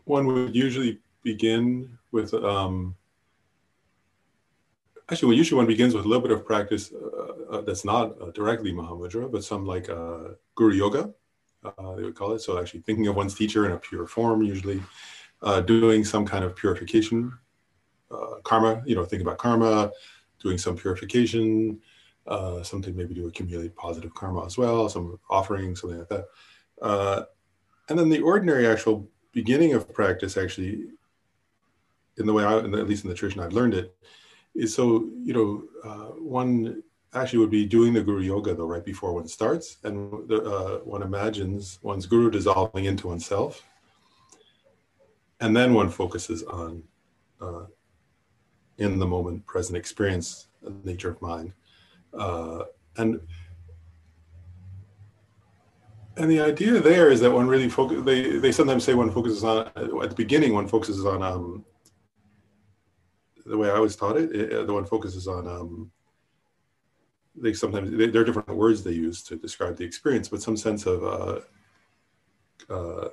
one 0.04 0.26
would 0.26 0.54
usually 0.54 1.00
begin 1.22 1.98
with 2.12 2.32
um, 2.34 2.94
actually 5.10 5.36
usually 5.36 5.56
one 5.56 5.66
begins 5.66 5.94
with 5.94 6.04
a 6.04 6.08
little 6.08 6.22
bit 6.22 6.30
of 6.30 6.46
practice 6.46 6.92
uh, 6.92 7.56
uh, 7.56 7.60
that's 7.62 7.84
not 7.84 8.20
uh, 8.20 8.30
directly 8.30 8.72
mahamudra 8.72 9.30
but 9.30 9.42
some 9.42 9.66
like 9.66 9.88
uh, 9.88 10.28
guru 10.54 10.74
yoga 10.74 11.10
uh, 11.64 11.94
they 11.94 12.02
would 12.02 12.14
call 12.14 12.32
it. 12.32 12.40
So 12.40 12.60
actually 12.60 12.80
thinking 12.80 13.06
of 13.06 13.16
one's 13.16 13.34
teacher 13.34 13.64
in 13.64 13.72
a 13.72 13.78
pure 13.78 14.06
form 14.06 14.42
usually 14.42 14.82
uh, 15.42 15.62
doing 15.62 16.04
some 16.04 16.26
kind 16.26 16.44
of 16.44 16.54
purification 16.54 17.32
karma 18.44 18.80
you 18.86 18.94
know 18.94 19.04
think 19.04 19.20
about 19.20 19.38
karma 19.38 19.90
doing 20.40 20.56
some 20.56 20.76
purification 20.76 21.80
uh, 22.26 22.62
something 22.62 22.96
maybe 22.96 23.14
to 23.14 23.26
accumulate 23.26 23.76
positive 23.76 24.14
karma 24.14 24.44
as 24.44 24.56
well, 24.56 24.88
some 24.88 25.18
offering, 25.28 25.76
something 25.76 25.98
like 25.98 26.08
that. 26.08 26.24
Uh, 26.80 27.22
and 27.88 27.98
then 27.98 28.08
the 28.08 28.20
ordinary 28.20 28.66
actual 28.66 29.08
beginning 29.32 29.74
of 29.74 29.92
practice, 29.92 30.36
actually, 30.36 30.86
in 32.16 32.26
the 32.26 32.32
way 32.32 32.44
I, 32.44 32.58
at 32.58 32.88
least 32.88 33.04
in 33.04 33.10
the 33.10 33.16
tradition 33.16 33.42
I've 33.42 33.52
learned 33.52 33.74
it, 33.74 33.94
is 34.54 34.74
so 34.74 35.10
you 35.22 35.32
know 35.32 35.64
uh, 35.84 36.12
one 36.20 36.82
actually 37.12 37.40
would 37.40 37.50
be 37.50 37.66
doing 37.66 37.92
the 37.92 38.02
guru 38.02 38.22
yoga 38.22 38.54
though 38.54 38.66
right 38.66 38.84
before 38.84 39.12
one 39.12 39.28
starts, 39.28 39.78
and 39.84 40.28
the, 40.28 40.42
uh, 40.42 40.78
one 40.78 41.02
imagines 41.02 41.78
one's 41.82 42.06
guru 42.06 42.30
dissolving 42.30 42.84
into 42.84 43.08
oneself, 43.08 43.62
and 45.40 45.56
then 45.56 45.74
one 45.74 45.90
focuses 45.90 46.42
on 46.44 46.82
uh, 47.40 47.64
in 48.78 48.98
the 48.98 49.06
moment 49.06 49.44
present 49.46 49.76
experience, 49.76 50.48
nature 50.84 51.10
of 51.10 51.20
mind, 51.20 51.52
uh, 52.18 52.64
and 52.96 53.20
and 56.16 56.30
the 56.30 56.40
idea 56.40 56.80
there 56.80 57.10
is 57.10 57.20
that 57.20 57.32
one 57.32 57.48
really 57.48 57.68
focus. 57.68 58.02
They 58.04 58.38
they 58.38 58.52
sometimes 58.52 58.84
say 58.84 58.94
one 58.94 59.10
focuses 59.10 59.42
on 59.44 59.66
at 59.76 60.10
the 60.10 60.14
beginning. 60.16 60.54
One 60.54 60.68
focuses 60.68 61.04
on 61.04 61.22
um, 61.22 61.64
the 63.46 63.56
way 63.56 63.70
I 63.70 63.78
was 63.78 63.96
taught 63.96 64.16
it. 64.16 64.34
it 64.34 64.66
the 64.66 64.72
one 64.72 64.86
focuses 64.86 65.26
on 65.26 65.48
um, 65.48 65.90
they 67.36 67.52
sometimes 67.52 67.90
they, 67.90 68.08
there 68.08 68.22
are 68.22 68.24
different 68.24 68.56
words 68.56 68.82
they 68.82 68.92
use 68.92 69.22
to 69.24 69.36
describe 69.36 69.76
the 69.76 69.84
experience, 69.84 70.28
but 70.28 70.42
some 70.42 70.56
sense 70.56 70.86
of 70.86 71.04
uh, 71.04 71.40
uh, 72.72 73.08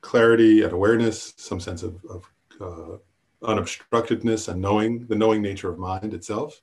clarity 0.00 0.62
and 0.62 0.72
awareness, 0.72 1.34
some 1.36 1.60
sense 1.60 1.82
of, 1.82 2.04
of 2.10 2.30
uh, 2.60 3.46
unobstructedness 3.46 4.48
and 4.48 4.60
knowing 4.60 5.06
the 5.06 5.14
knowing 5.14 5.42
nature 5.42 5.70
of 5.70 5.78
mind 5.78 6.12
itself. 6.12 6.60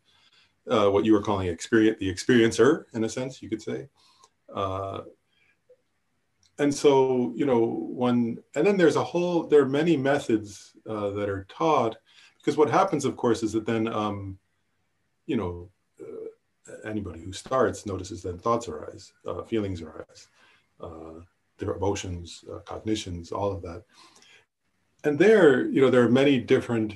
Uh, 0.69 0.89
what 0.89 1.03
you 1.03 1.13
were 1.13 1.21
calling 1.21 1.47
experience, 1.47 1.97
the 1.99 2.13
experiencer, 2.13 2.85
in 2.93 3.03
a 3.03 3.09
sense, 3.09 3.41
you 3.41 3.49
could 3.49 3.61
say. 3.61 3.87
Uh, 4.53 5.01
and 6.59 6.73
so 6.73 7.33
you 7.35 7.45
know 7.45 7.59
one 7.59 8.37
and 8.55 8.67
then 8.67 8.77
there's 8.77 8.97
a 8.97 9.03
whole 9.03 9.47
there 9.47 9.61
are 9.61 9.69
many 9.69 9.97
methods 9.97 10.73
uh, 10.87 11.09
that 11.11 11.29
are 11.29 11.45
taught 11.49 11.97
because 12.37 12.57
what 12.57 12.69
happens 12.69 13.05
of 13.05 13.17
course 13.17 13.41
is 13.41 13.53
that 13.53 13.65
then 13.65 13.87
um, 13.87 14.37
you 15.25 15.37
know 15.37 15.69
uh, 16.01 16.87
anybody 16.87 17.21
who 17.21 17.31
starts 17.31 17.85
notices 17.85 18.21
then 18.21 18.37
thoughts 18.37 18.67
arise 18.67 19.13
uh, 19.25 19.41
feelings 19.43 19.81
arise 19.81 20.27
uh, 20.81 21.19
their 21.57 21.73
emotions 21.73 22.43
cognitions 22.65 23.31
all 23.31 23.51
of 23.51 23.61
that 23.61 23.83
and 25.05 25.17
there 25.17 25.65
you 25.67 25.81
know 25.81 25.89
there 25.89 26.03
are 26.03 26.11
many 26.11 26.39
different 26.39 26.93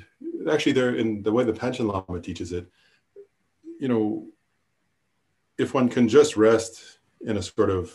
actually 0.52 0.74
there 0.74 0.96
in 0.96 1.24
the 1.24 1.32
way 1.32 1.44
the 1.44 1.54
Panchen 1.54 1.88
Lama 1.88 2.22
teaches 2.22 2.52
it 2.52 2.68
you 3.84 3.90
know 3.90 4.26
if 5.58 5.74
one 5.74 5.90
can 5.90 6.08
just 6.08 6.38
rest 6.38 7.00
in 7.20 7.36
a 7.36 7.42
sort 7.42 7.70
of 7.70 7.94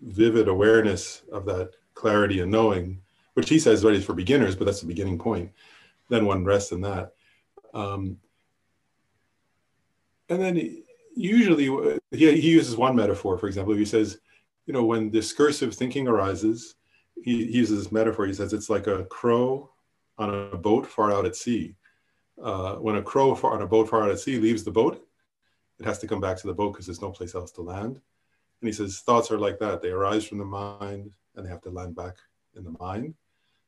vivid 0.00 0.48
awareness 0.48 1.22
of 1.30 1.44
that 1.44 1.72
clarity 1.92 2.40
and 2.40 2.50
knowing, 2.50 2.98
which 3.34 3.50
he 3.50 3.58
says 3.58 3.84
is 3.84 4.04
for 4.06 4.14
beginners, 4.14 4.56
but 4.56 4.64
that's 4.64 4.80
the 4.80 4.86
beginning 4.86 5.18
point. 5.18 5.50
Then 6.08 6.24
one 6.24 6.46
rests 6.46 6.72
in 6.72 6.80
that. 6.80 7.12
Um, 7.74 8.16
and 10.30 10.40
then 10.40 10.82
usually 11.14 12.00
he, 12.10 12.40
he 12.40 12.50
uses 12.50 12.74
one 12.74 12.96
metaphor, 12.96 13.36
for 13.36 13.48
example, 13.48 13.74
he 13.74 13.84
says, 13.84 14.18
you 14.64 14.72
know, 14.72 14.84
when 14.84 15.10
discursive 15.10 15.74
thinking 15.74 16.08
arises, 16.08 16.76
he, 17.22 17.44
he 17.44 17.58
uses 17.58 17.84
this 17.84 17.92
metaphor. 17.92 18.24
He 18.24 18.32
says 18.32 18.54
it's 18.54 18.70
like 18.70 18.86
a 18.86 19.04
crow 19.04 19.70
on 20.16 20.34
a 20.34 20.56
boat 20.56 20.86
far 20.86 21.12
out 21.12 21.26
at 21.26 21.36
sea. 21.36 21.76
Uh, 22.42 22.74
when 22.76 22.96
a 22.96 23.02
crow 23.02 23.34
far, 23.34 23.54
on 23.54 23.62
a 23.62 23.66
boat 23.66 23.88
far 23.88 24.04
out 24.04 24.10
at 24.10 24.18
sea 24.18 24.38
leaves 24.38 24.64
the 24.64 24.70
boat, 24.70 25.06
it 25.78 25.86
has 25.86 25.98
to 25.98 26.06
come 26.06 26.20
back 26.20 26.36
to 26.38 26.46
the 26.46 26.54
boat 26.54 26.72
because 26.72 26.86
there's 26.86 27.02
no 27.02 27.10
place 27.10 27.34
else 27.34 27.50
to 27.52 27.62
land. 27.62 28.00
And 28.60 28.68
he 28.68 28.72
says 28.72 29.00
thoughts 29.00 29.30
are 29.30 29.38
like 29.38 29.58
that. 29.58 29.82
They 29.82 29.90
arise 29.90 30.24
from 30.24 30.38
the 30.38 30.44
mind 30.44 31.12
and 31.36 31.44
they 31.44 31.50
have 31.50 31.62
to 31.62 31.70
land 31.70 31.94
back 31.94 32.16
in 32.56 32.64
the 32.64 32.76
mind. 32.80 33.14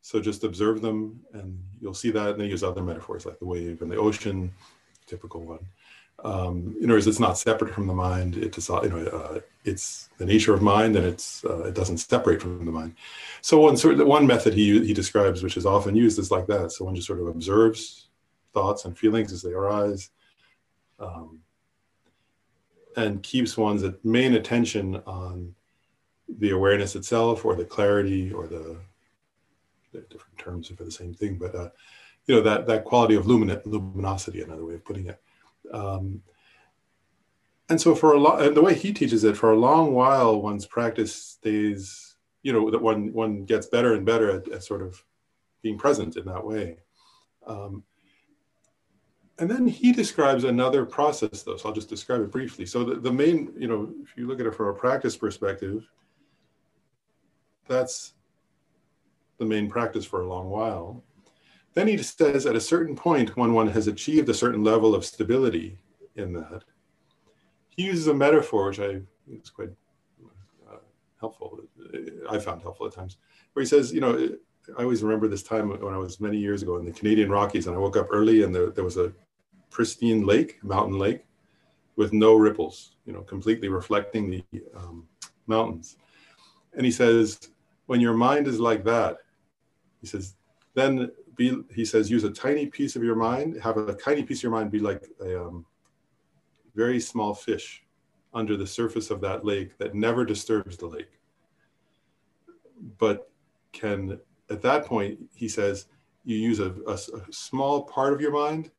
So 0.03 0.21
just 0.21 0.45
observe 0.45 0.83
them 0.83 1.21
and 1.33 1.61
you'll 1.81 1.95
see 1.95 2.11
that. 2.13 2.31
And 2.31 2.41
they 2.41 2.47
use 2.47 2.63
other 2.63 2.83
metaphors 2.83 3.27
like 3.27 3.39
the 3.39 3.45
wave 3.45 3.83
and 3.83 3.91
the 3.91 3.97
ocean, 3.97 4.53
typical 5.07 5.43
one. 5.45 5.67
Um, 6.25 6.77
in 6.79 6.85
other 6.85 6.95
words, 6.95 7.07
it's 7.07 7.21
not 7.21 7.37
separate 7.37 7.75
from 7.75 7.87
the 7.87 7.95
mind. 7.95 8.37
It 8.37 8.57
is, 8.57 8.69
you 8.69 8.89
know, 8.89 9.07
uh, 9.07 9.41
it's 9.65 10.09
the 10.17 10.25
nature 10.25 10.55
of 10.55 10.63
mind, 10.63 10.97
and 10.97 11.05
it's 11.05 11.45
uh, 11.45 11.65
it 11.65 11.75
doesn't 11.75 11.99
separate 11.99 12.41
from 12.41 12.65
the 12.65 12.73
mind. 12.73 12.95
So 13.43 13.61
one 13.61 13.77
sort 13.77 14.01
of 14.01 14.07
one 14.07 14.27
method 14.27 14.55
he 14.55 14.87
he 14.87 14.95
describes, 14.95 15.43
which 15.43 15.59
is 15.59 15.67
often 15.67 15.95
used, 15.95 16.19
is 16.19 16.31
like 16.31 16.47
that. 16.47 16.73
So 16.73 16.87
one 16.87 16.95
just 16.95 17.07
sort 17.07 17.21
of 17.21 17.27
observes 17.27 18.06
thoughts 18.57 18.87
and 18.87 18.97
feelings 18.97 19.33
as 19.35 19.43
they 19.43 19.53
arise, 19.53 20.11
um, 20.99 21.41
and 22.97 23.23
keeps 23.23 23.59
one's 23.59 23.85
main 24.03 24.33
attention 24.35 24.97
on 25.07 25.55
the 26.39 26.51
awareness 26.51 26.97
itself 26.97 27.45
or 27.45 27.55
the 27.55 27.65
clarity 27.65 28.33
or 28.33 28.47
the, 28.47 28.79
different 29.93 30.39
terms 30.39 30.69
for 30.69 30.85
the 30.85 30.91
same 30.91 31.15
thing, 31.15 31.37
but 31.37 31.55
uh, 31.55 31.71
you 32.27 32.35
know 32.35 32.43
that 32.43 32.67
that 32.67 32.85
quality 32.85 33.15
of 33.15 33.27
lumin- 33.27 33.63
luminosity, 33.65 34.43
another 34.43 34.65
way 34.65 34.75
of 34.75 34.85
putting 34.85 35.07
it. 35.07 35.19
Um, 35.73 36.23
and 37.71 37.81
so 37.81 37.95
for 37.95 38.13
a 38.13 38.19
lot, 38.19 38.55
the 38.55 38.63
way 38.63 38.75
he 38.75 38.93
teaches 38.93 39.25
it, 39.25 39.37
for 39.37 39.53
a 39.53 39.59
long 39.59 39.95
while, 39.95 40.41
one's 40.41 40.67
practice 40.67 41.15
stays, 41.15 42.17
you 42.43 42.53
know, 42.53 42.71
that 42.71 42.83
one 42.83 43.13
one 43.13 43.45
gets 43.45 43.67
better 43.67 43.95
and 43.95 44.05
better 44.05 44.31
at, 44.31 44.49
at 44.49 44.65
sort 44.65 44.83
of 44.83 45.03
being 45.63 45.79
present 45.79 46.17
in 46.17 46.27
that 46.27 46.45
way. 46.45 46.77
Um, 47.47 47.83
and 49.39 49.51
then 49.51 49.67
he 49.67 49.93
describes 49.93 50.45
another 50.45 50.85
process 50.87 51.43
though 51.43 51.57
so 51.57 51.69
i'll 51.69 51.75
just 51.75 51.89
describe 51.89 52.23
it 52.23 52.31
briefly. 52.31 52.65
So 52.65 52.85
the, 52.85 52.95
the 52.97 53.13
main 53.13 53.53
you 53.59 53.69
know 53.69 53.93
if 54.03 54.17
you 54.17 54.27
look 54.27 54.41
at 54.41 54.47
it 54.47 54.55
from 54.55 54.69
a 54.69 54.75
practice 54.75 55.17
perspective 55.17 55.89
that's 57.69 58.15
the 59.39 59.45
main 59.45 59.69
practice 59.69 60.05
for 60.05 60.23
a 60.23 60.29
long 60.29 60.49
while. 60.49 61.03
Then 61.75 61.89
he 61.89 61.99
says 61.99 62.47
at 62.47 62.57
a 62.57 62.61
certain 62.61 62.97
point 62.97 63.37
when 63.37 63.53
one 63.53 63.69
has 63.69 63.87
achieved 63.87 64.29
a 64.29 64.35
certain 64.35 64.65
level 64.65 64.95
of 64.95 65.05
stability 65.05 65.79
in 66.15 66.33
that 66.33 66.63
he 67.69 67.83
uses 67.83 68.07
a 68.07 68.15
metaphor 68.15 68.69
which 68.69 68.81
i 68.81 68.93
think 69.29 69.43
is 69.43 69.51
quite 69.51 69.69
uh, 70.67 70.79
helpful 71.21 71.61
i 72.31 72.39
found 72.39 72.63
helpful 72.63 72.87
at 72.87 72.95
times 72.95 73.19
where 73.53 73.63
he 73.63 73.69
says 73.69 73.93
you 73.93 74.01
know 74.01 74.31
I 74.77 74.83
always 74.83 75.03
remember 75.03 75.29
this 75.29 75.43
time 75.43 75.69
when 75.69 75.95
I 75.95 75.99
was 75.99 76.21
many 76.21 76.39
years 76.39 76.63
ago 76.63 76.77
in 76.77 76.85
the 76.85 76.91
Canadian 76.91 77.31
Rockies, 77.31 77.67
and 77.67 77.77
I 77.77 77.79
woke 77.79 77.97
up 77.97 78.09
early, 78.11 78.43
and 78.43 78.55
there, 78.55 78.71
there 78.71 78.83
was 78.83 78.97
a 78.97 79.13
pristine 79.71 80.27
lake, 80.27 80.63
mountain 80.63 80.99
lake, 80.99 81.25
with 81.97 82.13
no 82.13 82.35
ripples, 82.35 82.93
you 83.07 83.13
know, 83.13 83.23
completely 83.23 83.69
reflecting 83.69 84.31
the 84.31 84.45
um, 84.77 85.07
mountains. 85.47 85.97
And 86.75 86.85
he 86.85 86.93
says, 86.93 87.51
when 87.87 88.01
your 88.01 88.15
mind 88.15 88.47
is 88.47 88.61
like 88.61 88.85
that, 88.85 89.19
he 90.01 90.07
says, 90.07 90.35
then 90.75 91.11
be, 91.37 91.63
he 91.75 91.85
says, 91.85 92.11
use 92.11 92.25
a 92.25 92.31
tiny 92.31 92.67
piece 92.67 92.97
of 92.97 93.03
your 93.03 93.15
mind, 93.15 93.61
have 93.63 93.77
a 93.77 93.95
tiny 93.95 94.23
piece 94.23 94.39
of 94.39 94.45
your 94.45 94.53
mind 94.53 94.71
be 94.71 94.79
like 94.79 95.09
a 95.21 95.41
um, 95.43 95.65
very 96.75 97.01
small 97.01 97.35
fish 97.35 97.83
under 98.35 98.57
the 98.57 98.67
surface 98.67 99.11
of 99.11 99.21
that 99.23 99.45
lake 99.45 99.79
that 99.79 99.95
never 99.95 100.25
disturbs 100.25 100.77
the 100.77 100.87
lake. 100.87 101.19
But 102.99 103.31
can, 103.73 104.21
at 104.51 104.61
that 104.63 104.85
point, 104.85 105.19
he 105.35 105.49
says, 105.49 105.87
you 106.25 106.37
use 106.37 106.61
a, 106.61 106.75
a, 106.87 106.93
a 106.93 107.33
small 107.33 107.85
part 107.85 108.13
of 108.13 108.21
your 108.21 108.33
mind 108.33 108.71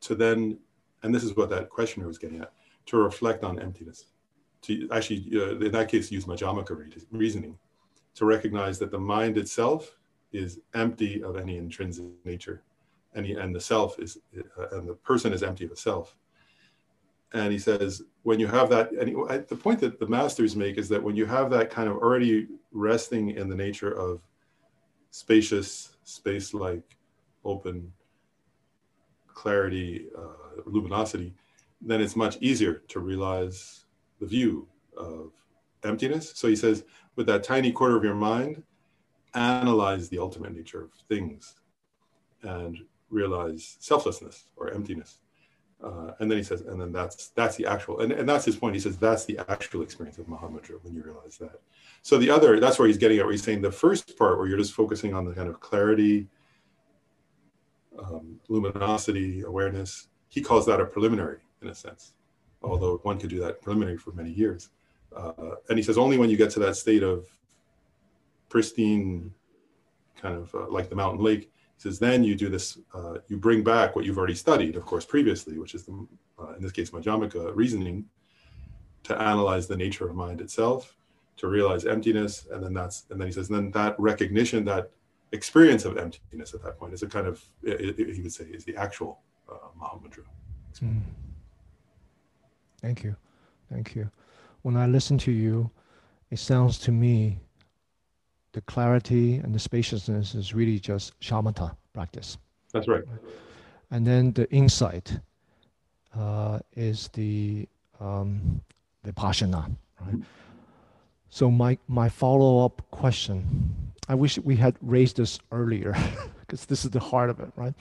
to 0.00 0.14
then, 0.14 0.58
and 1.02 1.14
this 1.14 1.24
is 1.24 1.36
what 1.36 1.50
that 1.50 1.68
questioner 1.68 2.06
was 2.06 2.18
getting 2.18 2.40
at, 2.40 2.52
to 2.86 2.96
reflect 2.96 3.44
on 3.44 3.60
emptiness. 3.60 4.06
To 4.62 4.88
actually, 4.92 5.26
uh, 5.34 5.56
in 5.58 5.72
that 5.72 5.88
case, 5.88 6.10
use 6.10 6.26
Madhyamaka 6.26 7.06
reasoning 7.10 7.58
to 8.14 8.24
recognize 8.24 8.78
that 8.78 8.90
the 8.90 8.98
mind 8.98 9.38
itself 9.38 9.96
is 10.32 10.60
empty 10.74 11.22
of 11.22 11.36
any 11.36 11.56
intrinsic 11.56 12.04
nature, 12.24 12.62
he, 13.14 13.32
and 13.34 13.54
the 13.54 13.60
self 13.60 13.98
is, 13.98 14.18
uh, 14.58 14.68
and 14.72 14.88
the 14.88 14.94
person 14.94 15.32
is 15.32 15.42
empty 15.42 15.64
of 15.64 15.72
itself. 15.72 16.16
And 17.32 17.52
he 17.52 17.58
says, 17.58 18.02
when 18.24 18.40
you 18.40 18.48
have 18.48 18.68
that, 18.70 18.90
and 18.92 19.08
he, 19.08 19.14
the 19.14 19.56
point 19.56 19.80
that 19.80 20.00
the 20.00 20.06
masters 20.06 20.56
make 20.56 20.78
is 20.78 20.88
that 20.88 21.02
when 21.02 21.16
you 21.16 21.26
have 21.26 21.50
that 21.50 21.70
kind 21.70 21.88
of 21.88 21.96
already 21.96 22.48
resting 22.72 23.30
in 23.30 23.48
the 23.48 23.54
nature 23.54 23.92
of 23.92 24.20
spacious, 25.10 25.96
space 26.04 26.52
like, 26.52 26.96
open, 27.44 27.92
clarity, 29.34 30.06
uh, 30.16 30.62
luminosity, 30.66 31.34
then 31.80 32.00
it's 32.00 32.16
much 32.16 32.36
easier 32.40 32.82
to 32.88 33.00
realize 33.00 33.84
the 34.20 34.26
view 34.26 34.68
of 34.96 35.32
emptiness. 35.84 36.32
So 36.34 36.48
he 36.48 36.56
says, 36.56 36.84
with 37.16 37.26
that 37.26 37.42
tiny 37.42 37.72
quarter 37.72 37.96
of 37.96 38.04
your 38.04 38.14
mind, 38.14 38.62
analyze 39.34 40.08
the 40.08 40.18
ultimate 40.18 40.54
nature 40.54 40.82
of 40.82 40.90
things 41.08 41.54
and 42.42 42.78
realize 43.10 43.76
selflessness 43.80 44.46
or 44.56 44.70
emptiness. 44.70 45.18
Uh, 45.82 46.12
and 46.18 46.30
then 46.30 46.36
he 46.36 46.44
says, 46.44 46.60
and 46.60 46.78
then 46.78 46.92
that's 46.92 47.28
that's 47.28 47.56
the 47.56 47.64
actual, 47.64 48.00
and, 48.00 48.12
and 48.12 48.28
that's 48.28 48.44
his 48.44 48.56
point. 48.56 48.74
He 48.74 48.80
says 48.80 48.98
that's 48.98 49.24
the 49.24 49.38
actual 49.48 49.80
experience 49.80 50.18
of 50.18 50.26
Mahamudra 50.26 50.82
when 50.82 50.94
you 50.94 51.02
realize 51.02 51.38
that. 51.38 51.60
So 52.02 52.18
the 52.18 52.28
other, 52.28 52.60
that's 52.60 52.78
where 52.78 52.86
he's 52.86 52.98
getting 52.98 53.18
at, 53.18 53.24
where 53.24 53.32
he's 53.32 53.42
saying 53.42 53.62
the 53.62 53.72
first 53.72 54.18
part 54.18 54.38
where 54.38 54.46
you're 54.46 54.58
just 54.58 54.74
focusing 54.74 55.14
on 55.14 55.24
the 55.24 55.32
kind 55.32 55.48
of 55.48 55.60
clarity, 55.60 56.28
um, 57.98 58.40
luminosity, 58.48 59.42
awareness. 59.42 60.08
He 60.28 60.40
calls 60.40 60.66
that 60.66 60.80
a 60.80 60.84
preliminary 60.84 61.40
in 61.62 61.68
a 61.68 61.74
sense, 61.74 62.14
although 62.62 62.98
one 63.02 63.18
could 63.18 63.30
do 63.30 63.40
that 63.40 63.60
preliminary 63.60 63.96
for 63.96 64.12
many 64.12 64.30
years. 64.30 64.70
uh, 65.16 65.56
and 65.68 65.78
he 65.78 65.82
says 65.82 65.98
only 65.98 66.18
when 66.18 66.30
you 66.30 66.36
get 66.36 66.50
to 66.50 66.60
that 66.60 66.76
state 66.76 67.02
of 67.02 67.26
pristine, 68.48 69.32
kind 70.20 70.36
of 70.36 70.54
uh, 70.54 70.68
like 70.68 70.88
the 70.88 70.96
mountain 70.96 71.22
lake, 71.22 71.42
he 71.42 71.80
says 71.88 71.98
then 71.98 72.22
you 72.22 72.34
do 72.34 72.48
this, 72.48 72.78
uh, 72.94 73.14
you 73.28 73.36
bring 73.36 73.62
back 73.64 73.96
what 73.96 74.04
you've 74.04 74.18
already 74.18 74.34
studied, 74.34 74.76
of 74.76 74.84
course, 74.84 75.04
previously, 75.04 75.58
which 75.58 75.74
is 75.74 75.84
the, 75.84 76.06
uh, 76.38 76.52
in 76.54 76.62
this 76.62 76.72
case, 76.72 76.90
Madhyamaka 76.90 77.52
reasoning, 77.54 78.04
to 79.02 79.20
analyze 79.20 79.66
the 79.66 79.76
nature 79.76 80.08
of 80.08 80.14
mind 80.14 80.40
itself, 80.40 80.96
to 81.38 81.48
realize 81.48 81.86
emptiness, 81.86 82.46
and 82.50 82.62
then 82.62 82.74
that's, 82.74 83.04
and 83.10 83.18
then 83.18 83.26
he 83.26 83.32
says, 83.32 83.48
then 83.48 83.70
that 83.70 83.98
recognition, 83.98 84.64
that 84.66 84.90
experience 85.32 85.84
of 85.84 85.96
emptiness 85.96 86.54
at 86.54 86.62
that 86.62 86.78
point 86.78 86.92
is 86.94 87.02
a 87.02 87.06
kind 87.06 87.26
of, 87.26 87.42
it, 87.62 87.98
it, 87.98 88.14
he 88.14 88.22
would 88.22 88.32
say, 88.32 88.44
is 88.44 88.64
the 88.64 88.76
actual 88.76 89.20
uh, 89.48 89.54
Mahamudra. 89.80 90.24
Mm. 90.82 91.02
Thank 92.80 93.04
you. 93.04 93.14
Thank 93.70 93.94
you. 93.94 94.10
When 94.62 94.76
I 94.76 94.86
listen 94.86 95.18
to 95.18 95.32
you, 95.32 95.70
it 96.30 96.38
sounds 96.38 96.78
to 96.80 96.92
me 96.92 97.38
the 98.52 98.60
clarity 98.62 99.36
and 99.36 99.54
the 99.54 99.58
spaciousness 99.58 100.34
is 100.34 100.54
really 100.54 100.78
just 100.78 101.18
shamatha 101.20 101.76
practice. 101.92 102.38
That's 102.72 102.88
right. 102.88 103.04
And 103.90 104.06
then 104.06 104.32
the 104.32 104.50
insight 104.50 105.18
uh, 106.16 106.58
is 106.76 107.08
the 107.12 107.68
um, 108.00 108.60
vipassana. 109.06 109.70
Right? 110.00 110.22
So 111.28 111.50
my 111.50 111.78
my 111.86 112.08
follow 112.08 112.64
up 112.64 112.82
question, 112.90 113.92
I 114.10 114.14
wish 114.14 114.40
we 114.40 114.56
had 114.56 114.74
raised 114.80 115.18
this 115.18 115.38
earlier, 115.52 115.96
because 116.40 116.66
this 116.66 116.84
is 116.84 116.90
the 116.90 116.98
heart 116.98 117.30
of 117.30 117.38
it, 117.38 117.52
right? 117.54 117.74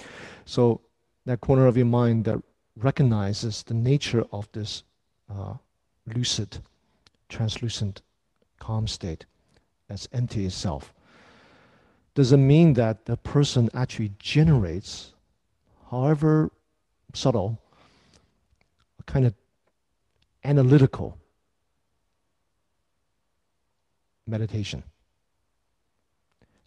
So 0.45 0.81
that 1.25 1.41
corner 1.41 1.65
of 1.65 1.75
your 1.75 1.87
mind 1.87 2.25
that 2.25 2.37
recognizes 2.75 3.63
the 3.63 3.73
nature 3.73 4.23
of 4.31 4.47
this 4.51 4.83
uh, 5.27 5.55
lucid, 6.05 6.59
translucent, 7.29 8.03
calm 8.59 8.87
state 8.87 9.25
as 9.89 10.07
empty 10.11 10.45
itself. 10.45 10.93
Does 12.13 12.31
it 12.31 12.37
mean 12.37 12.73
that 12.73 13.05
the 13.05 13.17
person 13.17 13.67
actually 13.73 14.11
generates, 14.19 15.13
however 15.89 16.51
subtle, 17.15 17.59
a 18.99 19.03
kind 19.11 19.25
of 19.25 19.33
analytical 20.43 21.17
meditation? 24.27 24.83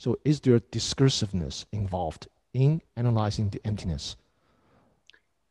So, 0.03 0.18
is 0.24 0.40
there 0.40 0.59
discursiveness 0.59 1.64
involved 1.70 2.26
in 2.55 2.82
analyzing 2.96 3.50
the 3.50 3.64
emptiness? 3.64 4.16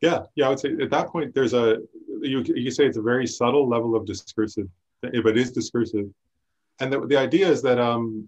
Yeah, 0.02 0.24
yeah, 0.36 0.48
I 0.48 0.50
would 0.50 0.60
say 0.60 0.76
at 0.82 0.90
that 0.90 1.08
point 1.08 1.34
there's 1.34 1.54
a 1.54 1.78
you 2.20 2.44
you 2.44 2.70
say 2.70 2.86
it's 2.86 2.98
a 2.98 3.02
very 3.02 3.28
subtle 3.28 3.66
level 3.66 3.96
of 3.96 4.06
discursive, 4.06 4.68
but 5.02 5.16
it 5.16 5.38
is 5.38 5.54
discursive, 5.54 6.08
and 6.82 6.92
the, 6.92 7.08
the 7.08 7.16
idea 7.16 7.48
is 7.48 7.62
that 7.62 7.80
um, 7.80 8.28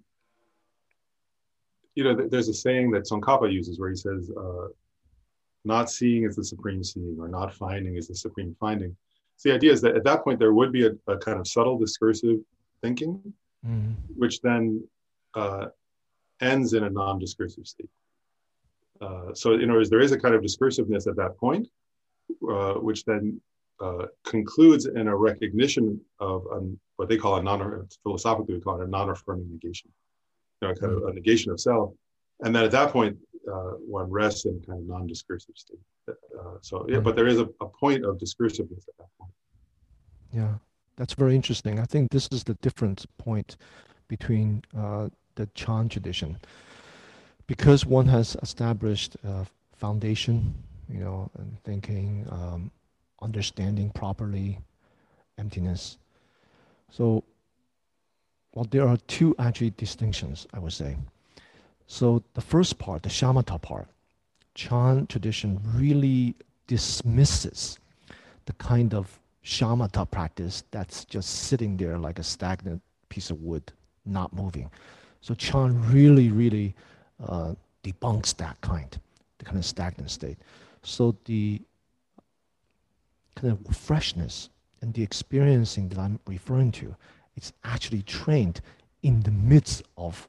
you 1.93 2.05
know, 2.05 2.15
there's 2.15 2.47
a 2.47 2.53
saying 2.53 2.91
that 2.91 3.03
Tsongkhapa 3.03 3.51
uses 3.51 3.77
where 3.77 3.89
he 3.89 3.97
says, 3.97 4.31
uh, 4.31 4.67
"Not 5.65 5.91
seeing 5.91 6.23
is 6.23 6.37
the 6.37 6.45
supreme 6.45 6.85
seeing, 6.85 7.17
or 7.19 7.27
not 7.27 7.53
finding 7.53 7.97
is 7.97 8.07
the 8.07 8.15
supreme 8.15 8.55
finding." 8.61 8.95
So 9.35 9.49
the 9.49 9.55
idea 9.55 9.73
is 9.73 9.81
that 9.81 9.97
at 9.97 10.05
that 10.05 10.23
point 10.23 10.39
there 10.39 10.53
would 10.53 10.71
be 10.71 10.85
a, 10.87 10.91
a 11.05 11.17
kind 11.17 11.37
of 11.37 11.49
subtle 11.49 11.77
discursive 11.77 12.39
thinking, 12.81 13.33
mm-hmm. 13.67 13.91
which 14.15 14.39
then 14.39 14.87
uh, 15.33 15.65
ends 16.41 16.73
in 16.73 16.83
a 16.83 16.89
non-discursive 16.89 17.67
state. 17.67 17.89
Uh, 19.01 19.33
so 19.33 19.53
in 19.53 19.63
other 19.63 19.79
words, 19.79 19.89
there 19.89 20.01
is 20.01 20.11
a 20.11 20.19
kind 20.19 20.35
of 20.35 20.41
discursiveness 20.41 21.07
at 21.07 21.15
that 21.15 21.37
point, 21.37 21.67
uh, 22.49 22.73
which 22.75 23.03
then 23.05 23.39
uh, 23.81 24.05
concludes 24.23 24.85
in 24.85 25.07
a 25.07 25.15
recognition 25.15 25.99
of 26.19 26.45
what 26.95 27.09
they 27.09 27.17
call 27.17 27.35
a 27.35 27.43
non 27.43 27.87
philosophically 28.03 28.55
we 28.55 28.61
call 28.61 28.79
it 28.79 28.85
a 28.85 28.89
non-affirming 28.89 29.49
negation, 29.51 29.89
you 30.61 30.67
know, 30.67 30.75
kind 30.75 30.93
of 30.93 31.03
a 31.03 31.13
negation 31.13 31.51
of 31.51 31.59
self, 31.59 31.93
and 32.41 32.55
then 32.55 32.63
at 32.63 32.71
that 32.71 32.91
point 32.91 33.17
uh, 33.51 33.71
one 33.85 34.09
rests 34.09 34.45
in 34.45 34.59
a 34.61 34.65
kind 34.65 34.79
of 34.79 34.87
non-discursive 34.87 35.55
state. 35.55 35.79
Uh, 36.07 36.57
so 36.61 36.85
yeah, 36.87 36.99
but 36.99 37.15
there 37.15 37.27
is 37.27 37.39
a, 37.39 37.47
a 37.61 37.67
point 37.67 38.05
of 38.05 38.17
discursiveness 38.17 38.87
at 38.87 38.97
that 38.99 39.09
point. 39.19 39.31
Yeah, 40.31 40.53
that's 40.95 41.13
very 41.13 41.35
interesting. 41.35 41.79
I 41.79 41.85
think 41.85 42.11
this 42.11 42.27
is 42.31 42.43
the 42.43 42.55
different 42.55 43.05
point 43.17 43.57
between 44.07 44.63
the 45.35 45.47
Chan 45.53 45.89
tradition 45.89 46.37
because 47.47 47.85
one 47.85 48.07
has 48.07 48.37
established 48.41 49.17
a 49.23 49.45
foundation, 49.75 50.53
you 50.89 50.99
know, 50.99 51.29
and 51.37 51.57
thinking, 51.63 52.25
um, 52.31 52.71
understanding 53.21 53.89
properly 53.89 54.59
emptiness. 55.37 55.97
So, 56.89 57.23
well, 58.53 58.67
there 58.69 58.87
are 58.87 58.97
two 59.07 59.35
actually 59.39 59.71
distinctions, 59.71 60.47
I 60.53 60.59
would 60.59 60.73
say. 60.73 60.95
So 61.87 62.23
the 62.33 62.41
first 62.41 62.79
part, 62.79 63.03
the 63.03 63.09
shamatha 63.09 63.61
part, 63.61 63.87
Chan 64.55 65.07
tradition 65.07 65.59
really 65.75 66.35
dismisses 66.67 67.79
the 68.45 68.53
kind 68.53 68.93
of 68.93 69.19
shamatha 69.43 70.09
practice 70.09 70.63
that's 70.71 71.05
just 71.05 71.29
sitting 71.29 71.75
there 71.77 71.97
like 71.97 72.19
a 72.19 72.23
stagnant 72.23 72.81
piece 73.09 73.29
of 73.29 73.41
wood, 73.41 73.71
not 74.05 74.33
moving. 74.33 74.69
So 75.23 75.33
Chan 75.33 75.81
really, 75.89 76.31
really 76.31 76.75
uh, 77.25 77.53
debunks 77.81 78.35
that 78.35 78.59
kind, 78.59 78.99
the 79.37 79.45
kind 79.45 79.57
of 79.57 79.63
stagnant 79.65 80.11
state. 80.11 80.37
So 80.81 81.15
the 81.23 81.61
kind 83.37 83.57
of 83.57 83.73
freshness 83.73 84.49
and 84.81 84.93
the 84.93 85.01
experiencing 85.01 85.87
that 85.87 85.97
I'm 85.97 86.19
referring 86.27 86.73
to, 86.73 86.93
it's 87.37 87.53
actually 87.63 88.01
trained 88.01 88.59
in 89.01 89.21
the 89.21 89.31
midst 89.31 89.83
of 89.97 90.27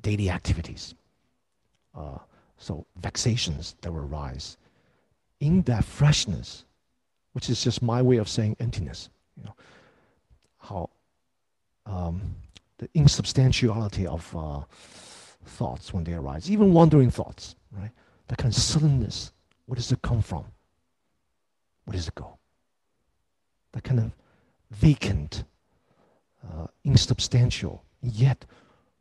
daily 0.00 0.30
activities. 0.30 0.94
Uh, 1.94 2.16
so 2.56 2.86
vexations 2.96 3.76
that 3.82 3.92
will 3.92 4.06
arise. 4.06 4.56
In 5.40 5.60
that 5.64 5.84
freshness, 5.84 6.64
which 7.34 7.50
is 7.50 7.62
just 7.62 7.82
my 7.82 8.00
way 8.00 8.16
of 8.16 8.26
saying 8.26 8.56
emptiness, 8.58 9.10
you 9.36 9.44
know, 9.44 9.54
how 10.60 10.88
um, 11.84 12.34
the 12.78 12.88
insubstantiality 12.94 14.06
of 14.06 14.34
uh, 14.36 14.60
thoughts 15.44 15.92
when 15.92 16.04
they 16.04 16.14
arise, 16.14 16.50
even 16.50 16.72
wandering 16.72 17.10
thoughts, 17.10 17.56
right? 17.72 17.90
That 18.28 18.38
kind 18.38 18.52
of 18.52 18.60
suddenness. 18.60 19.32
Where 19.66 19.76
does 19.76 19.92
it 19.92 20.00
come 20.02 20.22
from? 20.22 20.44
Where 21.84 21.96
does 21.96 22.08
it 22.08 22.14
go? 22.14 22.38
That 23.72 23.84
kind 23.84 24.00
of 24.00 24.12
vacant, 24.70 25.44
uh, 26.44 26.68
insubstantial, 26.84 27.84
yet 28.00 28.44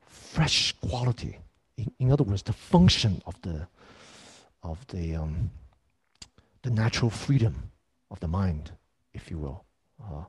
fresh 0.05 0.73
quality. 0.81 1.39
In, 1.77 1.91
in, 1.99 2.11
other 2.11 2.23
words, 2.23 2.43
the 2.43 2.53
function 2.53 3.21
of 3.25 3.39
the 3.41 3.67
of 4.63 4.85
the 4.87 5.15
um, 5.15 5.51
the 6.63 6.71
natural 6.71 7.09
freedom 7.09 7.71
of 8.09 8.19
the 8.19 8.27
mind, 8.27 8.71
if 9.13 9.29
you 9.29 9.37
will. 9.37 9.63
Uh, 10.03 10.23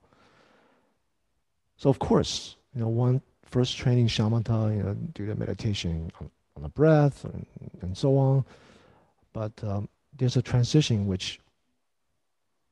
so 1.77 1.89
of 1.89 1.99
course, 1.99 2.57
you 2.75 2.81
know, 2.81 2.89
one 2.89 3.23
first 3.51 3.77
training 3.77 4.09
shamatha, 4.09 4.77
you 4.77 4.83
know, 4.83 4.95
do 5.15 5.27
the 5.27 5.35
meditation 5.35 6.11
on, 6.21 6.31
on 6.57 6.63
the 6.63 6.69
breath 6.69 7.25
and, 7.25 7.47
and 7.83 7.97
so 7.97 8.17
on. 8.17 8.45
But 9.33 9.53
um, 9.63 9.89
there's 10.17 10.37
a 10.37 10.43
transition 10.43 11.07
which 11.07 11.41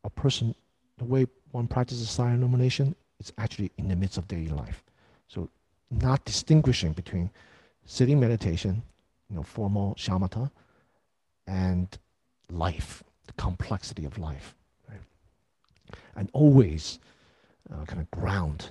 a 0.05 0.11
person, 0.11 0.55
the 0.99 1.05
way 1.05 1.27
one 1.53 1.67
practices 1.67 2.11
silent 2.11 2.39
illumination, 2.41 2.95
is 3.19 3.33
actually 3.39 3.73
in 3.79 3.89
the 3.89 3.97
midst 3.97 4.19
of 4.19 4.29
daily 4.29 4.49
life. 4.49 4.83
So 5.29 5.49
not 5.91 6.25
distinguishing 6.25 6.93
between 6.93 7.31
sitting 7.85 8.21
meditation, 8.21 8.83
you 9.31 9.37
know, 9.37 9.43
formal 9.43 9.95
shamatha, 9.95 10.51
and 11.47 11.89
life, 12.51 13.03
the 13.27 13.33
complexity 13.35 14.05
of 14.05 14.19
life. 14.19 14.55
Right? 14.89 15.01
And 16.17 16.29
always 16.33 16.99
uh, 17.73 17.85
kind 17.85 18.01
of 18.01 18.11
ground 18.11 18.71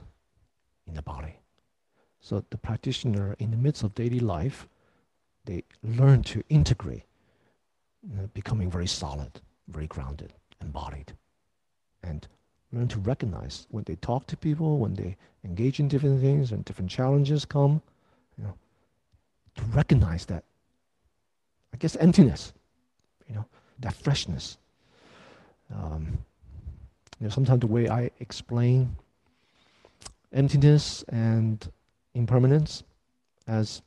in 0.87 0.93
the 0.93 1.01
body. 1.01 1.35
So 2.25 2.43
the 2.49 2.57
practitioner, 2.57 3.35
in 3.37 3.51
the 3.51 3.57
midst 3.57 3.83
of 3.83 3.93
daily 3.93 4.19
life, 4.19 4.67
they 5.45 5.63
learn 5.83 6.23
to 6.23 6.41
integrate, 6.49 7.03
you 8.01 8.15
know, 8.15 8.27
becoming 8.33 8.71
very 8.71 8.87
solid, 8.87 9.41
very 9.67 9.85
grounded, 9.85 10.33
embodied, 10.59 11.13
and 12.01 12.27
learn 12.73 12.87
to 12.87 12.99
recognize 12.99 13.67
when 13.69 13.83
they 13.83 13.93
talk 13.97 14.25
to 14.25 14.37
people, 14.37 14.79
when 14.79 14.95
they 14.95 15.15
engage 15.43 15.79
in 15.79 15.87
different 15.87 16.19
things, 16.19 16.51
and 16.51 16.65
different 16.65 16.89
challenges 16.89 17.45
come, 17.45 17.79
you 18.39 18.43
know, 18.43 18.55
to 19.57 19.63
recognize 19.65 20.25
that, 20.25 20.43
I 21.75 21.77
guess, 21.77 21.95
emptiness, 21.97 22.53
you 23.29 23.35
know, 23.35 23.45
that 23.81 23.93
freshness. 23.93 24.57
Um, 25.71 26.17
you 27.19 27.27
know, 27.27 27.29
sometimes 27.29 27.59
the 27.59 27.67
way 27.67 27.87
I 27.87 28.09
explain 28.19 28.95
emptiness 30.33 31.03
and 31.09 31.71
impermanence 32.15 32.83
as 33.47 33.81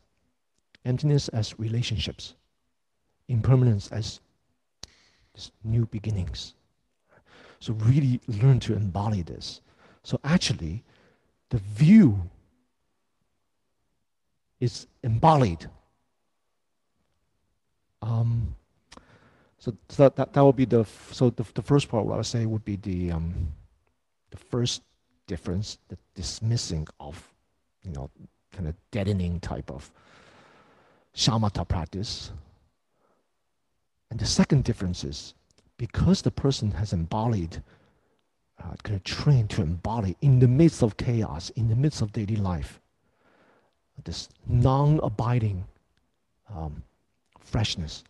emptiness 0.84 1.28
as 1.28 1.58
relationships, 1.58 2.34
impermanence 3.28 3.88
as 3.90 4.20
new 5.64 5.86
beginnings. 5.86 6.54
So 7.60 7.72
really 7.74 8.20
learn 8.28 8.60
to 8.60 8.74
embody 8.74 9.22
this. 9.22 9.60
So 10.02 10.20
actually, 10.22 10.84
the 11.50 11.58
view 11.58 12.30
is 14.60 14.86
embodied. 15.02 15.68
Um, 18.02 18.54
so, 19.58 19.76
so 19.88 20.04
that, 20.04 20.16
that, 20.16 20.32
that 20.32 20.44
would 20.44 20.56
be 20.56 20.64
the 20.64 20.86
so 21.10 21.30
the, 21.30 21.44
the 21.54 21.62
first 21.62 21.88
part 21.88 22.06
what 22.06 22.14
I 22.14 22.16
would 22.18 22.26
say 22.26 22.46
would 22.46 22.64
be 22.64 22.76
the 22.76 23.12
um, 23.12 23.52
the 24.30 24.36
first 24.36 24.82
difference, 25.26 25.78
the 25.88 25.98
dismissing 26.14 26.86
of 27.00 27.34
you 27.82 27.92
know 27.92 28.10
kind 28.52 28.68
of 28.68 28.74
deadening 28.90 29.40
type 29.40 29.70
of 29.70 29.90
shamatha 31.14 31.66
practice. 31.66 32.32
And 34.10 34.18
the 34.18 34.26
second 34.26 34.64
difference 34.64 35.04
is 35.04 35.34
because 35.76 36.22
the 36.22 36.30
person 36.30 36.70
has 36.72 36.92
embodied, 36.92 37.62
uh, 38.58 38.74
kind 38.82 38.96
of 38.96 39.04
trained 39.04 39.50
to 39.50 39.62
embody 39.62 40.16
in 40.22 40.38
the 40.38 40.48
midst 40.48 40.82
of 40.82 40.96
chaos, 40.96 41.50
in 41.50 41.68
the 41.68 41.76
midst 41.76 42.00
of 42.00 42.12
daily 42.12 42.36
life, 42.36 42.80
this 44.04 44.28
non-abiding 44.46 45.64
um, 46.54 46.82
freshness. 47.40 48.04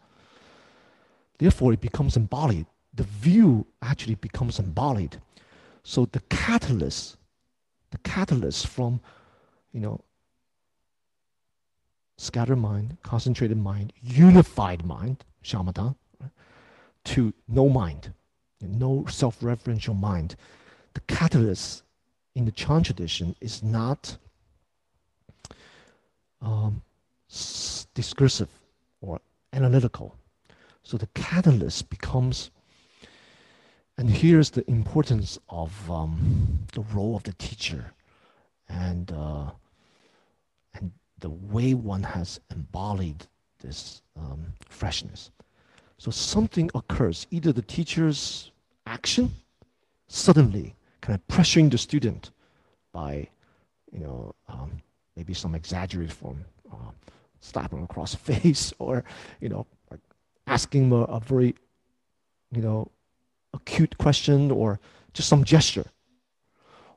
Therefore, 1.39 1.73
it 1.73 1.81
becomes 1.81 2.16
embodied. 2.16 2.66
The 2.95 3.05
view 3.05 3.66
actually 3.83 4.16
becomes 4.16 4.59
embodied. 4.59 5.21
So 5.83 6.07
the 6.07 6.21
catalyst, 6.29 7.16
the 7.91 7.99
catalyst 7.99 8.66
from, 8.66 9.01
you 9.73 9.81
know, 9.81 10.01
scattered 12.16 12.57
mind, 12.57 12.97
concentrated 13.03 13.57
mind, 13.57 13.93
unified 14.03 14.85
mind, 14.85 15.25
shamatha, 15.45 15.95
right, 16.21 16.31
to 17.05 17.33
no 17.47 17.69
mind, 17.69 18.12
no 18.61 19.05
self-referential 19.09 19.99
mind. 19.99 20.37
The 20.95 21.01
catalyst 21.03 21.83
in 22.35 22.45
the 22.45 22.53
Chan 22.53 22.83
tradition 22.85 23.37
is 23.41 23.62
not 23.62 24.16
um, 26.43 26.83
discursive 27.95 28.49
or 29.01 29.21
analytical. 29.53 30.16
So 30.83 30.97
the 30.97 31.09
catalyst 31.09 31.91
becomes, 31.91 32.51
and 33.97 34.11
here's 34.11 34.51
the 34.51 34.69
importance 34.71 35.39
of 35.49 35.91
um, 35.91 36.66
the 36.73 36.81
role 36.81 37.14
of 37.14 37.23
the 37.25 37.33
teacher 37.35 37.93
and, 38.69 39.12
uh, 39.12 39.51
and 40.75 40.93
the 41.19 41.31
way 41.31 41.75
one 41.75 42.03
has 42.03 42.41
embodied 42.51 43.27
this 43.61 44.03
um, 44.16 44.47
freshness. 44.69 45.31
So 45.99 46.11
something 46.11 46.71
occurs, 46.75 47.27
either 47.31 47.53
the 47.53 47.62
teacher's 47.62 48.53
action 48.87 49.33
suddenly 50.07 50.75
kind 51.01 51.19
of 51.19 51.37
pressuring 51.37 51.71
the 51.71 51.79
student 51.79 52.31
by, 52.93 53.29
you 53.93 54.01
know, 54.01 54.35
um, 54.49 54.71
maybe 55.16 55.35
some 55.35 55.55
exaggerated 55.55 56.12
form, 56.12 56.45
uh, 56.73 56.93
slapping 57.41 57.83
across 57.83 58.12
the 58.14 58.19
face, 58.19 58.73
or 58.79 59.05
you 59.41 59.49
know, 59.49 59.66
like 59.91 60.01
asking 60.47 60.93
a, 60.93 60.97
a 60.97 61.21
very, 61.21 61.55
you 62.53 62.62
know, 62.62 62.91
acute 63.53 63.97
question, 63.99 64.51
or 64.51 64.79
just 65.12 65.29
some 65.29 65.45
gesture, 65.45 65.87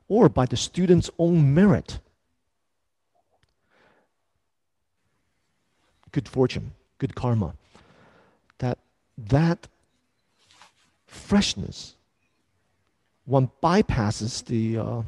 or 0.08 0.28
by 0.28 0.46
the 0.46 0.56
student's 0.56 1.10
own 1.18 1.54
merit. 1.54 1.98
Good 6.10 6.28
fortune, 6.28 6.72
good 6.98 7.14
karma. 7.14 7.54
That 8.58 8.78
that 9.16 9.68
freshness, 11.06 11.96
one 13.24 13.50
bypasses 13.62 14.44
the 14.44 14.78
uh, 14.78 15.02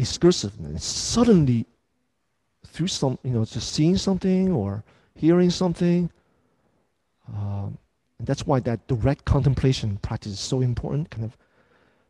discursiveness 0.00 0.80
suddenly 0.80 1.66
through 2.66 2.86
some 2.86 3.18
you 3.22 3.32
know 3.32 3.44
just 3.44 3.72
seeing 3.72 3.96
something 3.96 4.50
or 4.50 4.82
hearing 5.14 5.50
something 5.50 6.10
um, 7.34 7.76
and 8.18 8.26
that's 8.26 8.46
why 8.46 8.60
that 8.60 8.86
direct 8.86 9.24
contemplation 9.24 9.98
practice 9.98 10.32
is 10.32 10.40
so 10.40 10.60
important 10.62 11.10
kind 11.10 11.24
of 11.24 11.36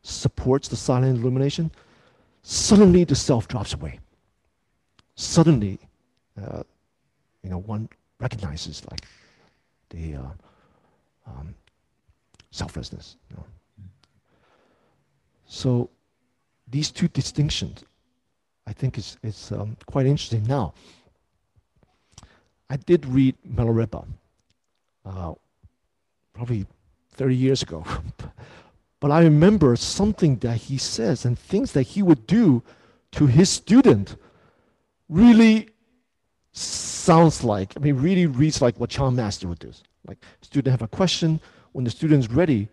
supports 0.03 0.69
the 0.69 0.77
silent 0.77 1.19
illumination 1.19 1.71
suddenly 2.43 3.05
the 3.05 3.15
self 3.15 3.49
drops 3.49 3.75
away 3.75 3.99
suddenly 5.15 5.79
uh, 6.43 6.63
you 7.43 7.51
know 7.51 7.59
one 7.59 7.89
recognizes 8.19 8.83
like 8.91 9.03
the 9.91 10.15
uh, 10.15 10.33
um, 11.27 11.55
selflessness 12.51 13.17
you 13.31 13.37
know? 13.37 13.45
so 15.47 15.91
these 16.71 16.91
two 16.91 17.09
distinctions, 17.09 17.85
I 18.67 18.73
think 18.73 18.97
is, 18.97 19.17
is 19.23 19.53
um, 19.53 19.77
quite 19.87 20.07
interesting. 20.07 20.45
Now, 20.45 20.75
I 22.69 22.77
did 22.77 23.05
read 23.07 23.35
Milarepa 23.49 24.07
uh, 25.05 25.35
probably 26.33 26.67
30 27.15 27.35
years 27.35 27.63
ago. 27.63 27.85
but 29.01 29.11
I 29.11 29.23
remember 29.23 29.75
something 29.77 30.37
that 30.37 30.57
he 30.57 30.77
says 30.77 31.25
and 31.25 31.39
things 31.39 31.73
that 31.73 31.83
he 31.83 32.03
would 32.03 32.27
do 32.27 32.63
to 33.13 33.27
his 33.27 33.49
student 33.49 34.17
really 35.09 35.71
sounds 36.53 37.43
like, 37.43 37.73
I 37.77 37.81
mean, 37.81 37.97
really 37.97 38.27
reads 38.27 38.61
like 38.61 38.79
what 38.79 38.91
Chan 38.91 39.17
Master 39.17 39.49
would 39.49 39.59
do. 39.59 39.73
Like, 40.07 40.19
student 40.43 40.71
have 40.71 40.83
a 40.83 40.89
question, 40.89 41.41
when 41.73 41.85
the 41.85 41.91
student's 41.91 42.29
ready, 42.29 42.69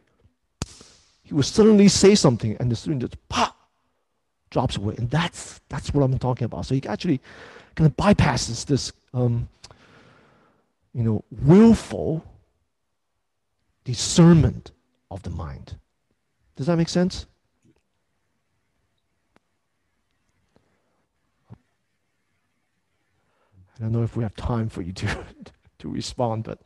he 1.23 1.33
would 1.33 1.45
suddenly 1.45 1.87
say 1.87 2.15
something, 2.15 2.57
and 2.59 2.71
the 2.71 2.75
student 2.75 3.01
just 3.01 3.29
pop, 3.29 3.57
drops 4.49 4.77
away. 4.77 4.95
And 4.97 5.09
that's, 5.09 5.61
that's 5.69 5.93
what 5.93 6.03
I'm 6.03 6.17
talking 6.19 6.45
about. 6.45 6.65
So 6.65 6.75
he 6.75 6.85
actually 6.87 7.21
kind 7.75 7.89
of 7.89 7.95
bypasses 7.95 8.65
this, 8.65 8.91
um, 9.13 9.47
you 10.93 11.03
know, 11.03 11.23
willful 11.31 12.25
discernment 13.83 14.71
of 15.09 15.23
the 15.23 15.29
mind. 15.29 15.77
Does 16.57 16.65
that 16.65 16.75
make 16.75 16.89
sense? 16.89 17.27
I 23.75 23.79
don't 23.79 23.91
know 23.91 24.01
if 24.01 24.17
we 24.17 24.23
have 24.23 24.35
time 24.35 24.67
for 24.67 24.81
you 24.81 24.91
to 24.93 25.23
to 25.79 25.89
respond, 25.89 26.43
but 26.43 26.59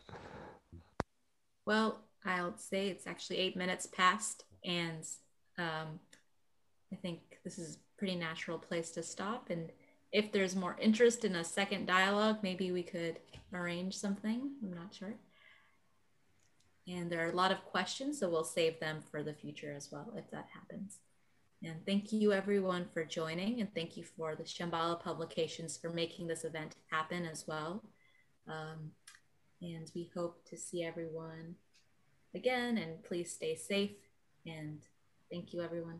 well, 1.66 2.00
I'll 2.26 2.58
say 2.58 2.88
it's 2.88 3.06
actually 3.06 3.38
eight 3.38 3.58
minutes 3.58 3.86
past, 3.86 4.46
and 4.64 5.06
um, 5.58 6.00
I 6.94 6.96
think 6.96 7.20
this 7.44 7.60
is 7.60 7.76
a 7.76 7.80
pretty 7.98 8.16
natural 8.16 8.58
place 8.58 8.92
to 8.92 9.04
stop. 9.04 9.50
And 9.50 9.70
if 10.14 10.32
there's 10.32 10.56
more 10.56 10.78
interest 10.80 11.26
in 11.26 11.36
a 11.36 11.44
second 11.44 11.86
dialogue, 11.86 12.38
maybe 12.42 12.72
we 12.72 12.84
could 12.84 13.20
arrange 13.54 13.98
something. 13.98 14.52
I'm 14.64 14.74
not 14.74 14.94
sure. 14.94 15.16
And 16.88 17.12
there 17.12 17.26
are 17.26 17.32
a 17.32 17.36
lot 17.36 17.52
of 17.52 17.64
questions, 17.66 18.20
so 18.20 18.30
we'll 18.30 18.44
save 18.44 18.80
them 18.80 19.02
for 19.12 19.24
the 19.24 19.34
future 19.34 19.74
as 19.76 19.90
well 19.92 20.14
if 20.16 20.30
that 20.32 20.48
happens. 20.54 21.00
And 21.64 21.86
thank 21.86 22.12
you 22.12 22.34
everyone 22.34 22.88
for 22.92 23.06
joining, 23.06 23.62
and 23.62 23.74
thank 23.76 23.96
you 23.96 24.04
for 24.04 24.36
the 24.36 24.44
Shambhala 24.44 25.00
Publications 25.00 25.78
for 25.78 25.92
making 25.92 26.28
this 26.28 26.44
event 26.44 26.76
happen 26.90 27.26
as 27.26 27.46
well. 27.48 27.84
Um, 28.48 28.92
and 29.62 29.90
we 29.94 30.10
hope 30.16 30.44
to 30.50 30.58
see 30.58 30.84
everyone 30.84 31.56
again, 32.34 32.78
and 32.80 33.04
please 33.04 33.32
stay 33.32 33.56
safe. 33.56 33.98
And 34.46 34.80
thank 35.30 35.54
you, 35.54 35.62
everyone. 35.62 36.00